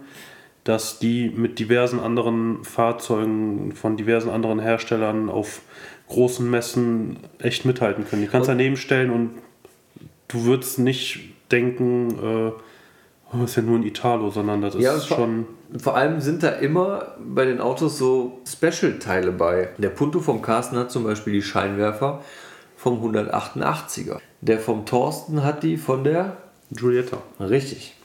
dass 0.63 0.99
die 0.99 1.29
mit 1.29 1.57
diversen 1.57 1.99
anderen 1.99 2.63
Fahrzeugen 2.63 3.71
von 3.73 3.97
diversen 3.97 4.29
anderen 4.29 4.59
Herstellern 4.59 5.27
auf 5.31 5.61
großen 6.07 6.47
Messen 6.47 7.17
echt 7.39 7.65
mithalten 7.65 8.05
können. 8.05 8.21
Die 8.21 8.27
kannst 8.27 8.47
du 8.47 8.51
Und- 8.51 8.59
daneben 8.59 8.77
stellen 8.77 9.09
und 9.09 9.31
du 10.27 10.43
würdest 10.43 10.77
nicht 10.77 11.19
denken, 11.51 12.09
äh, 12.11 12.51
oh, 13.33 13.43
ist 13.43 13.55
ja 13.55 13.61
nur 13.61 13.77
ein 13.77 13.83
Italo, 13.83 14.29
sondern 14.29 14.61
das 14.61 14.75
ist 14.75 14.81
Ja, 14.81 14.99
schon... 14.99 15.47
Vor 15.77 15.95
allem 15.95 16.19
sind 16.19 16.41
da 16.41 16.49
immer 16.49 17.13
bei 17.19 17.45
den 17.45 17.61
Autos 17.61 17.97
so 17.97 18.41
Special-Teile 18.47 19.31
bei. 19.31 19.69
Der 19.77 19.89
Punto 19.89 20.19
vom 20.19 20.41
Carsten 20.41 20.77
hat 20.77 20.89
zum 20.91 21.03
Beispiel 21.03 21.33
die 21.33 21.43
Scheinwerfer 21.43 22.21
vom 22.75 23.03
188er. 23.03 24.17
Der 24.41 24.59
vom 24.59 24.85
Thorsten 24.85 25.43
hat 25.43 25.63
die 25.63 25.77
von 25.77 26.03
der. 26.03 26.37
Giulietta. 26.71 27.17
Richtig. 27.39 27.95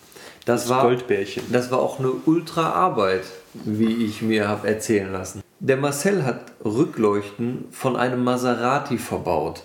Das, 0.45 0.63
Das 0.65 0.71
war. 0.71 0.83
Goldbärchen. 0.83 1.45
Das 1.51 1.71
war 1.71 1.79
auch 1.79 2.01
eine 2.01 2.11
Ultra-Arbeit, 2.27 3.25
wie 3.55 4.05
ich 4.05 4.21
mir 4.21 4.49
habe 4.49 4.69
erzählen 4.69 5.11
lassen. 5.11 5.43
Der 5.61 5.77
Marcel 5.77 6.25
hat 6.25 6.41
Rückleuchten 6.65 7.67
von 7.71 7.97
einem 7.97 8.23
Maserati 8.23 8.99
verbaut. 8.99 9.65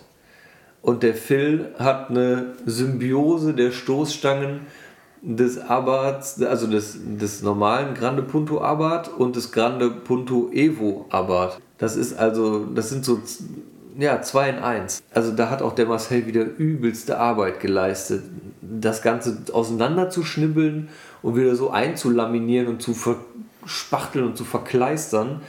Und 0.82 1.03
der 1.03 1.16
Phil 1.16 1.74
hat 1.78 2.10
eine 2.10 2.53
Symbiose 2.66 3.53
der 3.53 3.72
Stoßstangen 3.72 4.62
des 5.22 5.59
Abarths, 5.59 6.41
also 6.41 6.67
des, 6.67 6.97
des 7.03 7.41
normalen 7.41 7.93
Grande 7.93 8.24
Punto 8.24 8.61
Abarth 8.61 9.09
und 9.09 9.36
des 9.36 9.51
Grande 9.51 9.89
Punto 9.89 10.49
Evo 10.51 11.05
Abarth. 11.09 11.59
Das 11.78 11.95
ist 11.95 12.17
also, 12.17 12.65
das 12.65 12.89
sind 12.89 13.05
so 13.05 13.20
ja, 13.97 14.22
zwei 14.22 14.49
in 14.49 14.59
eins. 14.59 15.03
Also 15.13 15.32
da 15.32 15.49
hat 15.49 15.61
auch 15.61 15.74
der 15.74 15.86
Marcel 15.86 16.26
wieder 16.26 16.43
übelste 16.43 17.17
Arbeit 17.17 17.59
geleistet. 17.59 18.24
Das 18.61 19.01
Ganze 19.01 19.38
auseinanderzuschnibbeln 19.51 20.89
und 21.22 21.36
wieder 21.36 21.55
so 21.55 21.70
einzulaminieren 21.70 22.67
und 22.67 22.82
zu 22.82 22.93
verspachteln 22.93 24.26
und 24.26 24.38
zu 24.38 24.45
verkleistern, 24.45 25.41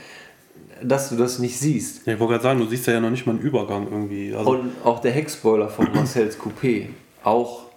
dass 0.83 1.09
du 1.09 1.15
das 1.15 1.39
nicht 1.39 1.57
siehst. 1.59 2.05
Ja, 2.05 2.13
ich 2.13 2.19
wollte 2.19 2.33
gerade 2.33 2.43
sagen, 2.43 2.59
du 2.59 2.65
siehst 2.65 2.87
ja 2.87 2.99
noch 2.99 3.11
nicht 3.11 3.25
mal 3.25 3.33
einen 3.33 3.41
Übergang 3.41 3.87
irgendwie. 3.89 4.35
Also, 4.35 4.51
Und 4.51 4.71
auch 4.83 4.99
der 4.99 5.11
Heckspoiler 5.11 5.69
von 5.69 5.87
Marcel's 5.93 6.37
Coupé, 6.37 6.87
auch 7.23 7.70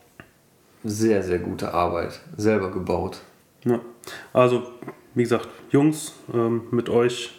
sehr, 0.85 1.22
sehr 1.22 1.39
gute 1.39 1.72
Arbeit, 1.74 2.20
selber 2.37 2.70
gebaut. 2.70 3.20
Ja. 3.64 3.80
Also, 4.32 4.62
wie 5.14 5.22
gesagt, 5.22 5.49
Jungs, 5.70 6.14
ähm, 6.32 6.64
mit 6.70 6.89
euch 6.89 7.32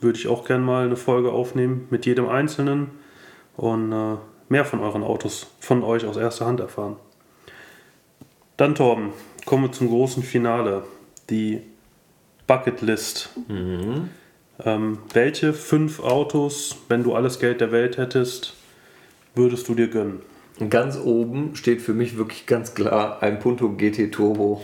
würde 0.00 0.18
ich 0.18 0.28
auch 0.28 0.44
gerne 0.46 0.64
mal 0.64 0.86
eine 0.86 0.96
Folge 0.96 1.32
aufnehmen, 1.32 1.88
mit 1.90 2.06
jedem 2.06 2.28
Einzelnen 2.28 2.90
und 3.56 3.92
äh, 3.92 4.16
mehr 4.48 4.64
von 4.64 4.80
euren 4.80 5.02
Autos, 5.02 5.48
von 5.60 5.82
euch 5.82 6.06
aus 6.06 6.16
erster 6.16 6.46
Hand 6.46 6.60
erfahren. 6.60 6.96
Dann, 8.56 8.74
Torben, 8.74 9.12
kommen 9.44 9.64
wir 9.64 9.72
zum 9.72 9.88
großen 9.88 10.22
Finale, 10.22 10.84
die 11.28 11.62
Bucketlist. 12.46 13.30
Ähm, 14.64 14.98
welche 15.12 15.52
fünf 15.52 16.00
Autos, 16.00 16.76
wenn 16.88 17.02
du 17.02 17.14
alles 17.14 17.40
Geld 17.40 17.60
der 17.60 17.72
Welt 17.72 17.96
hättest, 17.96 18.54
würdest 19.34 19.68
du 19.68 19.74
dir 19.74 19.88
gönnen? 19.88 20.22
Ganz 20.70 20.98
oben 20.98 21.56
steht 21.56 21.82
für 21.82 21.94
mich 21.94 22.16
wirklich 22.16 22.46
ganz 22.46 22.74
klar 22.74 23.22
ein 23.22 23.40
Punto 23.40 23.70
GT 23.70 24.12
Turbo. 24.12 24.62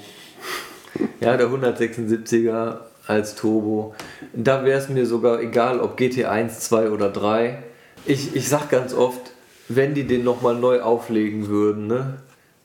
Ja, 1.21 1.37
der 1.37 1.49
176er 1.49 2.79
als 3.07 3.35
Turbo. 3.35 3.95
Da 4.33 4.65
wäre 4.65 4.79
es 4.79 4.89
mir 4.89 5.07
sogar 5.07 5.41
egal, 5.41 5.81
ob 5.81 5.99
GT1, 5.99 6.61
2 6.61 6.91
oder 6.91 7.11
3. 7.11 7.63
Ich, 8.07 8.37
ich 8.37 8.49
sag 8.49 8.71
ganz 8.71 8.95
oft, 8.95 9.21
wenn 9.69 9.95
die 9.95 10.05
den 10.05 10.25
nochmal 10.25 10.55
neu 10.57 10.81
auflegen 10.81 11.49
würden, 11.49 11.87
ne? 11.87 12.19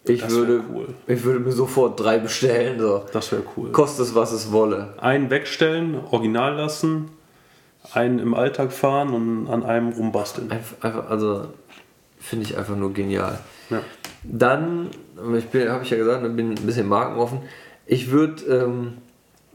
Ich 0.07 0.21
Das 0.21 0.31
würde, 0.31 0.61
cool. 0.71 0.87
ich 1.07 1.23
würde 1.23 1.39
mir 1.39 1.51
sofort 1.51 1.99
drei 1.99 2.19
bestellen. 2.19 2.79
So. 2.79 3.03
Das 3.11 3.31
wäre 3.31 3.41
cool. 3.57 3.71
Kostet 3.71 4.05
es, 4.05 4.13
was 4.15 4.31
es 4.31 4.51
wolle. 4.51 4.93
Einen 4.97 5.31
wegstellen, 5.31 5.97
original 6.11 6.53
lassen, 6.53 7.09
einen 7.91 8.19
im 8.19 8.35
Alltag 8.35 8.71
fahren 8.71 9.13
und 9.13 9.47
an 9.47 9.63
einem 9.63 9.89
rumbasteln. 9.89 10.51
Einfach, 10.51 10.75
einfach 10.81 11.09
also 11.09 11.47
finde 12.25 12.45
ich 12.45 12.57
einfach 12.57 12.75
nur 12.75 12.93
genial. 12.93 13.39
Ja. 13.69 13.81
Dann, 14.23 14.89
ich 15.15 15.67
habe 15.69 15.83
ich 15.83 15.89
ja 15.89 15.97
gesagt, 15.97 16.23
bin 16.35 16.51
ein 16.51 16.65
bisschen 16.65 16.87
markenoffen. 16.87 17.39
Ich 17.85 18.11
würde 18.11 18.43
ähm, 18.45 18.93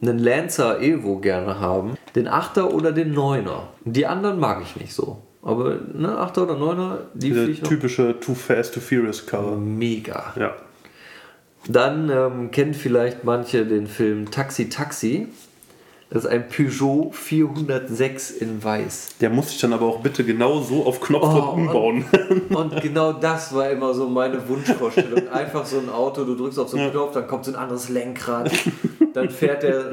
einen 0.01 0.19
Lancer 0.19 0.81
Evo 0.81 1.19
gerne 1.19 1.59
haben. 1.59 1.97
Den 2.15 2.29
8er 2.29 2.63
oder 2.63 2.93
den 2.93 3.15
9er. 3.15 3.63
Die 3.85 4.07
anderen 4.07 4.39
mag 4.39 4.63
ich 4.63 4.77
nicht 4.77 4.93
so. 4.93 5.23
Aber 5.43 5.79
ne, 5.95 6.09
8er 6.09 6.43
oder 6.43 6.55
9er, 6.55 6.99
die 7.15 7.29
Diese 7.29 7.41
finde 7.41 7.53
ich 7.53 7.63
noch 7.63 7.69
typische 7.69 8.21
Too 8.21 8.35
Fast, 8.35 8.75
Too 8.75 8.81
Furious 8.81 9.27
Karre. 9.27 9.57
mega. 9.57 10.35
Ja. 10.37 10.55
Dann 11.69 12.11
ähm, 12.11 12.51
kennen 12.51 12.75
vielleicht 12.75 13.25
manche 13.25 13.67
den 13.67 13.87
Film 13.87 14.31
Taxi 14.31 14.69
Taxi. 14.69 15.29
Das 16.13 16.25
ist 16.25 16.31
ein 16.31 16.49
Peugeot 16.49 17.13
406 17.13 18.33
in 18.33 18.63
weiß. 18.65 19.19
Der 19.21 19.31
muss 19.31 19.51
sich 19.51 19.61
dann 19.61 19.73
aber 19.73 19.87
auch 19.87 20.01
bitte 20.01 20.25
genau 20.25 20.61
so 20.61 20.85
auf 20.85 21.01
Knopfdruck 21.01 21.53
Oh, 21.53 21.57
umbauen. 21.57 22.05
Und 22.51 22.81
genau 22.83 23.13
das 23.13 23.55
war 23.55 23.71
immer 23.71 23.95
so 23.95 24.09
meine 24.09 24.49
Wunschvorstellung. 24.49 25.29
Einfach 25.33 25.65
so 25.65 25.79
ein 25.79 25.89
Auto, 25.89 26.25
du 26.25 26.35
drückst 26.35 26.59
auf 26.59 26.69
so 26.69 26.77
einen 26.79 26.91
Knopf, 26.91 27.13
dann 27.13 27.29
kommt 27.29 27.45
so 27.45 27.53
ein 27.53 27.57
anderes 27.57 27.89
Lenkrad, 27.91 28.51
dann 29.15 29.31
fährt 29.31 29.63
der, 29.63 29.93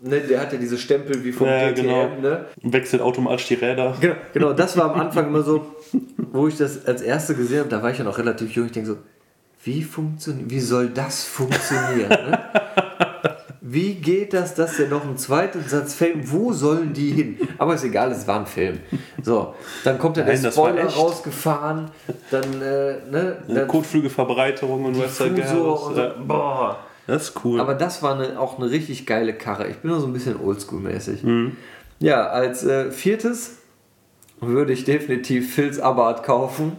ne, 0.00 0.20
der 0.20 0.40
hat 0.40 0.52
ja 0.54 0.58
diese 0.58 0.78
Stempel 0.78 1.22
wie 1.24 1.32
vom 1.32 1.46
Ja, 1.46 1.70
DTM, 1.70 1.82
genau. 1.84 2.08
ne? 2.22 2.46
Wechselt 2.62 3.02
automatisch 3.02 3.48
die 3.48 3.54
Räder. 3.54 3.94
Genau, 4.00 4.14
genau, 4.32 4.52
das 4.54 4.78
war 4.78 4.94
am 4.94 4.98
Anfang 4.98 5.26
immer 5.26 5.42
so, 5.42 5.66
wo 6.32 6.48
ich 6.48 6.56
das 6.56 6.86
als 6.86 7.02
erste 7.02 7.34
gesehen 7.34 7.60
habe, 7.60 7.68
da 7.68 7.82
war 7.82 7.90
ich 7.90 7.98
ja 7.98 8.04
noch 8.04 8.16
relativ 8.16 8.52
jung, 8.52 8.64
ich 8.64 8.72
denke 8.72 8.88
so, 8.88 8.96
wie 9.62 9.82
funktioniert, 9.82 10.48
wie 10.48 10.60
soll 10.60 10.88
das 10.88 11.24
funktionieren? 11.24 12.08
Ne? 12.08 12.38
Wie 13.72 13.94
geht 13.94 14.32
das, 14.32 14.56
dass 14.56 14.78
der 14.78 14.88
noch 14.88 15.04
einen 15.04 15.16
zweiten 15.16 15.62
Satz 15.62 15.94
Film, 15.94 16.22
wo 16.24 16.52
sollen 16.52 16.92
die 16.92 17.12
hin? 17.12 17.38
Aber 17.56 17.74
ist 17.74 17.84
egal, 17.84 18.10
es 18.10 18.26
war 18.26 18.40
ein 18.40 18.46
Film. 18.46 18.80
So, 19.22 19.54
dann 19.84 19.96
kommt 19.96 20.16
der 20.16 20.24
Nein, 20.24 20.44
Spoiler 20.50 20.86
rausgefahren, 20.86 21.88
dann, 22.32 22.60
äh, 22.60 22.96
ne, 23.08 23.36
dann 23.46 23.68
Kotflügelverbreiterung 23.68 24.86
und 24.86 24.98
was 24.98 25.18
so, 25.18 25.26
boah. 26.26 26.78
Das 27.06 27.28
ist 27.28 27.44
cool. 27.44 27.60
Aber 27.60 27.74
das 27.74 28.02
war 28.02 28.18
eine, 28.18 28.40
auch 28.40 28.58
eine 28.58 28.70
richtig 28.70 29.06
geile 29.06 29.34
Karre. 29.34 29.68
Ich 29.68 29.76
bin 29.76 29.92
nur 29.92 30.00
so 30.00 30.06
ein 30.08 30.12
bisschen 30.12 30.36
oldschool-mäßig. 30.40 31.22
Mhm. 31.22 31.56
Ja, 32.00 32.26
als 32.26 32.64
äh, 32.64 32.90
viertes 32.90 33.58
würde 34.40 34.72
ich 34.72 34.84
definitiv 34.84 35.54
Phils 35.54 35.78
Abarth 35.78 36.24
kaufen. 36.24 36.72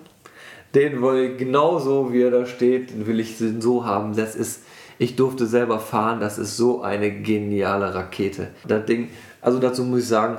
Den 0.75 1.01
will 1.01 1.31
ich 1.31 1.37
genauso, 1.37 2.11
wie 2.11 2.23
er 2.23 2.31
da 2.31 2.45
steht, 2.45 2.91
den 2.91 3.07
will 3.07 3.19
ich 3.21 3.37
so 3.37 3.85
haben. 3.85 4.15
Das 4.15 4.35
ist, 4.35 4.63
ich 5.01 5.15
durfte 5.15 5.47
selber 5.47 5.79
fahren, 5.79 6.19
das 6.19 6.37
ist 6.37 6.57
so 6.57 6.83
eine 6.83 7.09
geniale 7.09 7.95
Rakete. 7.95 8.49
Das 8.67 8.85
Ding, 8.85 9.09
also 9.41 9.57
dazu 9.57 9.83
muss 9.83 10.01
ich 10.01 10.07
sagen, 10.07 10.37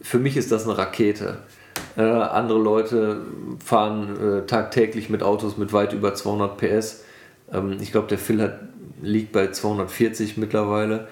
für 0.00 0.20
mich 0.20 0.36
ist 0.36 0.52
das 0.52 0.62
eine 0.62 0.78
Rakete. 0.78 1.38
Äh, 1.96 2.02
andere 2.02 2.60
Leute 2.60 3.22
fahren 3.64 4.42
äh, 4.44 4.46
tagtäglich 4.46 5.10
mit 5.10 5.24
Autos 5.24 5.56
mit 5.56 5.72
weit 5.72 5.92
über 5.92 6.14
200 6.14 6.56
PS. 6.56 7.02
Ähm, 7.52 7.78
ich 7.80 7.90
glaube, 7.90 8.06
der 8.06 8.18
Phil 8.18 8.40
hat, 8.40 8.60
liegt 9.02 9.32
bei 9.32 9.50
240 9.50 10.36
mittlerweile. 10.36 11.08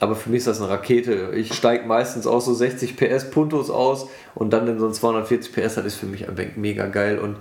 Aber 0.00 0.16
für 0.16 0.28
mich 0.28 0.38
ist 0.38 0.48
das 0.48 0.60
eine 0.60 0.68
Rakete. 0.68 1.30
Ich 1.32 1.54
steige 1.54 1.86
meistens 1.86 2.26
aus 2.26 2.44
so 2.44 2.54
60 2.54 2.96
PS 2.96 3.30
Puntos 3.30 3.70
aus 3.70 4.08
und 4.34 4.52
dann 4.52 4.66
in 4.66 4.80
so 4.80 4.88
ein 4.88 4.92
240 4.92 5.52
PS, 5.52 5.76
das 5.76 5.84
ist 5.84 5.94
für 5.94 6.06
mich 6.06 6.28
einfach 6.28 6.42
mega 6.56 6.86
geil. 6.86 7.20
Und 7.20 7.36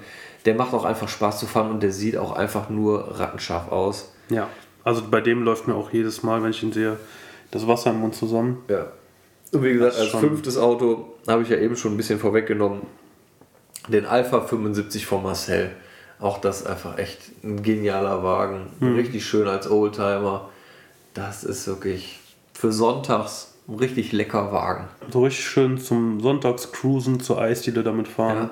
der 0.45 0.53
macht 0.53 0.75
auch 0.75 0.85
einfach 0.85 1.09
Spaß 1.09 1.39
zu 1.39 1.47
fahren 1.47 1.71
und 1.71 1.81
der 1.81 1.91
sieht 1.91 2.17
auch 2.17 2.33
einfach 2.33 2.69
nur 2.69 3.19
rattenscharf 3.19 3.71
aus. 3.71 4.11
ja. 4.29 4.47
Also 4.85 5.01
bei 5.09 5.19
dem 5.19 5.43
läuft 5.43 5.67
mir 5.67 5.75
auch 5.75 5.91
jedes 5.91 6.23
Mal, 6.23 6.41
wenn 6.43 6.51
ich 6.51 6.63
ihn 6.63 6.71
sehe, 6.71 6.97
das 7.51 7.67
Wasser 7.67 7.89
im 7.89 7.99
Mund 7.99 8.15
zusammen. 8.15 8.63
Ja. 8.69 8.87
Und 9.51 9.63
wie 9.63 9.73
gesagt, 9.73 9.97
als 9.97 10.09
fünftes 10.09 10.57
Auto 10.57 11.13
habe 11.27 11.41
ich 11.41 11.49
ja 11.49 11.57
eben 11.57 11.75
schon 11.75 11.93
ein 11.93 11.97
bisschen 11.97 12.19
vorweggenommen. 12.19 12.83
Den 13.87 14.05
Alpha 14.05 14.41
75 14.41 15.05
von 15.05 15.23
Marcel. 15.23 15.71
Auch 16.19 16.37
das 16.39 16.61
ist 16.61 16.67
einfach 16.67 16.97
echt 16.97 17.19
ein 17.43 17.61
genialer 17.61 18.23
Wagen. 18.23 18.67
Richtig 18.81 19.25
schön 19.25 19.47
als 19.47 19.69
Oldtimer. 19.69 20.49
Das 21.13 21.43
ist 21.43 21.67
wirklich 21.67 22.19
für 22.53 22.71
sonntags 22.71 23.55
ein 23.67 23.75
richtig 23.75 24.11
lecker 24.11 24.51
Wagen. 24.51 24.87
So 25.11 25.23
richtig 25.23 25.45
schön 25.45 25.79
zum 25.79 26.21
Sonntagscruisen 26.21 27.19
zur 27.19 27.41
Eisdiele 27.41 27.83
damit 27.83 28.07
fahren. 28.07 28.37
Ja. 28.37 28.49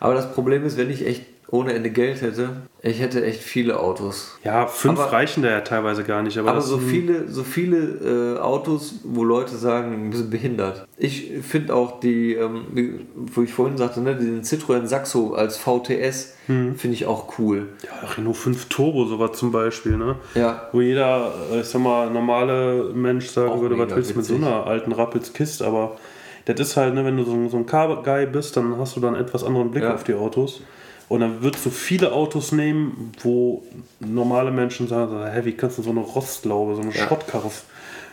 Aber 0.00 0.14
das 0.14 0.32
Problem 0.32 0.64
ist, 0.64 0.76
wenn 0.76 0.90
ich 0.90 1.06
echt 1.06 1.24
ohne 1.50 1.72
Ende 1.72 1.88
Geld 1.90 2.20
hätte, 2.20 2.50
ich 2.82 3.00
hätte 3.00 3.24
echt 3.24 3.40
viele 3.42 3.80
Autos. 3.80 4.38
Ja, 4.44 4.66
fünf 4.66 5.00
Aber- 5.00 5.12
reichen 5.12 5.42
da 5.42 5.48
ja 5.50 5.60
teilweise 5.62 6.04
gar 6.04 6.22
nicht. 6.22 6.36
Aber, 6.36 6.50
Aber 6.50 6.60
so 6.60 6.76
viele, 6.78 7.26
so 7.28 7.42
viele 7.42 8.36
äh, 8.36 8.38
Autos, 8.38 8.96
wo 9.02 9.24
Leute 9.24 9.56
sagen, 9.56 10.10
wir 10.10 10.18
sind 10.18 10.30
behindert. 10.30 10.86
Ich 10.98 11.30
finde 11.42 11.74
auch 11.74 12.00
die, 12.00 12.34
ähm, 12.34 13.06
wo 13.14 13.40
ich 13.42 13.52
vorhin 13.52 13.78
sagte, 13.78 14.00
ne, 14.02 14.14
den 14.14 14.42
Citroën 14.42 14.86
Saxo 14.86 15.32
als 15.34 15.56
VTS 15.56 16.34
Hm. 16.48 16.76
finde 16.76 16.94
ich 16.94 17.06
auch 17.06 17.38
cool. 17.38 17.68
Ja, 17.82 18.08
Renault 18.16 18.36
5 18.36 18.66
Turbo, 18.66 19.06
sowas 19.06 19.32
zum 19.38 19.50
Beispiel, 19.50 19.96
ne? 19.96 20.16
Ja. 20.34 20.68
Wo 20.72 20.80
jeder, 20.82 21.32
äh, 21.52 21.60
ich 21.60 21.66
sag 21.66 21.80
mal, 21.80 22.10
normale 22.10 22.90
Mensch 22.94 23.26
sagen 23.28 23.50
Auch 23.52 23.60
würde, 23.62 23.78
was 23.78 23.94
willst 23.96 24.10
du 24.12 24.16
mit 24.16 24.24
so 24.26 24.34
einer 24.34 24.66
alten 24.66 24.94
Kiste, 25.34 25.66
aber 25.66 25.96
das 26.44 26.60
ist 26.60 26.76
halt, 26.76 26.94
ne, 26.94 27.04
wenn 27.06 27.16
du 27.16 27.24
so, 27.24 27.32
ein- 27.32 27.48
so 27.50 27.56
ein 27.56 27.66
Car-Guy 27.66 28.26
bist, 28.26 28.56
dann 28.56 28.76
hast 28.78 28.96
du 28.96 29.00
dann 29.00 29.14
etwas 29.14 29.44
anderen 29.44 29.70
Blick 29.70 29.84
Ja. 29.84 29.94
auf 29.94 30.04
die 30.04 30.14
Autos. 30.14 30.60
Und 31.08 31.20
dann 31.20 31.42
würdest 31.42 31.64
du 31.64 31.70
viele 31.70 32.12
Autos 32.12 32.52
nehmen, 32.52 33.12
wo 33.22 33.62
normale 34.00 34.50
Menschen 34.50 34.88
sagen, 34.88 35.16
hä, 35.24 35.40
wie 35.44 35.52
kannst 35.52 35.78
du 35.78 35.82
so 35.82 35.90
eine 35.90 36.00
Rostlaube, 36.00 36.74
so 36.74 36.82
eine 36.82 36.90
Ja. 36.92 37.06
Schrottkarre 37.06 37.50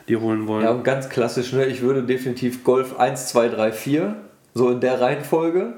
dir 0.07 0.21
holen 0.21 0.47
wollen? 0.47 0.63
Ja, 0.63 0.71
und 0.71 0.83
ganz 0.83 1.09
klassisch, 1.09 1.51
ne? 1.51 1.65
ich 1.65 1.81
würde 1.81 2.03
definitiv 2.03 2.63
Golf 2.63 2.97
1, 2.97 3.27
2, 3.27 3.49
3, 3.49 3.71
4, 3.73 4.15
so 4.53 4.69
in 4.69 4.79
der 4.79 5.01
Reihenfolge. 5.01 5.73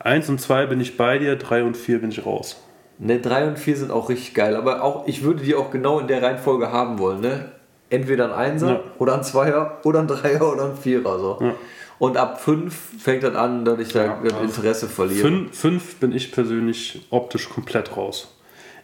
Eins 0.00 0.28
und 0.28 0.40
zwei 0.40 0.66
bin 0.66 0.80
ich 0.80 0.96
bei 0.96 1.18
dir, 1.18 1.36
drei 1.36 1.62
und 1.64 1.76
vier 1.76 2.00
bin 2.00 2.10
ich 2.10 2.24
raus. 2.24 2.56
Ne, 3.00 3.20
3 3.20 3.48
und 3.48 3.58
4 3.58 3.76
sind 3.76 3.90
auch 3.92 4.08
richtig 4.08 4.34
geil, 4.34 4.56
aber 4.56 4.82
auch 4.82 5.06
ich 5.06 5.22
würde 5.22 5.42
die 5.42 5.54
auch 5.54 5.70
genau 5.70 6.00
in 6.00 6.08
der 6.08 6.20
Reihenfolge 6.22 6.72
haben 6.72 6.98
wollen. 6.98 7.20
Ne? 7.20 7.52
Entweder 7.90 8.24
ein 8.26 8.32
Einser 8.32 8.68
Ja. 8.68 8.80
oder 8.98 9.14
ein 9.14 9.22
Zweier 9.22 9.78
oder 9.84 10.00
ein 10.00 10.08
Dreier 10.08 10.52
oder 10.52 10.64
ein 10.64 10.76
Vierer. 10.76 11.18
So. 11.18 11.38
Ja. 11.40 11.54
Und 11.98 12.16
ab 12.16 12.40
5 12.40 12.74
fängt 13.02 13.22
das 13.24 13.34
an, 13.34 13.64
dass 13.64 13.78
ich 13.80 13.92
da 13.92 14.04
Ja, 14.04 14.18
das 14.22 14.40
Interesse 14.56 14.88
verliere. 14.88 15.20
Fünf, 15.20 15.56
fünf 15.58 15.96
bin 15.96 16.12
ich 16.12 16.30
persönlich 16.32 17.06
optisch 17.10 17.48
komplett 17.48 17.96
raus. 17.96 18.34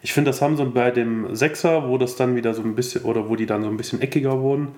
Ich 0.01 0.13
finde, 0.13 0.29
das 0.29 0.41
haben 0.41 0.57
sie 0.57 0.65
bei 0.65 0.91
dem 0.91 1.33
Sechser, 1.35 1.87
wo 1.87 1.97
das 1.97 2.15
dann 2.15 2.35
wieder 2.35 2.53
so 2.53 2.61
ein 2.61 2.75
bisschen, 2.75 3.03
oder 3.03 3.29
wo 3.29 3.35
die 3.35 3.45
dann 3.45 3.63
so 3.63 3.69
ein 3.69 3.77
bisschen 3.77 4.01
eckiger 4.01 4.39
wurden, 4.41 4.69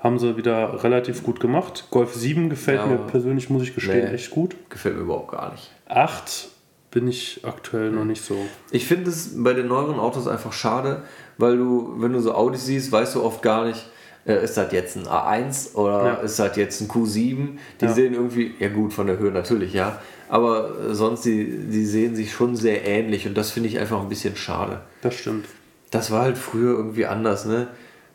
haben 0.00 0.18
sie 0.18 0.36
wieder 0.36 0.82
relativ 0.82 1.22
gut 1.22 1.38
gemacht. 1.38 1.86
Golf 1.90 2.14
7 2.14 2.48
gefällt 2.50 2.80
Ja, 2.80 2.86
mir 2.86 2.96
persönlich, 2.98 3.50
muss 3.50 3.62
ich 3.62 3.74
gestehen, 3.74 4.08
Nee. 4.08 4.14
echt 4.14 4.30
gut. 4.30 4.56
Gefällt 4.70 4.96
mir 4.96 5.02
überhaupt 5.02 5.30
gar 5.30 5.52
nicht. 5.52 5.70
8 5.88 6.48
bin 6.90 7.06
ich 7.06 7.40
aktuell 7.44 7.90
noch 7.90 8.04
nicht 8.04 8.22
so. 8.24 8.36
Ich 8.70 8.86
finde 8.86 9.10
es 9.10 9.30
bei 9.42 9.52
den 9.52 9.68
neueren 9.68 9.98
Autos 10.00 10.26
einfach 10.26 10.52
schade, 10.52 11.02
weil 11.38 11.56
du, 11.56 11.94
wenn 11.98 12.12
du 12.12 12.20
so 12.20 12.34
Audis 12.34 12.66
siehst, 12.66 12.90
weißt 12.90 13.14
du 13.14 13.22
oft 13.22 13.42
gar 13.42 13.64
nicht, 13.64 13.86
ist 14.24 14.56
das 14.56 14.72
jetzt 14.72 14.96
ein 14.96 15.04
A1 15.06 15.74
oder 15.74 16.04
Ja. 16.04 16.14
ist 16.14 16.38
das 16.38 16.56
jetzt 16.56 16.80
ein 16.80 16.88
Q7? 16.88 17.58
Die 17.80 17.84
Ja. 17.86 17.92
sehen 17.92 18.14
irgendwie, 18.14 18.54
ja 18.58 18.68
gut, 18.68 18.92
von 18.92 19.06
der 19.08 19.18
Höhe 19.18 19.32
natürlich, 19.32 19.72
ja, 19.72 20.00
aber 20.28 20.70
äh, 20.90 20.94
sonst, 20.94 21.24
die, 21.24 21.44
die 21.68 21.84
sehen 21.84 22.14
sich 22.14 22.32
schon 22.32 22.54
sehr 22.56 22.86
ähnlich 22.86 23.26
und 23.26 23.36
das 23.36 23.50
finde 23.50 23.68
ich 23.68 23.78
einfach 23.78 24.00
ein 24.00 24.08
bisschen 24.08 24.36
schade. 24.36 24.80
Das 25.02 25.14
stimmt. 25.14 25.46
Das 25.90 26.10
war 26.10 26.22
halt 26.22 26.38
früher 26.38 26.76
irgendwie 26.76 27.06
anders, 27.06 27.44
ne? 27.46 27.66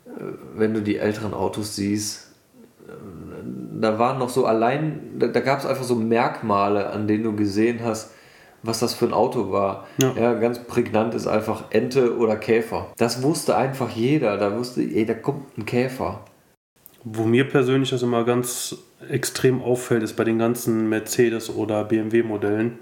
Äh, 0.05 0.09
Wenn 0.55 0.73
du 0.73 0.81
die 0.81 0.97
älteren 0.97 1.33
Autos 1.33 1.75
siehst, 1.75 2.31
äh, 2.87 2.91
da 3.81 3.99
waren 3.99 4.17
noch 4.17 4.29
so 4.29 4.45
allein, 4.45 4.99
da, 5.19 5.27
da 5.27 5.39
gab 5.41 5.59
es 5.59 5.65
einfach 5.65 5.83
so 5.83 5.95
Merkmale, 5.95 6.89
an 6.89 7.07
denen 7.07 7.23
du 7.25 7.35
gesehen 7.35 7.81
hast, 7.83 8.11
was 8.63 8.79
das 8.79 8.93
für 8.93 9.05
ein 9.05 9.13
Auto 9.13 9.51
war. 9.51 9.87
Ja. 10.01 10.13
Ja. 10.13 10.33
ganz 10.33 10.59
prägnant 10.59 11.13
ist 11.13 11.27
einfach 11.27 11.65
Ente 11.69 12.17
oder 12.17 12.35
Käfer. 12.35 12.91
Das 12.97 13.21
wusste 13.23 13.55
einfach 13.55 13.89
jeder. 13.89 14.37
Da 14.37 14.57
wusste, 14.57 14.81
ey, 14.81 15.05
da 15.05 15.13
kommt 15.13 15.57
ein 15.57 15.65
Käfer. 15.65 16.25
Wo 17.03 17.23
mir 17.23 17.47
persönlich 17.47 17.91
das 17.91 18.01
immer 18.01 18.25
ganz 18.25 18.75
extrem 19.09 19.61
auffällt, 19.61 20.03
ist 20.03 20.15
bei 20.15 20.23
den 20.23 20.39
ganzen 20.39 20.89
Mercedes- 20.89 21.49
oder 21.49 21.83
BMW-Modellen. 21.85 22.79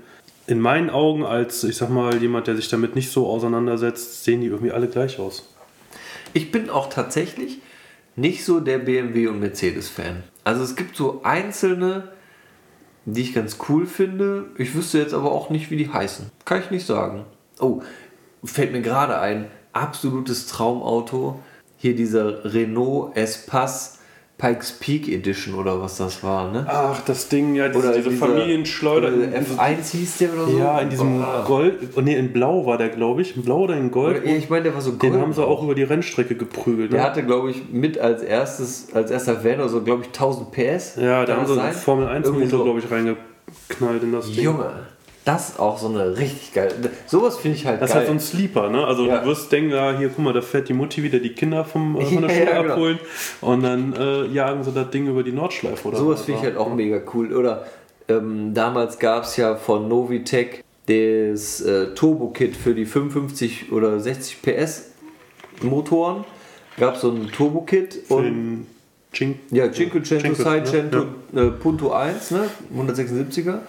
In 0.48 0.60
meinen 0.60 0.90
Augen, 0.90 1.24
als 1.24 1.64
ich 1.64 1.76
sag 1.78 1.90
mal, 1.90 2.22
jemand, 2.22 2.48
der 2.48 2.56
sich 2.56 2.70
damit 2.70 2.96
nicht 2.96 3.12
so 3.12 3.28
auseinandersetzt, 3.28 4.24
sehen 4.24 4.42
die 4.42 4.48
irgendwie 4.48 4.72
alle 4.72 4.88
gleich 4.88 5.20
aus. 5.20 5.52
Ich 6.34 6.52
bin 6.52 6.70
auch 6.70 6.90
tatsächlich 6.90 7.60
nicht 8.16 8.46
so 8.46 8.60
der 8.60 8.78
BMW- 8.80 9.28
und 9.28 9.40
Mercedes-Fan. 9.40 10.24
Also 10.44 10.64
es 10.64 10.76
gibt 10.76 10.96
so 10.96 11.22
einzelne, 11.24 12.10
die 13.06 13.22
ich 13.22 13.34
ganz 13.34 13.58
cool 13.70 13.86
finde. 13.86 14.46
Ich 14.58 14.76
wüsste 14.76 14.98
jetzt 15.00 15.14
aber 15.14 15.32
auch 15.32 15.50
nicht, 15.50 15.72
wie 15.72 15.78
die 15.78 15.92
heißen. 15.92 16.32
Kann 16.44 16.62
ich 16.62 16.72
nicht 16.72 16.86
sagen. 16.86 17.26
Oh, 17.60 17.82
fällt 18.44 18.72
mir 18.72 18.82
gerade 18.82 19.20
ein. 19.20 19.48
Absolutes 19.74 20.48
Traumauto. 20.48 21.40
Hier 21.78 21.96
dieser 21.96 22.54
Renault 22.54 23.16
Espace 23.16 23.95
Pikes 24.38 24.74
Peak 24.74 25.08
Edition 25.08 25.56
oder 25.56 25.80
was 25.82 25.96
das 25.98 26.22
war, 26.22 26.52
ne? 26.52 26.66
Ach, 26.68 27.00
das 27.06 27.30
Ding, 27.30 27.56
ja, 27.56 27.70
diese, 27.70 27.94
diese 27.94 28.10
dieser- 28.10 28.26
Familienschleuder. 28.28 29.08
oder 29.08 29.28
F1 29.40 29.92
hieß 29.92 30.18
der 30.18 30.34
oder 30.34 30.46
so? 30.48 30.58
Ja, 30.58 30.80
in 30.80 30.90
diesem 30.90 31.22
Oh. 31.22 31.44
Gold, 31.46 31.76
oh, 31.96 32.02
nee, 32.02 32.16
in 32.16 32.34
Blau 32.34 32.66
war 32.66 32.78
der, 32.78 32.90
glaube 32.90 33.22
ich. 33.22 33.38
In 33.38 33.44
Blau 33.44 33.62
oder 33.62 33.78
in 33.78 33.92
Gold. 33.92 34.18
Oder, 34.24 34.26
ich 34.36 34.50
meine, 34.50 34.64
der 34.64 34.74
war 34.74 34.82
so 34.82 34.92
Den 34.92 35.12
gold. 35.12 35.22
haben 35.22 35.32
sie 35.32 35.42
auch 35.46 35.64
über 35.64 35.74
die 35.74 35.84
Rennstrecke 35.84 36.36
geprügelt. 36.36 36.92
Der 36.92 37.00
Ne? 37.00 37.06
hatte, 37.06 37.24
glaube 37.24 37.50
ich, 37.52 37.64
mit 37.72 37.98
als 37.98 38.24
erstes, 38.24 38.88
als 38.94 39.10
erster 39.10 39.42
Van 39.42 39.56
oder 39.56 39.70
so, 39.70 39.82
glaube 39.82 40.02
ich, 40.04 40.10
1000 40.12 40.52
PS. 40.52 40.98
Ja, 41.02 41.24
da 41.26 41.38
haben 41.38 41.48
sie 41.48 41.58
einen? 41.62 41.72
Formel 41.74 42.08
1 42.08 42.26
Irgendwie 42.28 42.44
Motor, 42.44 42.58
so. 42.60 42.64
glaube 42.66 42.80
ich, 42.80 42.92
reingeknallt 42.92 44.04
in 44.04 44.12
das 44.12 44.32
Ding. 44.32 44.44
Junge, 44.44 44.70
das 45.26 45.50
ist 45.50 45.60
auch 45.60 45.78
so 45.78 45.88
eine 45.90 46.18
richtig 46.18 46.54
geile. 46.54 46.74
Sowas 47.08 47.38
finde 47.38 47.58
ich 47.58 47.66
halt 47.66 47.82
Das 47.82 47.90
ist 47.90 47.94
geil. 47.96 48.08
halt 48.08 48.08
so 48.08 48.14
ein 48.14 48.20
Sleeper, 48.20 48.70
ne? 48.70 48.86
Also 48.86 49.06
Ja. 49.08 49.18
du 49.20 49.28
wirst 49.28 49.52
denken, 49.52 49.72
ja, 49.72 49.98
hier, 49.98 50.10
guck 50.10 50.20
mal, 50.20 50.34
da 50.34 50.42
fährt 50.42 50.70
die 50.70 50.74
Mutti 50.74 51.02
wieder 51.04 51.20
die 51.20 51.34
Kinder 51.34 51.66
vom, 51.66 52.00
äh, 52.00 52.06
von 52.06 52.22
der 52.22 52.30
Ja, 52.36 52.38
Schule 52.38 52.52
ja, 52.56 52.62
genau. 52.62 52.74
abholen 52.74 53.00
und 53.42 53.64
dann 53.64 53.94
äh, 53.94 54.26
jagen 54.28 54.64
sie 54.64 54.72
das 54.72 54.90
Ding 54.92 55.08
über 55.08 55.24
die 55.24 55.32
Nordschleife 55.34 55.88
oder 55.88 55.98
Sowas 55.98 56.20
was. 56.20 56.26
finde 56.26 56.40
ich 56.42 56.46
halt 56.46 56.58
auch 56.58 56.74
mega 56.74 57.02
cool. 57.14 57.34
Oder 57.34 57.66
ähm, 58.08 58.54
damals 58.54 59.00
gab 59.00 59.24
es 59.24 59.36
ja 59.38 59.56
von 59.56 59.88
Novitec 59.88 60.64
das 60.88 61.62
äh, 61.62 61.88
Turbo-Kit 61.96 62.56
für 62.56 62.76
die 62.76 62.86
55 62.86 63.72
oder 63.72 64.00
60 64.00 64.44
PS 64.44 64.92
Motoren. 65.64 66.24
Gab 66.78 66.98
so 66.98 67.10
ein 67.10 67.32
Turbo-Kit 67.32 67.94
Für 68.08 68.14
und 68.16 68.24
den 68.26 68.68
Chink 69.14 69.38
Ja, 69.50 69.72
Cinquecento, 69.72 70.24
Cinque, 70.36 70.44
Seicento, 70.44 71.06
ne? 71.32 71.42
äh, 71.42 71.46
Punto 71.52 71.92
1, 71.92 72.32
ne? 72.32 72.50
176er. 72.78 73.60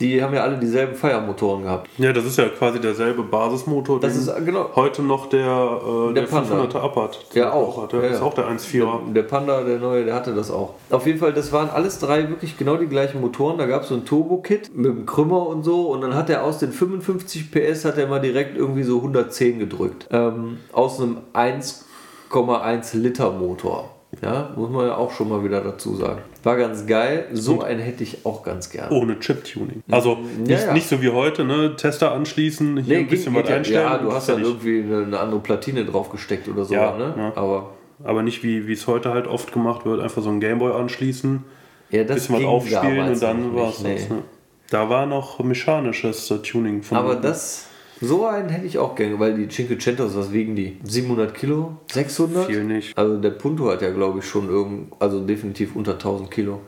Die 0.00 0.22
haben 0.22 0.32
ja 0.34 0.42
alle 0.42 0.56
dieselben 0.58 0.94
Feiermotoren 0.94 1.64
gehabt. 1.64 1.88
Ja, 1.98 2.12
das 2.12 2.24
ist 2.24 2.38
ja 2.38 2.48
quasi 2.48 2.80
derselbe 2.80 3.22
Basismotor, 3.22 3.98
Das 4.00 4.12
den 4.12 4.22
ist, 4.22 4.28
äh, 4.28 4.40
genau. 4.44 4.70
heute 4.76 5.02
noch 5.02 5.26
der, 5.28 5.40
äh, 5.40 6.14
der, 6.14 6.22
Der 6.24 6.30
Panda. 6.30 6.54
500er 6.54 6.80
Abarth 6.80 7.18
Ja, 7.34 7.52
auch. 7.52 7.82
hat. 7.82 7.92
Der 7.92 8.00
Ja, 8.02 8.06
ist 8.08 8.20
ja. 8.20 8.26
auch 8.26 8.34
der 8.34 8.46
1.4er. 8.48 9.12
Der 9.12 9.22
Panda, 9.24 9.62
der 9.64 9.78
neue, 9.78 10.04
der 10.04 10.14
hatte 10.14 10.34
das 10.34 10.50
auch. 10.50 10.74
Auf 10.90 11.06
jeden 11.06 11.18
Fall, 11.18 11.32
das 11.32 11.52
waren 11.52 11.68
alles 11.70 11.98
drei 11.98 12.28
wirklich 12.28 12.56
genau 12.56 12.76
die 12.76 12.86
gleichen 12.86 13.20
Motoren. 13.20 13.58
Da 13.58 13.66
gab 13.66 13.82
es 13.82 13.88
so 13.88 13.94
ein 13.94 14.04
Turbo-Kit 14.04 14.70
mit 14.74 14.90
einem 14.90 15.06
Krümmer 15.06 15.46
und 15.46 15.64
so. 15.64 15.88
Und 15.90 16.00
dann 16.02 16.14
hat 16.14 16.30
er 16.30 16.44
aus 16.44 16.58
den 16.58 16.72
55 16.72 17.50
PS 17.50 17.84
hat 17.84 17.98
er 17.98 18.06
mal 18.06 18.20
direkt 18.20 18.56
irgendwie 18.56 18.84
so 18.84 18.96
110 18.98 19.58
gedrückt. 19.58 20.06
Ähm, 20.12 20.58
aus 20.72 21.00
einem 21.00 21.18
1,1 21.34 22.96
Liter 22.96 23.30
Motor. 23.32 23.90
Ja, 24.22 24.50
muss 24.56 24.70
man 24.70 24.86
ja 24.86 24.96
auch 24.96 25.12
schon 25.12 25.28
mal 25.28 25.44
wieder 25.44 25.60
dazu 25.60 25.94
sagen. 25.94 26.22
War 26.42 26.56
ganz 26.56 26.86
geil. 26.86 27.26
So 27.32 27.60
einen 27.60 27.80
hätte 27.80 28.02
ich 28.02 28.24
auch 28.24 28.42
ganz 28.42 28.70
gerne. 28.70 28.90
Ohne 28.90 29.18
Chip-Tuning. 29.20 29.82
Also 29.90 30.16
nicht, 30.16 30.50
Ja, 30.50 30.66
ja. 30.66 30.72
nicht 30.72 30.88
so 30.88 31.02
wie 31.02 31.10
heute, 31.10 31.44
ne? 31.44 31.76
Tester 31.76 32.12
anschließen, 32.12 32.78
hier 32.78 32.98
ein 32.98 33.06
bisschen 33.06 33.34
was 33.34 33.48
ja, 33.48 33.56
einstellen. 33.56 33.84
Ja, 33.84 33.98
du 33.98 34.08
und 34.08 34.14
hast 34.14 34.28
dann 34.28 34.42
irgendwie 34.42 34.82
eine, 34.82 35.04
eine 35.04 35.20
andere 35.20 35.40
Platine 35.40 35.84
draufgesteckt 35.84 36.48
oder 36.48 36.64
so. 36.64 36.74
Ja, 36.74 36.96
ne? 36.96 37.14
ja. 37.16 37.32
Aber 37.36 37.74
Aber 38.04 38.22
nicht 38.22 38.42
wie 38.42 38.72
es 38.72 38.86
heute 38.86 39.10
halt 39.10 39.26
oft 39.26 39.52
gemacht 39.52 39.84
wird, 39.84 40.00
einfach 40.00 40.22
so 40.22 40.30
ein 40.30 40.40
Gameboy 40.40 40.72
anschließen, 40.72 41.44
ja, 41.90 42.04
das 42.04 42.16
bisschen 42.16 42.36
was 42.36 42.44
aufspielen 42.44 43.12
und 43.12 43.22
dann 43.22 43.54
war 43.54 43.70
es 43.70 43.80
nee. 43.80 43.94
Ne? 43.94 44.22
Da 44.70 44.90
war 44.90 45.06
noch 45.06 45.38
mechanisches 45.40 46.30
äh, 46.30 46.38
Tuning 46.38 46.82
von 46.82 46.98
Aber 46.98 47.16
das, 47.16 47.66
so 48.00 48.26
einen 48.26 48.48
hätte 48.48 48.66
ich 48.66 48.78
auch 48.78 48.94
gerne, 48.94 49.18
weil 49.18 49.34
die 49.34 49.48
Cinquecentos, 49.48 50.16
was 50.16 50.32
wiegen 50.32 50.54
die? 50.54 50.78
700 50.84 51.34
Kilo? 51.34 51.78
600? 51.92 52.46
viel 52.46 52.64
nicht. 52.64 52.96
Also 52.96 53.16
der 53.16 53.30
Punto 53.30 53.70
hat 53.70 53.82
ja, 53.82 53.90
glaube 53.90 54.20
ich, 54.20 54.24
schon 54.24 54.48
irgend, 54.48 54.92
also 54.98 55.24
definitiv 55.24 55.74
unter 55.74 55.92
1000 55.92 56.30
Kilo. 56.30 56.60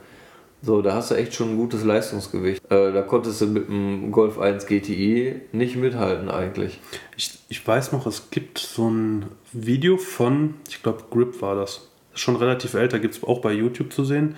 So, 0.62 0.82
da 0.82 0.94
hast 0.94 1.10
du 1.10 1.14
echt 1.14 1.34
schon 1.34 1.50
ein 1.50 1.56
gutes 1.56 1.84
Leistungsgewicht. 1.84 2.62
Äh, 2.70 2.92
da 2.92 3.00
konntest 3.02 3.40
du 3.40 3.46
mit 3.46 3.68
dem 3.68 4.12
Golf 4.12 4.38
1 4.38 4.66
GTI 4.66 5.40
nicht 5.52 5.76
mithalten 5.76 6.28
eigentlich. 6.28 6.80
Ich, 7.16 7.38
ich 7.48 7.66
weiß 7.66 7.92
noch, 7.92 8.06
es 8.06 8.30
gibt 8.30 8.58
so 8.58 8.90
ein 8.90 9.26
Video 9.52 9.96
von, 9.96 10.54
ich 10.68 10.82
glaube, 10.82 11.04
Grip 11.10 11.40
war 11.40 11.54
das. 11.54 11.88
Ist 12.12 12.20
schon 12.20 12.36
relativ 12.36 12.74
älter, 12.74 12.98
gibt 12.98 13.14
es 13.14 13.24
auch 13.24 13.40
bei 13.40 13.52
YouTube 13.52 13.92
zu 13.92 14.04
sehen. 14.04 14.34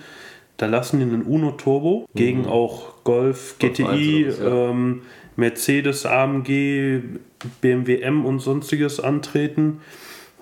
Da 0.57 0.67
lassen 0.67 0.99
die 0.99 1.05
einen 1.05 1.23
Uno 1.23 1.51
Turbo 1.51 2.07
gegen 2.13 2.45
auch 2.45 3.03
Golf, 3.03 3.55
Golf 3.59 3.73
GTI, 3.73 4.25
1 4.27 4.39
oder 4.39 4.45
was, 4.45 4.53
ja. 4.53 4.69
ähm, 4.69 5.01
Mercedes, 5.35 6.05
AMG, 6.05 7.01
BMW 7.61 8.01
M 8.01 8.25
und 8.25 8.39
sonstiges 8.39 8.99
antreten. 8.99 9.81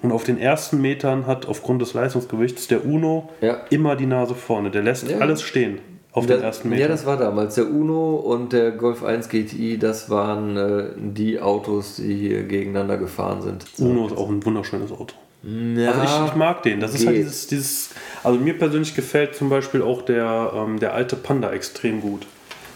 Und 0.01 0.11
auf 0.11 0.23
den 0.23 0.39
ersten 0.39 0.81
Metern 0.81 1.27
hat 1.27 1.45
aufgrund 1.45 1.81
des 1.81 1.93
Leistungsgewichts 1.93 2.67
der 2.67 2.85
Uno 2.85 3.29
Ja. 3.41 3.57
immer 3.69 3.95
die 3.95 4.07
Nase 4.07 4.33
vorne. 4.33 4.71
Der 4.71 4.81
lässt 4.81 5.07
Ja. 5.09 5.19
alles 5.19 5.43
stehen 5.43 5.77
auf 6.11 6.25
Das- 6.25 6.37
den 6.37 6.43
ersten 6.43 6.69
Metern. 6.69 6.81
ja, 6.81 6.87
das 6.87 7.05
war 7.05 7.17
damals. 7.17 7.55
Der 7.55 7.69
Uno 7.69 8.15
und 8.15 8.51
der 8.51 8.71
Golf 8.71 9.03
1 9.03 9.29
GTI, 9.29 9.77
das 9.77 10.09
waren 10.09 10.57
äh, 10.57 10.83
die 10.97 11.39
Autos, 11.39 11.97
die 11.97 12.15
hier 12.15 12.43
gegeneinander 12.43 12.97
gefahren 12.97 13.41
sind. 13.43 13.65
Uno 13.77 14.07
ist 14.07 14.17
auch 14.17 14.29
ein 14.29 14.43
wunderschönes 14.43 14.91
Auto. 14.91 15.13
Ja, 15.43 15.91
Also 15.91 16.03
ich, 16.25 16.29
ich 16.31 16.35
mag 16.35 16.61
den. 16.63 16.79
Das 16.79 16.93
ist 16.93 17.05
halt 17.05 17.15
geht. 17.17 17.25
dieses, 17.25 17.47
dieses. 17.47 17.89
Also 18.23 18.39
mir 18.39 18.57
persönlich 18.57 18.95
gefällt 18.95 19.35
zum 19.35 19.49
Beispiel 19.49 19.81
auch 19.83 20.01
der, 20.03 20.51
ähm, 20.55 20.79
der 20.79 20.93
alte 20.95 21.15
Panda 21.15 21.51
extrem 21.51 22.01
gut. 22.01 22.25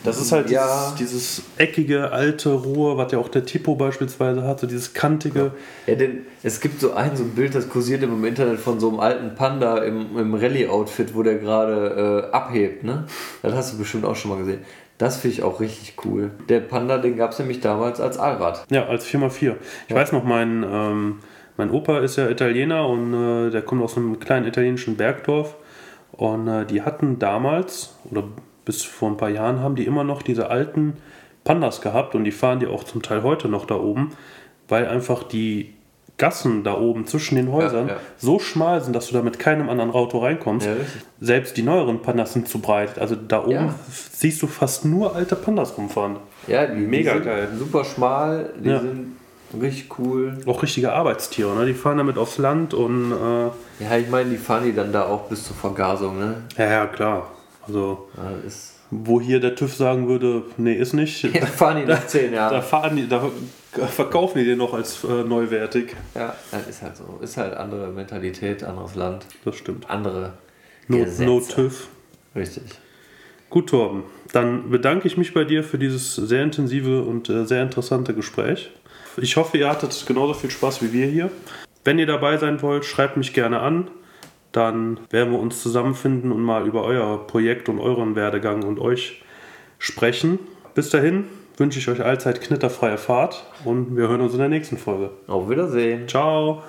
Das 0.06 0.22
ist 0.22 0.32
halt 0.32 0.49
Ja. 0.49 0.93
dieses, 0.93 0.95
dieses 0.95 1.43
eckige, 1.58 2.12
alte 2.12 2.53
Rohr, 2.53 2.97
was 2.97 3.12
ja 3.12 3.18
auch 3.20 3.30
der 3.30 3.45
Tipo 3.45 3.76
beispielsweise 3.76 4.43
hat, 4.43 4.60
so 4.60 4.68
dieses 4.68 4.93
kantige. 4.93 5.51
Ja, 5.88 5.95
denn 5.95 6.26
es 6.43 6.62
gibt 6.62 6.80
so 6.80 6.93
ein, 6.93 7.16
so 7.16 7.24
ein 7.24 7.32
Bild, 7.32 7.56
das 7.56 7.68
kursiert 7.70 8.03
im 8.03 8.24
Internet 8.24 8.60
von 8.60 8.80
so 8.80 8.89
einem 8.89 8.99
alten 8.99 9.36
Panda 9.36 9.80
im, 9.80 10.18
im 10.18 10.34
Rallye-Outfit, 10.34 11.16
wo 11.16 11.24
der 11.24 11.36
gerade 11.36 12.28
äh, 12.32 12.36
abhebt, 12.36 12.84
ne? 12.84 13.06
Das 13.41 13.53
hast 13.53 13.74
du 13.74 13.78
bestimmt 13.78 14.06
auch 14.06 14.16
schon 14.16 14.32
mal 14.32 14.38
gesehen. 14.38 14.60
Das 14.97 15.18
finde 15.18 15.34
ich 15.36 15.43
auch 15.43 15.60
richtig 15.60 15.95
cool. 16.06 16.32
Der 16.47 16.62
Panda, 16.62 16.97
den 16.97 17.18
gab 17.18 17.32
es 17.32 17.39
nämlich 17.39 17.60
damals 17.60 17.99
als 17.99 18.18
Allrad. 18.18 18.64
Ja, 18.70 18.86
als 18.86 19.06
4x4. 19.06 19.56
Ich 19.89 19.95
weiß 19.95 20.14
noch, 20.14 20.24
mein, 20.24 20.64
ähm, 20.64 21.20
mein 21.58 21.70
Opa 21.72 21.99
ist 21.99 22.16
ja 22.16 22.30
Italiener 22.30 22.88
und 22.88 23.14
äh, 23.14 23.49
der 23.49 23.62
kommt 23.62 23.82
aus 23.84 23.97
einem 23.97 24.20
kleinen 24.20 24.45
italienischen 24.45 24.95
Bergdorf. 24.95 25.56
Und 26.14 26.47
äh, 26.47 26.66
die 26.66 26.82
hatten 26.84 27.20
damals, 27.20 27.93
oder 28.10 28.24
bis 28.66 28.84
vor 28.84 29.09
ein 29.09 29.18
paar 29.18 29.30
Jahren, 29.30 29.61
haben 29.61 29.76
die 29.76 29.86
immer 29.86 30.03
noch 30.03 30.22
diese 30.22 30.49
alten 30.49 30.97
Pandas 31.43 31.82
gehabt 31.82 32.16
und 32.16 32.24
die 32.24 32.32
fahren 32.32 32.59
die 32.59 32.68
auch 32.68 32.84
zum 32.84 33.01
Teil 33.01 33.24
heute 33.24 33.47
noch 33.47 33.66
da 33.66 33.76
oben, 33.76 34.11
weil 34.68 34.88
einfach 34.88 35.24
die 35.24 35.74
Gassen 36.18 36.63
da 36.63 36.78
oben 36.80 37.05
zwischen 37.05 37.36
den 37.36 37.51
Häusern 37.51 37.89
ja. 37.89 37.97
so 38.18 38.39
schmal 38.39 38.82
sind, 38.82 38.95
dass 38.95 39.07
du 39.07 39.13
da 39.13 39.22
mit 39.22 39.38
keinem 39.38 39.70
anderen 39.70 39.91
Auto 39.91 40.20
reinkommst. 40.20 40.66
Ja. 40.66 40.74
Selbst 41.20 41.57
die 41.57 41.61
neueren 41.61 42.01
Pandas 42.01 42.32
sind 42.34 42.47
zu 42.47 42.59
breit. 42.59 42.97
Also 42.99 43.16
da 43.16 43.41
oben 43.43 43.51
Ja. 43.51 43.76
siehst 43.89 44.41
du 44.41 44.47
fast 44.47 44.86
nur 44.86 45.13
alte 45.13 45.36
Pandas 45.36 45.78
rumfahren. 45.78 46.16
Ja, 46.47 46.66
die, 46.68 46.80
Mega 46.80 47.16
die 47.16 47.20
geil. 47.26 47.49
super 47.59 47.84
schmal, 47.84 48.49
die 48.63 48.70
Ja. 48.70 48.80
sind 48.80 49.18
richtig 49.61 49.99
cool. 49.99 50.38
Auch 50.45 50.63
richtige 50.63 50.93
Arbeitstiere, 50.93 51.53
ne? 51.53 51.66
Die 51.66 51.74
fahren 51.74 51.97
damit 51.97 52.18
aufs 52.18 52.38
Land 52.38 52.74
und 52.74 53.11
äh, 53.11 53.84
Ja, 53.84 53.97
ich 53.97 54.09
meine, 54.09 54.30
die 54.30 54.38
fahren 54.38 54.63
die 54.63 54.74
dann 54.74 54.93
da 54.93 55.05
auch 55.07 55.24
bis 55.28 55.43
zur 55.43 55.55
Vergasung, 55.57 56.18
ne? 56.18 56.36
ja, 56.57 56.66
ja, 56.70 56.86
klar. 56.88 57.28
Also, 57.68 58.07
Ja, 58.18 58.32
wo 58.91 59.20
hier 59.20 59.39
der 59.39 59.55
TÜV 59.55 59.76
sagen 59.76 60.07
würde, 60.07 60.43
nee, 60.57 60.74
ist 60.76 60.93
nicht, 60.93 61.24
ja, 61.34 61.45
fahren 61.45 61.78
die 61.82 61.86
nach 61.86 62.05
10 62.05 62.32
da, 62.32 62.36
Jahren. 62.38 62.61
fahren 62.61 62.95
die, 62.95 63.07
da 63.07 63.30
verkaufen 63.88 64.38
die 64.39 64.45
den 64.45 64.57
noch 64.59 64.74
als 64.74 65.03
äh, 65.03 65.24
neuwertig. 65.24 65.95
Ja, 66.13 66.36
das 66.51 66.68
ist 66.68 66.82
halt 66.82 66.95
so. 66.95 67.20
Ist 67.22 67.38
halt 67.38 67.55
andere 67.55 67.88
Mentalität, 67.88 68.63
anderes 68.63 68.95
Land, 68.95 69.26
Das 69.43 69.55
stimmt. 69.55 69.89
andere 69.89 70.34
No, 70.88 70.99
Gesetze. 70.99 71.26
no 71.26 71.39
TÜV. 71.39 71.88
Richtig. 72.36 72.63
Gut, 73.49 73.70
Torben. 73.70 74.03
Dann 74.34 74.70
bedanke 74.70 75.07
ich 75.07 75.18
mich 75.18 75.34
bei 75.34 75.43
dir 75.45 75.63
für 75.63 75.78
dieses 75.78 76.16
sehr 76.16 76.43
intensive 76.43 77.01
und 77.03 77.30
äh, 77.30 77.45
sehr 77.45 77.63
interessante 77.63 78.13
Gespräch. 78.13 78.70
Ich 79.18 79.38
hoffe, 79.38 79.57
ihr 79.57 79.70
hattet 79.70 80.03
genauso 80.07 80.34
viel 80.34 80.51
Spaß 80.51 80.82
wie 80.84 80.91
wir 80.93 81.07
hier. 81.07 81.32
Wenn 81.84 81.97
ihr 81.99 82.05
dabei 82.05 82.38
sein 82.38 82.61
wollt, 82.61 82.86
schreibt 82.86 83.18
mich 83.18 83.34
gerne 83.34 83.59
an. 83.61 83.88
Dann 84.56 85.01
werden 85.10 85.34
wir 85.34 85.39
uns 85.39 85.62
zusammenfinden 85.62 86.32
und 86.32 86.41
mal 86.41 86.66
über 86.66 86.84
euer 86.84 87.28
Projekt 87.28 87.68
und 87.68 87.80
euren 87.80 88.16
Werdegang 88.16 88.64
und 88.64 88.80
euch 88.80 89.22
sprechen. 89.80 90.39
Bis 90.76 90.89
dahin 90.89 91.26
wünsche 91.58 91.80
ich 91.80 91.89
euch 91.89 92.01
allzeit 92.01 92.39
knitterfreie 92.39 92.97
Fahrt 92.97 93.45
und 93.66 93.97
wir 93.97 94.08
hören 94.08 94.22
uns 94.22 94.32
in 94.32 94.39
der 94.39 94.47
nächsten 94.47 94.78
Folge. 94.78 95.10
Auf 95.28 95.49
Wiedersehen. 95.49 96.08
Ciao! 96.08 96.64